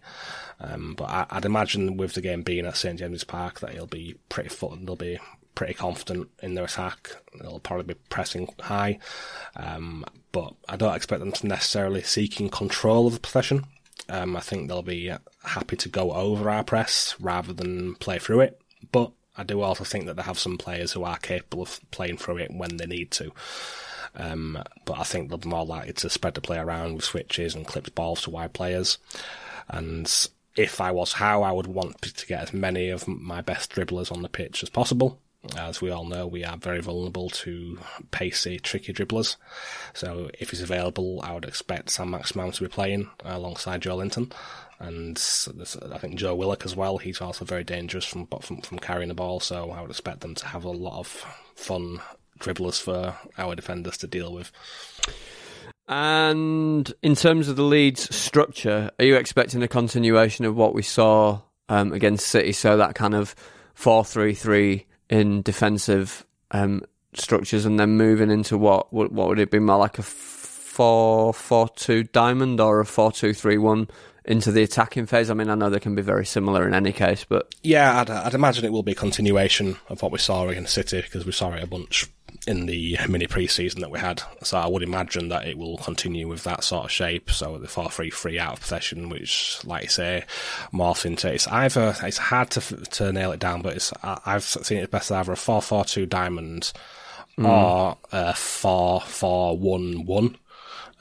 Um, 0.60 0.96
but 0.96 1.06
I, 1.06 1.36
would 1.36 1.46
imagine 1.46 1.98
with 1.98 2.14
the 2.14 2.22
game 2.22 2.42
being 2.42 2.66
at 2.66 2.76
St 2.76 2.98
James's 2.98 3.24
Park 3.24 3.60
that 3.60 3.74
he'll 3.74 3.86
be 3.86 4.16
pretty 4.30 4.50
foot, 4.50 4.80
they'll 4.84 4.96
be 4.96 5.20
pretty 5.54 5.76
confident 5.76 6.30
in 6.42 6.56
their 6.56 6.66
attack. 6.66 7.12
They'll 7.40 7.60
probably 7.60 7.94
be 7.94 8.00
pressing 8.10 8.50
high, 8.60 8.98
um, 9.56 10.04
but 10.32 10.56
I 10.68 10.76
don't 10.76 10.96
expect 10.96 11.20
them 11.20 11.32
to 11.32 11.48
necessarily 11.48 12.02
seeking 12.02 12.50
control 12.50 13.06
of 13.06 13.14
the 13.14 13.20
possession. 13.20 13.66
Um, 14.10 14.36
I 14.36 14.40
think 14.40 14.68
they'll 14.68 14.82
be 14.82 15.14
happy 15.44 15.76
to 15.78 15.90
go 15.90 16.12
over 16.14 16.50
our 16.50 16.64
press 16.64 17.16
rather 17.20 17.54
than 17.54 17.96
play 17.96 18.18
through 18.18 18.42
it. 18.42 18.60
But 18.92 19.12
I 19.36 19.44
do 19.44 19.62
also 19.62 19.84
think 19.84 20.06
that 20.06 20.16
they 20.16 20.24
have 20.24 20.40
some 20.40 20.58
players 20.58 20.92
who 20.92 21.04
are 21.04 21.18
capable 21.18 21.64
of 21.64 21.80
playing 21.92 22.18
through 22.18 22.38
it 22.38 22.52
when 22.52 22.78
they 22.78 22.86
need 22.86 23.12
to. 23.12 23.32
Um, 24.16 24.62
but 24.86 25.00
I 25.00 25.04
think 25.04 25.30
they're 25.30 25.50
more 25.50 25.66
likely 25.66 25.94
to 25.94 26.10
spread 26.10 26.36
the 26.36 26.42
play 26.42 26.60
around 26.60 26.96
with 26.96 27.06
switches 27.06 27.56
and 27.56 27.66
clipped 27.66 27.96
balls 27.96 28.22
to 28.24 28.30
wide 28.30 28.54
players. 28.54 29.00
And 29.68 30.12
if 30.56 30.80
I 30.80 30.92
was 30.92 31.14
Howe, 31.14 31.42
I 31.42 31.52
would 31.52 31.68
want 31.68 32.02
to 32.02 32.28
get 32.28 32.42
as 32.42 32.54
many 32.54 32.90
of 32.90 33.08
my 33.08 33.42
best 33.42 33.74
dribblers 33.74 34.12
on 34.12 34.22
the 34.22 34.30
pitch 34.30 34.62
as 34.62 34.70
possible. 34.70 35.20
As 35.58 35.82
we 35.82 35.90
all 35.90 36.06
know, 36.06 36.26
we 36.26 36.46
are 36.46 36.56
very 36.56 36.80
vulnerable 36.80 37.30
to 37.30 37.78
pacey, 38.12 38.60
tricky 38.60 38.94
dribblers. 38.94 39.36
So 39.94 40.30
if 40.40 40.52
he's 40.52 40.62
available, 40.62 41.20
I 41.22 41.34
would 41.34 41.44
expect 41.44 41.90
Saint-Maximin 41.90 42.52
to 42.54 42.64
be 42.64 42.70
playing 42.70 43.10
alongside 43.26 43.82
Joelinton. 43.82 44.32
And 44.84 45.18
I 45.94 45.98
think 45.98 46.16
Joe 46.16 46.36
Willock 46.36 46.66
as 46.66 46.76
well. 46.76 46.98
He's 46.98 47.22
also 47.22 47.46
very 47.46 47.64
dangerous 47.64 48.04
from, 48.04 48.28
from 48.42 48.60
from 48.60 48.80
carrying 48.80 49.08
the 49.08 49.16
ball. 49.16 49.40
So 49.40 49.72
I 49.72 49.82
would 49.82 49.90
expect 49.90 50.20
them 50.20 50.36
to 50.36 50.46
have 50.46 50.66
a 50.66 50.72
lot 50.72 51.00
of 51.00 51.08
fun 51.56 52.02
dribblers 52.40 52.82
for 52.82 53.16
our 53.38 53.56
defenders 53.56 53.98
to 54.00 54.08
deal 54.08 54.34
with. 54.34 54.52
And 55.88 56.94
in 57.02 57.16
terms 57.16 57.48
of 57.48 57.56
the 57.56 57.64
Leeds 57.64 58.14
structure, 58.14 58.92
are 59.00 59.06
you 59.06 59.16
expecting 59.16 59.64
a 59.64 59.70
continuation 59.70 60.44
of 60.44 60.58
what 60.58 60.74
we 60.76 60.82
saw 60.82 61.40
um, 61.70 61.94
against 61.94 62.28
City? 62.28 62.52
So 62.52 62.76
that 62.76 62.94
kind 62.94 63.16
of 63.16 63.36
four 63.74 64.04
three 64.04 64.34
three 64.34 64.86
in 65.10 65.44
defensive 65.44 66.26
um, 66.52 66.84
structures 67.14 67.66
and 67.66 67.80
then 67.80 67.92
moving 67.92 68.30
into 68.30 68.58
what 68.58 68.92
what, 68.92 69.14
what 69.14 69.30
would 69.30 69.40
it 69.40 69.50
be 69.50 69.60
more 69.60 69.78
like 69.78 69.98
a 69.98 70.04
four 70.04 71.34
four 71.34 71.70
two 71.70 72.04
diamond 72.04 72.60
or 72.60 72.82
a 72.82 72.86
four 72.86 73.14
two 73.14 73.34
three 73.34 73.58
one 73.58 73.88
into 74.26 74.52
the 74.52 74.64
attacking 74.64 75.06
phase? 75.06 75.30
I 75.30 75.34
mean, 75.34 75.50
I 75.50 75.56
know 75.56 75.70
they 75.70 75.80
can 75.80 75.96
be 75.96 76.02
very 76.02 76.26
similar 76.26 76.68
in 76.68 76.74
any 76.74 76.92
case, 76.92 77.26
but 77.28 77.54
yeah, 77.64 78.02
I'd, 78.02 78.10
I'd 78.10 78.34
imagine 78.34 78.66
it 78.66 78.72
will 78.72 78.84
be 78.84 78.94
a 78.94 78.96
continuation 78.96 79.78
of 79.90 80.02
what 80.02 80.12
we 80.12 80.20
saw 80.20 80.48
against 80.48 80.74
City 80.74 81.02
because 81.02 81.26
we 81.26 81.32
saw 81.32 81.54
it 81.54 81.64
a 81.64 81.68
bunch 81.68 82.10
in 82.48 82.66
the 82.66 82.98
mini 83.08 83.28
pre-season 83.28 83.82
that 83.82 83.92
we 83.92 84.00
had. 84.00 84.24
So 84.42 84.58
I 84.58 84.66
would 84.68 84.82
imagine 84.84 85.30
that 85.30 85.48
it 85.48 85.58
will 85.58 85.78
continue 85.78 86.28
with 86.28 86.44
that 86.44 86.64
sort 86.64 86.86
of 86.86 86.92
shape. 86.92 87.32
So 87.32 87.58
the 87.58 87.68
4-3-3 87.68 88.40
out 88.40 88.54
of 88.54 88.62
possession, 88.62 89.10
which, 89.10 89.60
like 89.64 89.84
you 89.84 89.90
say, 89.90 90.24
morphs 90.74 91.06
into 91.06 91.32
it's 91.32 91.48
either 91.48 91.96
it's 92.02 92.18
hard 92.18 92.50
to 92.52 92.62
to 92.62 93.12
nail 93.12 93.32
it 93.32 93.40
down, 93.40 93.62
but 93.62 93.76
it's 93.76 93.94
I've 94.04 94.44
seen 94.44 94.80
it 94.80 94.92
best 94.92 95.12
either 95.12 95.34
a 95.34 95.36
4-4-2 95.36 96.10
diamond 96.10 96.74
mm. 97.38 97.48
or 97.48 97.98
a 98.12 98.34
4-4-1-1. 98.34 100.36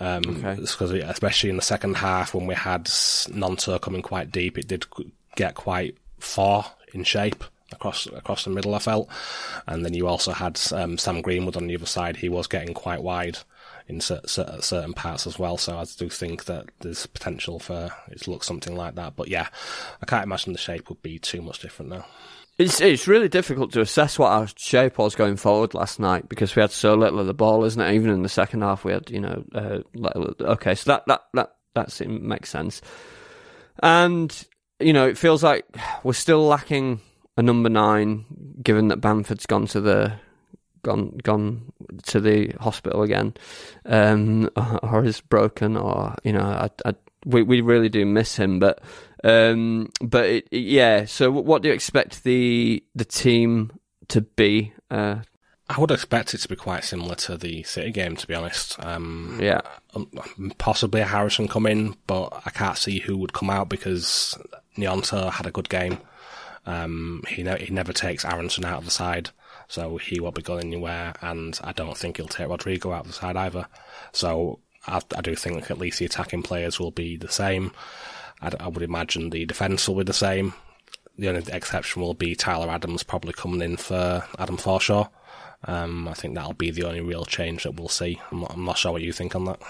Um, 0.03 0.45
okay. 0.45 0.61
because 0.61 0.91
especially 0.91 1.51
in 1.51 1.57
the 1.57 1.63
second 1.63 1.97
half 1.97 2.35
when 2.35 2.49
we 2.49 2.57
had 2.57 2.87
Gnonto 2.87 3.81
coming 3.81 4.03
quite 4.03 4.33
deep, 4.33 4.59
it 4.59 4.67
did 4.67 4.85
get 5.37 5.55
quite 5.55 5.97
far 6.19 6.73
in 6.93 7.05
shape 7.05 7.45
across 7.71 8.07
across 8.07 8.45
the 8.45 8.51
middle. 8.51 8.75
I 8.75 8.81
felt, 8.81 9.09
and 9.69 9.85
then 9.85 9.95
you 9.95 10.09
also 10.09 10.33
had 10.33 10.61
um, 10.73 10.99
Sam 10.99 11.23
Greenwood 11.23 11.57
on 11.57 11.69
the 11.69 11.77
other 11.77 11.87
side. 11.87 12.17
He 12.17 12.29
was 12.29 12.49
getting 12.49 12.75
quite 12.75 13.03
wide 13.03 13.39
in 13.87 14.01
certain 14.01 14.93
parts 14.95 15.27
as 15.27 15.39
well. 15.39 15.57
So 15.57 15.79
I 15.79 15.85
do 15.85 16.09
think 16.09 16.47
that 16.47 16.67
there's 16.81 17.07
potential 17.07 17.59
for 17.59 17.91
it 18.11 18.23
to 18.23 18.31
look 18.31 18.43
something 18.43 18.75
like 18.75 18.97
that. 18.97 19.15
But 19.15 19.29
yeah, 19.29 19.49
I 20.01 20.07
can't 20.07 20.25
imagine 20.25 20.53
the 20.53 20.59
shape 20.59 20.89
would 20.89 21.03
be 21.03 21.19
too 21.19 21.43
much 21.43 21.61
different 21.61 21.91
now. 21.91 22.07
It's 22.63 22.81
it's 22.81 23.09
really 23.09 23.29
difficult 23.29 23.73
to 23.73 23.81
assess 23.81 24.19
what 24.19 24.31
our 24.31 24.49
shape 24.57 24.99
was 24.99 25.15
going 25.15 25.37
forward 25.37 25.75
last 25.75 25.99
night 25.99 26.29
because 26.29 26.55
we 26.55 26.61
had 26.63 26.71
so 26.71 26.95
little 26.95 27.19
of 27.19 27.27
the 27.27 27.35
ball, 27.35 27.65
isn't 27.65 27.81
it? 27.81 27.95
Even 27.95 28.11
in 28.11 28.23
the 28.23 28.29
second 28.29 28.63
half, 28.63 28.85
we 28.85 28.93
had 28.93 29.11
you 29.11 29.21
know 29.21 29.45
uh, 29.55 29.79
okay, 30.41 30.75
so 30.75 30.93
that 30.93 31.05
that 31.07 31.23
that 31.35 31.57
that 31.75 32.09
makes 32.09 32.51
sense, 32.51 32.81
and 33.83 34.45
you 34.79 34.93
know 34.93 35.09
it 35.09 35.19
feels 35.19 35.43
like 35.43 35.65
we're 36.05 36.13
still 36.13 36.47
lacking 36.47 37.01
a 37.37 37.43
number 37.43 37.69
nine, 37.69 38.25
given 38.63 38.89
that 38.89 39.01
Bamford's 39.01 39.47
gone 39.47 39.67
to 39.69 39.81
the 39.81 40.13
gone 40.83 41.19
gone 41.23 41.73
to 42.05 42.21
the 42.21 42.53
hospital 42.61 43.03
again, 43.03 43.35
um, 43.87 44.51
or 44.83 45.05
is 45.05 45.21
broken, 45.21 45.77
or 45.77 46.15
you 46.25 46.33
know, 46.33 46.41
I, 46.41 46.71
I, 46.85 46.95
we 47.25 47.43
we 47.43 47.61
really 47.61 47.89
do 47.89 48.05
miss 48.05 48.37
him. 48.37 48.59
But 48.59 48.83
um, 49.25 49.91
but 50.01 50.27
it, 50.27 50.49
yeah. 50.51 51.05
So 51.05 51.31
what 51.31 51.63
do 51.63 51.69
you 51.69 51.75
expect 51.75 52.25
the 52.25 52.83
the 52.95 53.05
team 53.05 53.73
to 54.09 54.23
be? 54.23 54.73
Uh, 54.91 55.21
I 55.69 55.81
would 55.81 55.91
expect 55.91 56.35
it 56.35 56.39
to 56.39 56.49
be 56.49 56.57
quite 56.57 56.85
similar 56.85 57.15
to 57.15 57.39
the 57.39 57.63
City 57.63 57.93
game, 57.93 58.17
to 58.17 58.27
be 58.27 58.35
honest. 58.35 58.83
Um, 58.85 59.39
yeah, 59.41 59.63
um, 59.95 60.53
possibly 60.59 61.01
a 61.01 61.07
Harrison 61.07 61.49
come 61.49 61.67
in, 61.67 61.97
but 62.07 62.43
I 62.45 62.51
can't 62.51 62.77
see 62.77 62.99
who 62.99 63.17
would 63.19 63.33
come 63.33 63.49
out 63.49 63.69
because 63.69 64.37
Gnonto 64.77 65.31
had 65.31 65.47
a 65.47 65.53
good 65.53 65.69
game. 65.69 65.99
Um, 66.67 67.23
he 67.29 67.43
ne- 67.43 67.65
he 67.65 67.73
never 67.73 67.93
takes 67.93 68.25
Aaronson 68.25 68.65
out 68.65 68.79
of 68.79 68.85
the 68.85 68.91
side, 68.91 69.31
so 69.67 69.97
he 69.97 70.21
won't 70.21 70.35
be 70.35 70.43
going 70.43 70.67
anywhere, 70.67 71.15
and 71.23 71.59
I 71.65 71.73
don't 71.73 71.97
think 71.97 72.17
he'll 72.17 72.27
take 72.27 72.49
Rodrigo 72.49 72.93
out 72.93 73.03
of 73.03 73.07
the 73.07 73.13
side 73.13 73.37
either. 73.37 73.67
So 74.13 74.59
I, 74.87 75.01
I 75.17 75.21
do 75.23 75.35
think 75.35 75.71
at 75.71 75.79
least 75.79 75.99
the 75.99 76.05
attacking 76.05 76.43
players 76.43 76.79
will 76.79 76.91
be 76.91 77.17
the 77.17 77.31
same. 77.31 77.73
I, 78.43 78.53
I 78.61 78.69
would 78.69 78.83
imagine 78.83 79.31
the 79.31 79.45
defence 79.47 79.89
will 79.89 79.97
be 79.97 80.05
the 80.05 80.13
same. 80.13 80.55
The 81.19 81.29
only 81.29 81.45
exception 81.53 82.03
will 82.03 82.15
be 82.15 82.35
Tyler 82.35 82.71
Adams 82.71 83.03
probably 83.03 83.33
coming 83.33 83.63
in 83.63 83.77
for 83.77 84.25
Adam 84.39 84.57
Forshaw. 84.57 85.09
Um, 85.65 86.09
I 86.09 86.15
think 86.15 86.35
that'll 86.35 86.55
be 86.55 86.71
the 86.71 86.85
only 86.85 87.01
real 87.01 87.25
change 87.25 87.63
that 87.63 87.75
we'll 87.75 87.89
see. 87.89 88.21
I'm 88.31 88.41
not, 88.41 88.53
I'm 88.55 88.65
not 88.65 88.79
sure 88.79 88.93
what 88.93 89.03
you 89.03 89.13
think 89.13 89.37
on 89.37 89.45
that. 89.45 89.61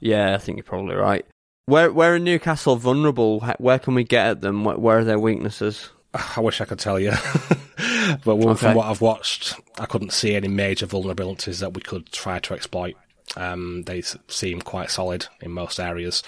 Yeah, 0.00 0.34
I 0.34 0.38
think 0.38 0.58
you're 0.58 0.64
probably 0.64 0.96
right. 0.96 1.24
Where 1.66 1.90
where 1.92 2.14
are 2.14 2.18
Newcastle 2.18 2.76
vulnerable? 2.76 3.40
Where 3.58 3.78
can 3.78 3.94
we 3.94 4.04
get 4.04 4.26
at 4.26 4.40
them? 4.42 4.64
Where 4.64 4.98
are 4.98 5.04
their 5.04 5.18
weaknesses? 5.18 5.90
I 6.36 6.40
wish 6.40 6.60
I 6.60 6.64
could 6.64 6.78
tell 6.78 7.00
you, 7.00 7.10
but 8.24 8.36
okay. 8.36 8.54
from 8.54 8.74
what 8.74 8.86
I've 8.86 9.00
watched, 9.00 9.56
I 9.78 9.86
couldn't 9.86 10.12
see 10.12 10.36
any 10.36 10.46
major 10.46 10.86
vulnerabilities 10.86 11.60
that 11.60 11.74
we 11.74 11.80
could 11.80 12.12
try 12.12 12.38
to 12.38 12.54
exploit. 12.54 12.96
Um, 13.36 13.82
they 13.82 14.02
seem 14.28 14.60
quite 14.60 14.90
solid 14.90 15.26
in 15.40 15.50
most 15.50 15.80
areas, 15.80 16.22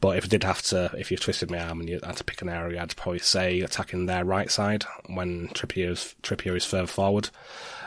but 0.00 0.18
if 0.18 0.24
I 0.24 0.28
did 0.28 0.44
have 0.44 0.60
to, 0.62 0.90
if 0.98 1.10
you 1.10 1.16
twisted 1.16 1.50
my 1.50 1.60
arm 1.60 1.80
and 1.80 1.88
you 1.88 2.00
had 2.02 2.16
to 2.16 2.24
pick 2.24 2.42
an 2.42 2.48
area, 2.48 2.82
I'd 2.82 2.96
probably 2.96 3.20
say 3.20 3.60
attacking 3.60 4.06
their 4.06 4.24
right 4.24 4.50
side 4.50 4.84
when 5.06 5.48
Trippier 5.48 5.90
is, 5.90 6.14
Trippier 6.22 6.56
is 6.56 6.66
further 6.66 6.86
forward. 6.86 7.30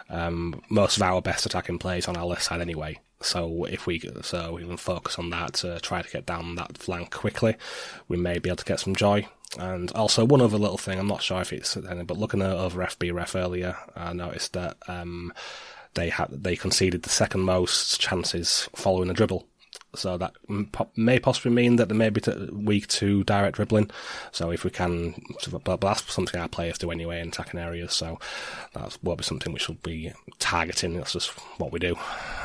Um, 0.10 0.62
most 0.70 0.98
of 0.98 1.04
our 1.04 1.22
best 1.22 1.46
attacking 1.46 1.80
plays 1.80 2.08
on 2.08 2.18
our 2.18 2.26
left 2.26 2.44
side 2.44 2.62
anyway. 2.62 3.00
So 3.22 3.66
if 3.66 3.88
we 3.88 4.02
so 4.22 4.54
we 4.54 4.64
can 4.64 4.78
focus 4.78 5.18
on 5.18 5.30
that 5.32 5.54
to 5.56 5.80
try 5.80 6.02
to 6.02 6.10
get 6.10 6.26
down 6.26 6.56
that 6.56 6.78
flank 6.78 7.12
quickly, 7.12 7.56
we 8.08 8.18
may 8.18 8.40
be 8.40 8.50
able 8.50 8.58
to 8.58 8.66
get 8.66 8.80
some 8.80 8.96
joy. 8.96 9.28
And 9.58 9.92
also 9.94 10.26
one 10.26 10.42
other 10.42 10.58
little 10.58 10.78
thing, 10.78 11.00
I'm 11.00 11.08
not 11.08 11.24
sure 11.24 11.42
if 11.42 11.54
it's 11.54 11.76
but 11.76 12.18
looking 12.18 12.42
over 12.42 12.84
FBref 12.84 13.40
earlier, 13.40 13.78
I 13.96 14.14
noticed 14.14 14.54
that 14.54 14.78
um, 14.88 15.34
they 15.96 16.10
had 16.10 16.28
they 16.32 16.56
conceded 16.56 17.04
the 17.04 17.10
second 17.10 17.42
most 17.42 18.00
chances 18.00 18.70
following 18.76 19.10
a 19.10 19.14
dribble. 19.14 19.48
So 19.96 20.18
that 20.18 20.34
may 20.96 21.20
possibly 21.20 21.52
mean 21.52 21.78
that 21.78 21.90
they 21.90 21.96
may 21.96 22.10
be 22.10 22.22
weak 22.52 22.88
to 22.88 23.24
direct 23.24 23.56
dribbling. 23.56 23.90
So 24.32 24.52
if 24.52 24.64
we 24.64 24.70
can, 24.70 25.16
but 25.64 25.82
that's 25.82 26.14
something 26.14 26.40
our 26.40 26.50
players 26.50 26.78
do 26.78 26.92
anyway 26.92 27.22
in 27.22 27.30
attacking 27.30 27.60
areas. 27.60 27.94
So 27.94 28.20
that 28.74 28.98
will 29.04 29.16
be 29.16 29.24
something 29.24 29.54
we 29.54 29.60
should 29.60 29.82
be 29.82 30.12
targeting. 30.40 30.98
That's 30.98 31.14
just 31.14 31.30
what 31.60 31.72
we 31.72 31.80
do. 31.80 31.96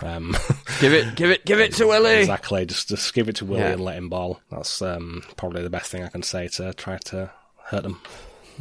Um, 0.03 0.37
give 0.81 0.93
it, 0.93 1.17
give 1.17 1.31
it, 1.31 1.45
give 1.45 1.61
it 1.61 1.75
to 1.75 1.87
Willie. 1.87 2.21
Exactly. 2.21 2.67
Just, 2.67 2.89
just 2.89 3.15
give 3.15 3.29
it 3.29 3.37
to 3.37 3.45
Willie 3.45 3.63
yeah. 3.63 3.73
and 3.73 3.85
let 3.85 3.99
him 3.99 4.09
ball. 4.09 4.41
That's 4.51 4.81
um, 4.81 5.25
probably 5.37 5.63
the 5.63 5.71
best 5.71 5.91
thing 5.91 6.05
I 6.05 6.09
can 6.09 6.23
say 6.23 6.49
to 6.49 6.73
try 6.75 6.99
to 7.07 7.33
hurt 7.65 7.83
them. 7.83 8.01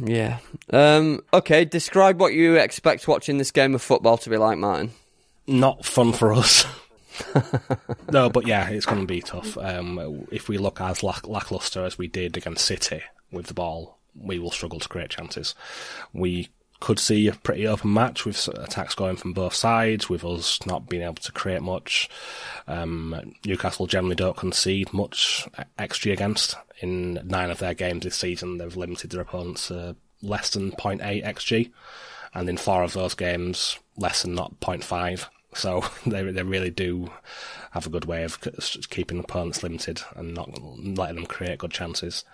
Yeah. 0.00 0.38
Um, 0.70 1.20
okay. 1.32 1.64
Describe 1.64 2.20
what 2.20 2.32
you 2.32 2.56
expect 2.56 3.06
watching 3.06 3.38
this 3.38 3.50
game 3.50 3.74
of 3.74 3.82
football 3.82 4.18
to 4.18 4.30
be 4.30 4.36
like, 4.36 4.58
Martin. 4.58 4.92
Not 5.46 5.84
fun 5.84 6.12
for 6.12 6.32
us. 6.32 6.66
no, 8.10 8.30
but 8.30 8.46
yeah, 8.46 8.68
it's 8.70 8.86
going 8.86 9.00
to 9.00 9.06
be 9.06 9.20
tough. 9.20 9.58
Um, 9.58 10.26
if 10.30 10.48
we 10.48 10.58
look 10.58 10.80
as 10.80 11.02
lack- 11.02 11.26
lackluster 11.26 11.84
as 11.84 11.98
we 11.98 12.06
did 12.08 12.36
against 12.36 12.64
City 12.64 13.02
with 13.30 13.46
the 13.46 13.54
ball, 13.54 13.98
we 14.18 14.38
will 14.38 14.50
struggle 14.50 14.80
to 14.80 14.88
create 14.88 15.10
chances. 15.10 15.54
We 16.12 16.48
could 16.80 16.98
see 16.98 17.28
a 17.28 17.32
pretty 17.32 17.66
open 17.66 17.92
match 17.92 18.24
with 18.24 18.48
attacks 18.48 18.94
going 18.94 19.16
from 19.16 19.34
both 19.34 19.54
sides, 19.54 20.08
with 20.08 20.24
us 20.24 20.64
not 20.66 20.88
being 20.88 21.02
able 21.02 21.14
to 21.14 21.32
create 21.32 21.62
much. 21.62 22.08
Um, 22.66 23.34
Newcastle 23.44 23.86
generally 23.86 24.16
don't 24.16 24.36
concede 24.36 24.92
much 24.92 25.46
XG 25.78 26.12
against. 26.12 26.56
In 26.80 27.20
nine 27.24 27.50
of 27.50 27.58
their 27.58 27.74
games 27.74 28.04
this 28.04 28.16
season, 28.16 28.56
they've 28.56 28.76
limited 28.76 29.10
their 29.10 29.20
opponents 29.20 29.68
to 29.68 29.94
less 30.22 30.50
than 30.50 30.72
0.8 30.72 31.24
XG, 31.24 31.70
and 32.32 32.48
in 32.48 32.56
four 32.56 32.82
of 32.82 32.94
those 32.94 33.14
games, 33.14 33.78
less 33.96 34.22
than 34.22 34.34
not 34.34 34.58
0.5. 34.60 35.26
So 35.52 35.84
they 36.06 36.22
they 36.22 36.42
really 36.42 36.70
do 36.70 37.10
have 37.72 37.86
a 37.86 37.90
good 37.90 38.06
way 38.06 38.24
of 38.24 38.40
keeping 38.88 39.18
opponents 39.18 39.62
limited 39.62 40.00
and 40.16 40.34
not 40.34 40.48
letting 40.62 41.16
them 41.16 41.26
create 41.26 41.58
good 41.58 41.70
chances. 41.70 42.24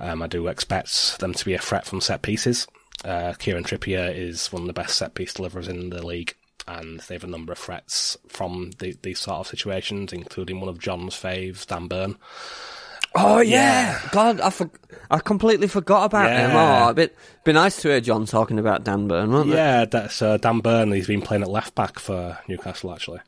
Um, 0.00 0.22
I 0.22 0.26
do 0.26 0.48
expect 0.48 1.20
them 1.20 1.34
to 1.34 1.44
be 1.44 1.54
a 1.54 1.58
threat 1.58 1.86
from 1.86 2.00
set 2.00 2.22
pieces. 2.22 2.66
Uh, 3.02 3.34
Kieran 3.38 3.64
Trippier 3.64 4.14
is 4.14 4.52
one 4.52 4.62
of 4.62 4.66
the 4.66 4.74
best 4.74 4.96
set 4.96 5.14
piece 5.14 5.34
deliverers 5.34 5.68
in 5.68 5.90
the 5.90 6.04
league, 6.04 6.34
and 6.66 7.00
they 7.00 7.14
have 7.14 7.24
a 7.24 7.28
number 7.28 7.52
of 7.52 7.58
threats 7.58 8.16
from 8.28 8.72
the, 8.78 8.96
these 9.02 9.20
sort 9.20 9.40
of 9.40 9.46
situations, 9.46 10.12
including 10.12 10.60
one 10.60 10.68
of 10.68 10.78
John's 10.78 11.14
faves, 11.14 11.66
Dan 11.66 11.88
Burn. 11.88 12.16
Oh 13.16 13.40
yeah. 13.40 14.00
yeah. 14.02 14.08
God, 14.10 14.40
I 14.40 14.50
for, 14.50 14.70
I 15.10 15.18
completely 15.20 15.68
forgot 15.68 16.04
about 16.04 16.30
yeah. 16.30 16.48
him. 16.48 16.56
Oh, 16.56 16.90
it'd 16.90 17.10
be, 17.10 17.16
be 17.44 17.52
nice 17.52 17.80
to 17.82 17.88
hear 17.88 18.00
John 18.00 18.26
talking 18.26 18.58
about 18.58 18.84
Dan 18.84 19.06
Burn, 19.06 19.30
wouldn't 19.30 19.52
it? 19.52 19.56
Yeah, 19.56 19.84
that's 19.84 20.20
uh, 20.20 20.36
Dan 20.38 20.60
Burn. 20.60 20.90
He's 20.90 21.06
been 21.06 21.22
playing 21.22 21.42
at 21.42 21.50
left 21.50 21.74
back 21.74 21.98
for 21.98 22.38
Newcastle 22.48 22.92
actually. 22.92 23.20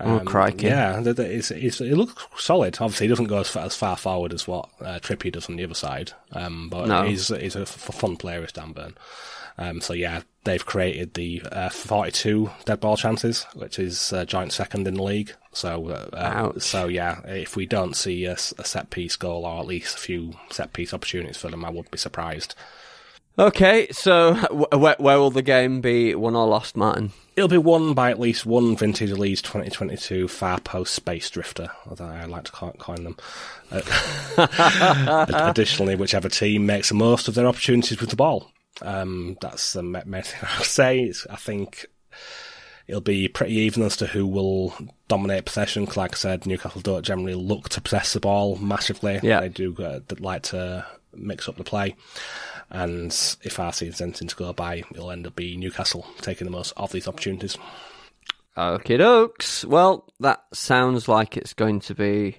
Oh, 0.00 0.10
um, 0.10 0.20
oh 0.20 0.24
crikey! 0.24 0.66
Yeah, 0.66 1.02
it's, 1.04 1.50
it's, 1.50 1.80
it 1.80 1.96
looks 1.96 2.26
solid. 2.36 2.78
Obviously, 2.80 3.06
he 3.06 3.08
doesn't 3.08 3.26
go 3.26 3.38
as 3.38 3.48
far, 3.48 3.64
as 3.64 3.76
far 3.76 3.96
forward 3.96 4.32
as 4.32 4.46
what 4.46 4.68
uh, 4.80 4.98
Trippier 5.00 5.32
does 5.32 5.48
on 5.48 5.56
the 5.56 5.64
other 5.64 5.74
side, 5.74 6.12
um, 6.32 6.68
but 6.68 6.88
no. 6.88 7.04
he's 7.04 7.28
he's 7.28 7.56
a 7.56 7.66
fun 7.66 8.16
player, 8.16 8.44
is 8.44 8.52
Dan 8.52 8.72
Burn. 8.72 8.94
Um, 9.58 9.82
so 9.82 9.92
yeah, 9.92 10.22
they've 10.44 10.64
created 10.64 11.14
the 11.14 11.42
uh, 11.52 11.68
42 11.68 12.50
dead 12.64 12.80
ball 12.80 12.96
chances, 12.96 13.44
which 13.54 13.78
is 13.78 14.12
uh, 14.12 14.24
joint 14.24 14.52
second 14.52 14.88
in 14.88 14.94
the 14.94 15.02
league. 15.02 15.34
So, 15.52 15.90
uh, 15.90 16.58
so 16.58 16.86
yeah, 16.86 17.20
if 17.26 17.56
we 17.56 17.66
don't 17.66 17.94
see 17.94 18.24
a, 18.24 18.32
a, 18.32 18.64
set 18.64 18.88
piece 18.88 19.16
goal 19.16 19.44
or 19.44 19.60
at 19.60 19.66
least 19.66 19.96
a 19.96 20.00
few 20.00 20.32
set 20.50 20.72
piece 20.72 20.94
opportunities 20.94 21.36
for 21.36 21.50
them, 21.50 21.64
I 21.64 21.70
would 21.70 21.90
be 21.90 21.98
surprised. 21.98 22.54
Okay, 23.40 23.88
so 23.90 24.34
where, 24.76 24.96
where 24.98 25.18
will 25.18 25.30
the 25.30 25.40
game 25.40 25.80
be 25.80 26.14
won 26.14 26.36
or 26.36 26.46
lost, 26.46 26.76
Martin? 26.76 27.12
It'll 27.36 27.48
be 27.48 27.56
won 27.56 27.94
by 27.94 28.10
at 28.10 28.20
least 28.20 28.44
one 28.44 28.76
Vintage 28.76 29.12
Leeds 29.12 29.40
2022 29.40 30.28
Far 30.28 30.60
Post 30.60 30.92
Space 30.92 31.30
Drifter, 31.30 31.70
as 31.90 32.02
I 32.02 32.26
like 32.26 32.44
to 32.44 32.52
coin 32.52 33.04
them. 33.04 33.16
Uh, 33.70 35.26
additionally, 35.48 35.94
whichever 35.94 36.28
team 36.28 36.66
makes 36.66 36.90
the 36.90 36.96
most 36.96 37.28
of 37.28 37.34
their 37.34 37.46
opportunities 37.46 37.98
with 37.98 38.10
the 38.10 38.16
ball. 38.16 38.50
Um, 38.82 39.38
that's 39.40 39.72
the 39.72 39.82
main 39.82 40.04
thing 40.04 40.40
I'll 40.58 40.62
say. 40.62 41.00
It's, 41.00 41.26
I 41.30 41.36
think 41.36 41.86
it'll 42.88 43.00
be 43.00 43.26
pretty 43.26 43.54
even 43.54 43.84
as 43.84 43.96
to 43.98 44.06
who 44.06 44.26
will 44.26 44.74
dominate 45.08 45.46
possession. 45.46 45.88
Like 45.96 46.12
I 46.12 46.18
said, 46.18 46.44
Newcastle 46.44 46.82
don't 46.82 47.06
generally 47.06 47.34
look 47.34 47.70
to 47.70 47.80
possess 47.80 48.12
the 48.12 48.20
ball 48.20 48.56
massively. 48.56 49.18
Yeah. 49.22 49.40
They 49.40 49.48
do 49.48 49.74
uh, 49.78 50.00
like 50.18 50.42
to 50.42 50.84
mix 51.14 51.48
up 51.48 51.56
the 51.56 51.64
play. 51.64 51.96
And 52.70 53.10
if 53.42 53.56
RC 53.56 53.88
is 53.88 54.00
anything 54.00 54.28
to 54.28 54.36
go 54.36 54.52
by, 54.52 54.84
it'll 54.92 55.10
end 55.10 55.26
up 55.26 55.34
being 55.34 55.60
Newcastle 55.60 56.06
taking 56.20 56.44
the 56.44 56.52
most 56.52 56.72
of 56.76 56.92
these 56.92 57.08
opportunities. 57.08 57.58
Okay, 58.56 58.96
dokes. 58.96 59.64
Well, 59.64 60.04
that 60.20 60.44
sounds 60.52 61.08
like 61.08 61.36
it's 61.36 61.54
going 61.54 61.80
to 61.80 61.94
be 61.94 62.38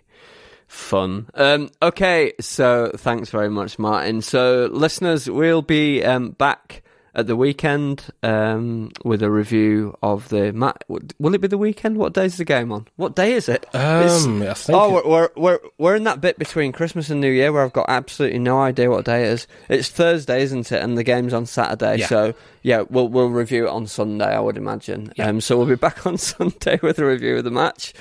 fun. 0.68 1.30
Um, 1.34 1.70
okay, 1.82 2.34
so 2.40 2.92
thanks 2.96 3.30
very 3.30 3.50
much, 3.50 3.78
Martin. 3.78 4.22
So, 4.22 4.70
listeners, 4.72 5.30
we'll 5.30 5.62
be 5.62 6.04
um, 6.04 6.32
back 6.32 6.84
at 7.14 7.28
the 7.28 7.36
weekend 7.36 8.06
um, 8.24 8.92
with 9.04 9.22
a 9.22 9.30
review 9.30 9.98
of 10.02 10.30
the 10.30 10.54
match. 10.54 10.82
Will 10.88 11.36
it 11.36 11.42
be 11.42 11.48
the 11.48 11.58
weekend? 11.58 11.98
What 11.98 12.14
day 12.14 12.26
is 12.26 12.38
the 12.38 12.46
game 12.46 12.72
on? 12.72 12.88
What 12.96 13.16
day 13.16 13.34
is 13.34 13.50
it? 13.50 13.66
Um, 13.74 14.44
I 14.44 14.54
think 14.54 14.78
oh, 14.78 14.94
we're, 14.94 15.08
we're 15.08 15.30
we're 15.36 15.60
we're 15.78 15.96
in 15.96 16.04
that 16.06 16.22
bit 16.22 16.40
between 16.40 16.72
Christmas 16.72 17.10
and 17.10 17.20
New 17.20 17.32
Year 17.32 17.52
where 17.52 17.64
I've 17.64 17.74
got 17.74 17.86
absolutely 17.90 18.40
no 18.40 18.62
idea 18.62 18.90
what 18.90 19.06
day 19.06 19.24
it 19.24 19.32
is. 19.32 19.48
It's 19.70 19.90
Thursday, 19.90 20.42
isn't 20.44 20.72
it? 20.72 20.82
And 20.82 20.98
the 20.98 21.04
game's 21.04 21.34
on 21.34 21.46
Saturday. 21.46 21.98
Yeah. 21.98 22.08
So 22.08 22.34
yeah, 22.64 22.84
we'll 22.90 23.10
we'll 23.10 23.30
review 23.30 23.68
it 23.68 23.72
on 23.72 23.88
Sunday, 23.88 24.26
I 24.26 24.40
would 24.40 24.58
imagine. 24.58 25.14
Um, 25.20 25.42
so 25.42 25.58
we'll 25.58 25.68
be 25.68 25.76
back 25.82 26.06
on 26.06 26.18
Sunday 26.18 26.80
with 26.82 27.00
a 27.00 27.06
review 27.06 27.38
of 27.38 27.44
the 27.44 27.52
match. 27.52 27.94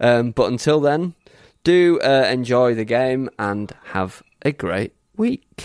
Um, 0.00 0.32
but 0.32 0.50
until 0.50 0.80
then, 0.80 1.14
do 1.64 2.00
uh, 2.00 2.28
enjoy 2.30 2.74
the 2.74 2.84
game 2.84 3.30
and 3.38 3.72
have 3.92 4.22
a 4.42 4.52
great 4.52 4.94
week. 5.16 5.64